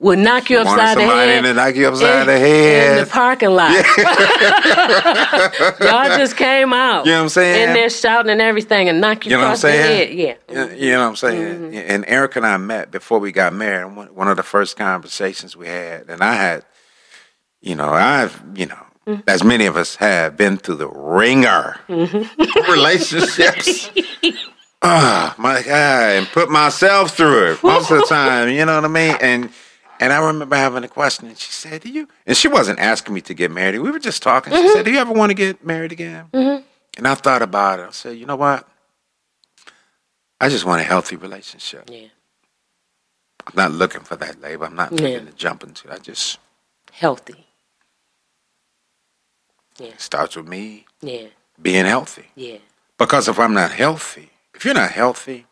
will 0.00 0.18
knock 0.18 0.50
you 0.50 0.58
upside 0.58 0.96
the 0.96 1.02
head. 1.02 1.42
to 1.42 1.54
knock 1.54 1.74
you 1.76 1.86
upside 1.86 2.22
in, 2.22 2.26
the 2.26 2.38
head. 2.38 2.98
in 2.98 3.04
the 3.04 3.10
parking 3.10 3.50
lot. 3.50 3.70
Y'all 5.80 6.16
just 6.18 6.36
came 6.36 6.72
out. 6.72 7.04
You 7.06 7.12
know 7.12 7.18
what 7.18 7.22
I'm 7.24 7.28
saying? 7.28 7.68
In 7.68 7.74
there 7.74 7.90
shouting 7.90 8.30
and 8.30 8.40
everything 8.40 8.88
and 8.88 9.00
knock 9.00 9.26
you, 9.26 9.32
You 9.32 9.36
know 9.36 9.42
what 9.42 9.48
I'm 9.48 9.52
across 9.52 9.62
the 9.62 9.68
saying? 9.68 10.18
head. 10.18 10.38
Yeah. 10.48 10.64
You 10.70 10.76
you 10.86 10.92
know 10.92 11.00
what 11.02 11.08
I'm 11.08 11.16
saying? 11.16 11.54
Mm-hmm. 11.72 11.90
And 11.92 12.04
Eric 12.08 12.36
and 12.36 12.46
I 12.46 12.56
met 12.56 12.90
before 12.90 13.18
we 13.18 13.30
got 13.30 13.52
married. 13.52 13.94
One 13.94 14.28
of 14.28 14.36
the 14.36 14.42
first 14.42 14.76
conversations 14.76 15.56
we 15.56 15.66
had, 15.68 16.08
and 16.08 16.22
I 16.22 16.32
had, 16.34 16.64
you 17.60 17.74
know, 17.74 17.90
I've, 17.90 18.42
you 18.54 18.66
know, 18.66 18.78
Mm-hmm. 19.06 19.22
as 19.28 19.42
many 19.42 19.64
of 19.64 19.78
us 19.78 19.96
have 19.96 20.36
been 20.36 20.58
through 20.58 20.74
the 20.76 20.86
wringer 20.86 21.76
Mm-hmm. 21.88 22.42
relationships. 22.70 23.90
Ah, 24.82 25.34
my 25.38 25.62
God, 25.62 25.72
and 26.16 26.26
put 26.28 26.50
myself 26.50 27.16
through 27.16 27.52
it 27.52 27.62
most 27.62 27.90
of 27.90 28.00
the 28.00 28.06
time. 28.06 28.50
You 28.50 28.66
know 28.66 28.74
what 28.74 28.84
I 28.84 28.88
mean? 28.88 29.16
And 29.22 29.50
and 30.00 30.12
I 30.12 30.18
remember 30.26 30.56
having 30.56 30.82
a 30.82 30.88
question, 30.88 31.28
and 31.28 31.38
she 31.38 31.52
said, 31.52 31.82
"Do 31.82 31.90
you?" 31.90 32.08
And 32.26 32.36
she 32.36 32.48
wasn't 32.48 32.80
asking 32.80 33.14
me 33.14 33.20
to 33.22 33.34
get 33.34 33.50
married. 33.52 33.78
We 33.78 33.90
were 33.92 33.98
just 34.00 34.22
talking. 34.22 34.52
Mm-hmm. 34.52 34.62
She 34.66 34.72
said, 34.72 34.84
"Do 34.86 34.90
you 34.90 34.98
ever 34.98 35.12
want 35.12 35.30
to 35.30 35.34
get 35.34 35.64
married 35.64 35.92
again?" 35.92 36.26
And 36.32 37.06
I 37.06 37.14
thought 37.14 37.42
about 37.42 37.78
it. 37.80 37.86
I 37.88 37.90
said, 37.92 38.16
"You 38.16 38.26
know 38.26 38.36
what? 38.36 38.66
I 40.40 40.48
just 40.48 40.64
want 40.64 40.80
a 40.80 40.84
healthy 40.84 41.16
relationship. 41.16 41.88
Yeah. 41.90 42.08
I'm 43.46 43.52
not 43.54 43.72
looking 43.72 44.00
for 44.00 44.16
that 44.16 44.40
label. 44.40 44.64
I'm 44.66 44.74
not 44.74 44.90
Yeah. 44.92 45.08
looking 45.08 45.26
to 45.26 45.32
jump 45.34 45.62
into 45.62 45.88
it. 45.88 45.92
I 45.94 45.98
just 45.98 46.38
Healthy. 46.92 47.46
Yeah. 49.78 49.92
starts 49.98 50.36
with 50.36 50.46
me 50.48 50.86
Yeah. 51.00 51.28
being 51.60 51.84
healthy. 51.86 52.30
Yeah. 52.34 52.58
Because 52.98 53.28
if 53.28 53.38
I'm 53.38 53.54
not 53.54 53.72
healthy, 53.72 54.30
if 54.54 54.64
you're 54.64 54.74
not 54.74 54.90
healthy, 54.92 55.46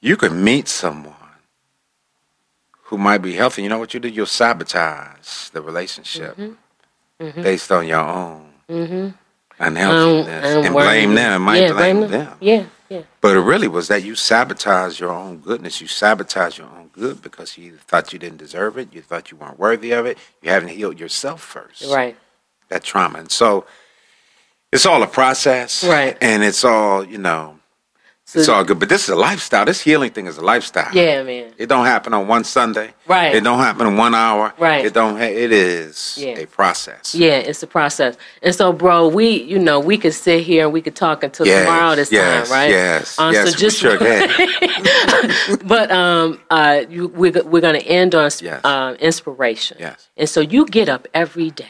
you 0.00 0.16
could 0.16 0.32
meet 0.32 0.68
someone 0.68 1.23
who 2.94 3.02
might 3.02 3.18
be 3.18 3.32
healthy. 3.34 3.62
You 3.64 3.68
know 3.68 3.78
what 3.78 3.92
you 3.92 3.98
do? 3.98 4.08
You'll 4.08 4.26
sabotage 4.26 5.48
the 5.50 5.60
relationship 5.60 6.38
Mm-hmm. 7.20 7.42
based 7.42 7.70
on 7.70 7.86
your 7.86 8.00
own 8.00 8.50
Um, 8.68 9.14
unhealthiness 9.60 10.66
and 10.66 10.74
blame 10.74 11.14
them. 11.14 11.42
Might 11.42 11.62
yeah, 11.62 11.72
blame 11.72 12.00
them. 12.10 12.36
Yeah. 12.40 12.64
Yeah. 12.88 13.02
But 13.20 13.36
it 13.36 13.40
really 13.40 13.68
was 13.68 13.86
that 13.88 14.02
you 14.02 14.14
sabotage 14.16 14.98
your 15.00 15.10
own 15.10 15.38
goodness. 15.38 15.80
You 15.80 15.86
sabotage 15.86 16.58
your 16.58 16.66
own 16.66 16.88
good 16.92 17.22
because 17.22 17.56
you 17.56 17.76
thought 17.76 18.12
you 18.12 18.18
didn't 18.18 18.38
deserve 18.38 18.76
it. 18.78 18.92
You 18.92 19.00
thought 19.00 19.30
you 19.30 19.36
weren't 19.36 19.58
worthy 19.58 19.92
of 19.92 20.06
it. 20.06 20.18
You 20.42 20.50
haven't 20.50 20.70
healed 20.70 20.98
yourself 21.00 21.40
first. 21.40 21.84
Right. 21.90 22.16
That 22.68 22.82
trauma. 22.82 23.20
And 23.20 23.30
so 23.30 23.64
it's 24.72 24.84
all 24.86 25.02
a 25.02 25.06
process. 25.06 25.84
Right. 25.84 26.16
And 26.20 26.42
it's 26.42 26.64
all, 26.64 27.04
you 27.04 27.18
know, 27.18 27.58
it's 28.32 28.48
all 28.48 28.64
good. 28.64 28.78
But 28.80 28.88
this 28.88 29.04
is 29.04 29.10
a 29.10 29.16
lifestyle. 29.16 29.64
This 29.64 29.80
healing 29.82 30.10
thing 30.10 30.26
is 30.26 30.38
a 30.38 30.44
lifestyle. 30.44 30.88
Yeah, 30.94 31.22
man. 31.22 31.52
It 31.58 31.66
don't 31.66 31.84
happen 31.84 32.14
on 32.14 32.26
one 32.26 32.44
Sunday. 32.44 32.94
Right. 33.06 33.34
It 33.34 33.44
don't 33.44 33.58
happen 33.58 33.86
in 33.86 33.96
one 33.96 34.14
hour. 34.14 34.52
Right. 34.58 34.84
It 34.86 34.94
don't. 34.94 35.16
Ha- 35.16 35.24
it 35.24 35.52
is 35.52 36.16
Yeah. 36.18 36.38
a 36.38 36.46
process. 36.46 37.14
Yeah, 37.14 37.36
it's 37.36 37.62
a 37.62 37.66
process. 37.66 38.16
And 38.42 38.54
so, 38.54 38.72
bro, 38.72 39.08
we, 39.08 39.42
you 39.42 39.58
know, 39.58 39.78
we 39.78 39.98
could 39.98 40.14
sit 40.14 40.42
here 40.42 40.64
and 40.64 40.72
we 40.72 40.80
could 40.80 40.96
talk 40.96 41.22
until 41.22 41.46
Yes, 41.46 41.64
tomorrow 41.66 41.94
this 41.96 42.10
yes, 42.10 42.48
time, 42.48 42.56
right? 42.58 42.70
Yes. 42.70 43.18
Um, 43.18 43.32
yes. 43.34 43.50
so 43.52 43.56
just, 43.58 43.78
sure 43.78 43.98
can. 43.98 44.28
but 45.66 45.90
um, 45.90 46.40
uh, 46.50 46.84
you, 46.88 47.08
we're 47.08 47.42
we're 47.44 47.60
gonna 47.60 47.78
end 47.78 48.14
on 48.14 48.30
Yes. 48.40 48.64
um, 48.64 48.94
inspiration. 48.96 49.76
Yes. 49.80 50.08
And 50.16 50.28
so 50.28 50.40
you 50.40 50.64
get 50.66 50.88
up 50.88 51.06
every 51.14 51.50
day, 51.50 51.66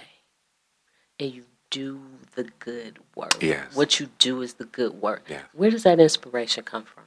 and 1.19 1.33
you 1.33 1.45
do 1.71 2.01
the 2.37 2.45
good 2.61 3.01
work. 3.17 3.37
Yes. 3.43 3.75
What 3.75 4.01
you 4.01 4.09
do 4.19 4.43
is 4.43 4.55
the 4.55 4.65
good 4.65 4.95
work. 4.95 5.25
Yes. 5.29 5.45
Where 5.53 5.71
does 5.71 5.85
that 5.85 6.01
inspiration 6.01 6.65
come 6.65 6.85
from? 6.85 7.05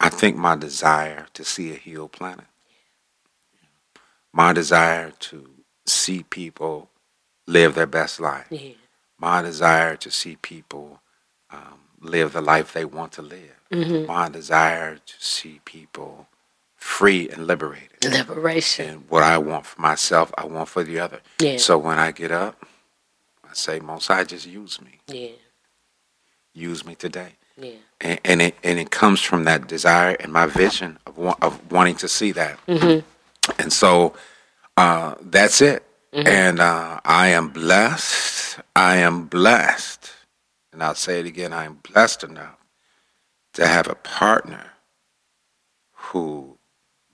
I 0.00 0.08
think 0.10 0.36
my 0.36 0.56
desire 0.56 1.26
to 1.34 1.44
see 1.44 1.72
a 1.72 1.76
healed 1.76 2.12
planet, 2.12 2.46
my 4.32 4.52
desire 4.52 5.12
to 5.20 5.50
see 5.86 6.22
people 6.24 6.90
live 7.46 7.74
their 7.74 7.86
best 7.86 8.20
life, 8.20 8.46
Yeah. 8.50 8.74
my 9.18 9.42
desire 9.42 9.96
to 9.96 10.10
see 10.10 10.36
people 10.36 11.00
um, 11.50 11.80
live 12.00 12.32
the 12.32 12.40
life 12.42 12.72
they 12.72 12.84
want 12.84 13.12
to 13.12 13.22
live, 13.22 13.60
Mm-hmm. 13.72 14.06
my 14.06 14.28
desire 14.28 14.96
to 14.96 15.14
see 15.18 15.60
people 15.64 16.28
free 16.84 17.28
and 17.30 17.46
liberated. 17.46 18.04
Liberation. 18.04 18.88
And 18.90 19.04
what 19.08 19.22
I 19.22 19.38
want 19.38 19.64
for 19.64 19.80
myself, 19.80 20.30
I 20.36 20.44
want 20.44 20.68
for 20.68 20.84
the 20.84 21.00
other. 21.00 21.20
Yeah. 21.40 21.56
So 21.56 21.78
when 21.78 21.98
I 21.98 22.12
get 22.12 22.30
up, 22.30 22.66
I 23.42 23.54
say, 23.54 23.80
Most 23.80 24.08
High, 24.08 24.24
just 24.24 24.46
use 24.46 24.78
me. 24.82 25.00
Yeah. 25.08 25.30
Use 26.52 26.84
me 26.84 26.94
today. 26.94 27.32
Yeah. 27.56 27.70
and, 28.00 28.20
and 28.24 28.42
it 28.42 28.56
and 28.64 28.78
it 28.80 28.90
comes 28.90 29.20
from 29.22 29.44
that 29.44 29.68
desire 29.68 30.16
and 30.20 30.32
my 30.32 30.44
vision 30.46 30.98
of 31.06 31.16
wa- 31.16 31.36
of 31.40 31.52
wanting 31.72 31.94
to 31.96 32.08
see 32.08 32.32
that, 32.32 32.58
Mm-hmm. 32.66 33.00
and 33.60 33.72
so 33.72 34.12
uh, 34.76 35.14
that's 35.20 35.60
it. 35.62 35.84
And 36.12 36.58
uh, 36.60 37.00
I 37.04 37.28
am 37.28 37.48
blessed. 37.48 38.58
I 38.74 38.96
am 38.96 39.26
blessed, 39.26 40.10
and 40.72 40.82
I'll 40.82 40.96
say 40.96 41.20
it 41.20 41.26
again. 41.26 41.52
I 41.52 41.64
am 41.64 41.78
blessed 41.92 42.24
enough 42.24 42.58
to 43.54 43.66
have 43.68 43.86
a 43.88 43.94
partner 43.94 44.72
who 45.92 46.58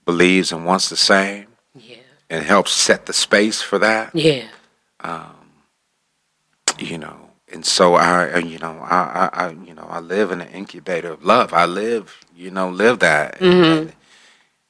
believes 0.05 0.51
and 0.51 0.65
wants 0.65 0.89
the 0.89 0.97
same, 0.97 1.47
Yeah. 1.75 1.97
and 2.29 2.43
helps 2.45 2.71
set 2.71 3.05
the 3.05 3.13
space 3.13 3.61
for 3.61 3.79
that. 3.79 4.13
Yeah. 4.15 4.45
you 6.79 6.97
know 6.97 7.29
and 7.51 7.65
so 7.65 7.95
i 7.95 8.37
you 8.37 8.57
know 8.57 8.79
I, 8.81 9.29
I 9.33 9.45
i 9.45 9.49
you 9.51 9.73
know 9.75 9.85
i 9.89 9.99
live 9.99 10.31
in 10.31 10.41
an 10.41 10.47
incubator 10.49 11.11
of 11.11 11.23
love 11.23 11.53
i 11.53 11.65
live 11.65 12.17
you 12.35 12.49
know 12.49 12.69
live 12.69 12.99
that 12.99 13.39
and, 13.41 13.93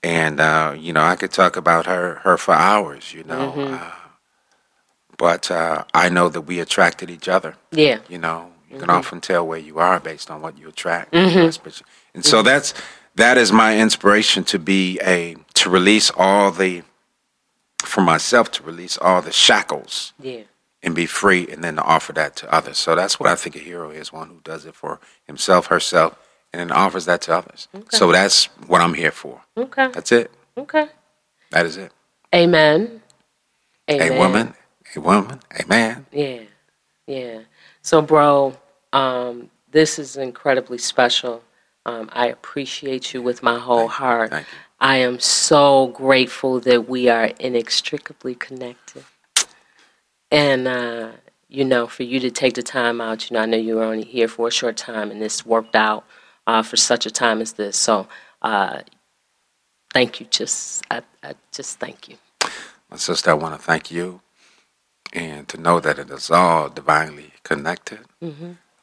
and 0.04 0.40
uh 0.40 0.76
you 0.78 0.92
know 0.92 1.02
i 1.04 1.16
could 1.16 1.32
talk 1.32 1.56
about 1.56 1.86
her 1.86 2.16
her 2.24 2.38
for 2.38 2.54
hours 2.54 3.14
you 3.14 3.24
know 3.24 3.54
uh, 3.56 3.92
but 5.18 5.50
uh 5.52 5.84
i 5.94 6.10
know 6.10 6.28
that 6.28 6.42
we 6.42 6.60
attracted 6.60 7.10
each 7.10 7.30
other 7.30 7.56
Yeah. 7.72 8.00
you 8.10 8.18
know 8.18 8.50
you 8.70 8.78
can 8.80 8.90
often 8.90 9.22
tell 9.22 9.46
where 9.48 9.60
you 9.60 9.80
are 9.80 10.00
based 10.00 10.32
on 10.32 10.42
what 10.42 10.58
you 10.58 10.68
attract 10.68 11.16
Especially- 11.16 11.86
and 12.14 12.26
so 12.26 12.42
that's 12.42 12.74
that 13.22 13.38
is 13.38 13.52
my 13.52 13.78
inspiration 13.78 14.44
to 14.44 14.58
be 14.58 15.00
a 15.04 15.36
to 15.54 15.70
release 15.70 16.12
all 16.18 16.52
the 16.52 16.82
for 17.84 18.02
myself 18.02 18.50
to 18.52 18.64
release 18.64 18.98
all 18.98 19.22
the 19.22 19.32
shackles 19.32 20.14
Yeah. 20.20 20.42
and 20.82 20.96
be 20.96 21.06
free 21.06 21.48
and 21.48 21.64
then 21.64 21.76
to 21.76 21.84
offer 21.84 22.14
that 22.14 22.36
to 22.38 22.52
others. 22.54 22.78
So 22.80 22.96
that's 22.96 23.20
what 23.20 23.30
I 23.30 23.36
think 23.36 23.56
a 23.56 23.60
hero 23.60 23.92
is 23.92 24.12
one 24.12 24.30
who 24.30 24.40
does 24.44 24.66
it 24.66 24.76
for 24.76 25.00
himself, 25.26 25.68
herself, 25.68 26.16
and 26.52 26.60
then 26.60 26.72
offers 26.72 27.06
that 27.06 27.22
to 27.24 27.34
others. 27.36 27.68
So 27.90 28.12
that's 28.12 28.46
what 28.68 28.82
I'm 28.82 28.94
here 28.96 29.12
for. 29.12 29.42
Okay. 29.58 29.90
That's 29.94 30.12
it. 30.12 30.32
Okay. 30.58 30.88
That 31.52 31.66
is 31.66 31.78
it. 31.78 31.92
Amen. 32.34 33.02
Amen. 33.90 34.12
A 34.12 34.18
woman, 34.20 34.54
a 34.96 35.00
woman, 35.00 35.40
a 35.60 35.66
man. 35.68 36.06
Yeah, 36.12 36.42
yeah. 37.08 37.40
So, 37.82 38.02
bro, 38.02 38.56
um, 38.94 39.50
this 39.72 40.00
is 40.00 40.18
incredibly 40.18 40.78
special. 40.78 41.44
Um, 41.86 42.10
I 42.14 42.28
appreciate 42.28 43.14
you 43.14 43.22
with 43.22 43.44
my 43.44 43.60
whole 43.60 43.88
Thank 43.90 43.92
you. 43.92 43.96
heart. 43.96 44.30
Thank 44.32 44.48
you. 44.48 44.58
I 44.80 44.98
am 44.98 45.20
so 45.20 45.88
grateful 45.88 46.60
that 46.62 46.90
we 46.90 47.10
are 47.10 47.26
inextricably 47.40 48.36
connected. 48.36 49.06
And, 50.32 50.68
uh, 50.68 51.12
you 51.50 51.66
know, 51.66 51.88
for 51.88 52.04
you 52.04 52.20
to 52.22 52.32
take 52.32 52.56
the 52.56 52.64
time 52.64 53.02
out, 53.02 53.30
you 53.30 53.36
know, 53.36 53.42
I 53.42 53.46
know 53.48 53.58
you 53.58 53.76
were 53.78 53.84
only 53.84 54.04
here 54.06 54.28
for 54.28 54.48
a 54.48 54.52
short 54.52 54.78
time 54.78 55.12
and 55.12 55.22
this 55.22 55.46
worked 55.46 55.76
out 55.76 56.06
uh, 56.48 56.64
for 56.64 56.78
such 56.78 57.06
a 57.06 57.12
time 57.12 57.42
as 57.42 57.54
this. 57.54 57.78
So, 57.78 58.08
uh, 58.42 58.82
thank 59.94 60.20
you. 60.20 60.28
Just, 60.30 60.86
I, 60.92 61.04
I 61.24 61.36
just 61.52 61.80
thank 61.80 62.10
you. 62.10 62.18
My 62.92 62.98
sister, 62.98 63.32
I 63.32 63.36
want 63.36 63.56
to 63.56 63.62
thank 63.62 63.92
you 63.92 64.22
and 65.14 65.48
to 65.50 65.58
know 65.60 65.80
that 65.80 66.00
it 66.00 66.10
is 66.12 66.32
all 66.32 66.70
divinely 66.70 67.34
connected. 67.44 68.00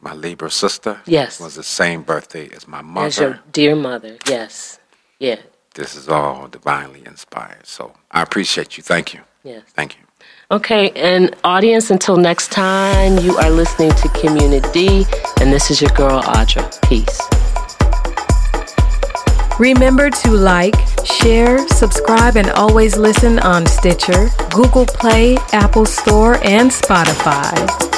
My 0.00 0.14
Libra 0.14 0.50
sister. 0.50 1.00
Yes. 1.06 1.40
was 1.40 1.56
the 1.56 1.62
same 1.64 2.02
birthday 2.02 2.48
as 2.54 2.68
my 2.68 2.82
mother. 2.82 3.06
As 3.06 3.18
your 3.18 3.40
dear 3.52 3.74
mother, 3.74 4.16
yes. 4.28 4.78
Yeah, 5.18 5.40
this 5.74 5.96
is 5.96 6.08
all 6.08 6.46
divinely 6.46 7.02
inspired. 7.04 7.66
So 7.66 7.94
I 8.10 8.22
appreciate 8.22 8.76
you. 8.76 8.82
Thank 8.84 9.12
you. 9.14 9.20
yes. 9.42 9.62
Thank 9.74 9.96
you. 9.98 10.04
Okay, 10.50 10.90
and 10.92 11.34
audience, 11.44 11.90
until 11.90 12.16
next 12.16 12.50
time, 12.52 13.18
you 13.18 13.36
are 13.36 13.50
listening 13.50 13.90
to 13.90 14.08
Community, 14.10 15.04
and 15.40 15.52
this 15.52 15.70
is 15.70 15.80
your 15.82 15.90
girl, 15.90 16.22
Audra. 16.22 16.64
Peace. 16.88 17.20
Remember 19.58 20.08
to 20.08 20.30
like, 20.30 20.74
share, 21.04 21.66
subscribe, 21.68 22.36
and 22.36 22.48
always 22.50 22.96
listen 22.96 23.38
on 23.40 23.66
Stitcher, 23.66 24.30
Google 24.50 24.86
Play, 24.86 25.36
Apple 25.52 25.84
Store, 25.84 26.34
and 26.44 26.70
Spotify. 26.70 27.97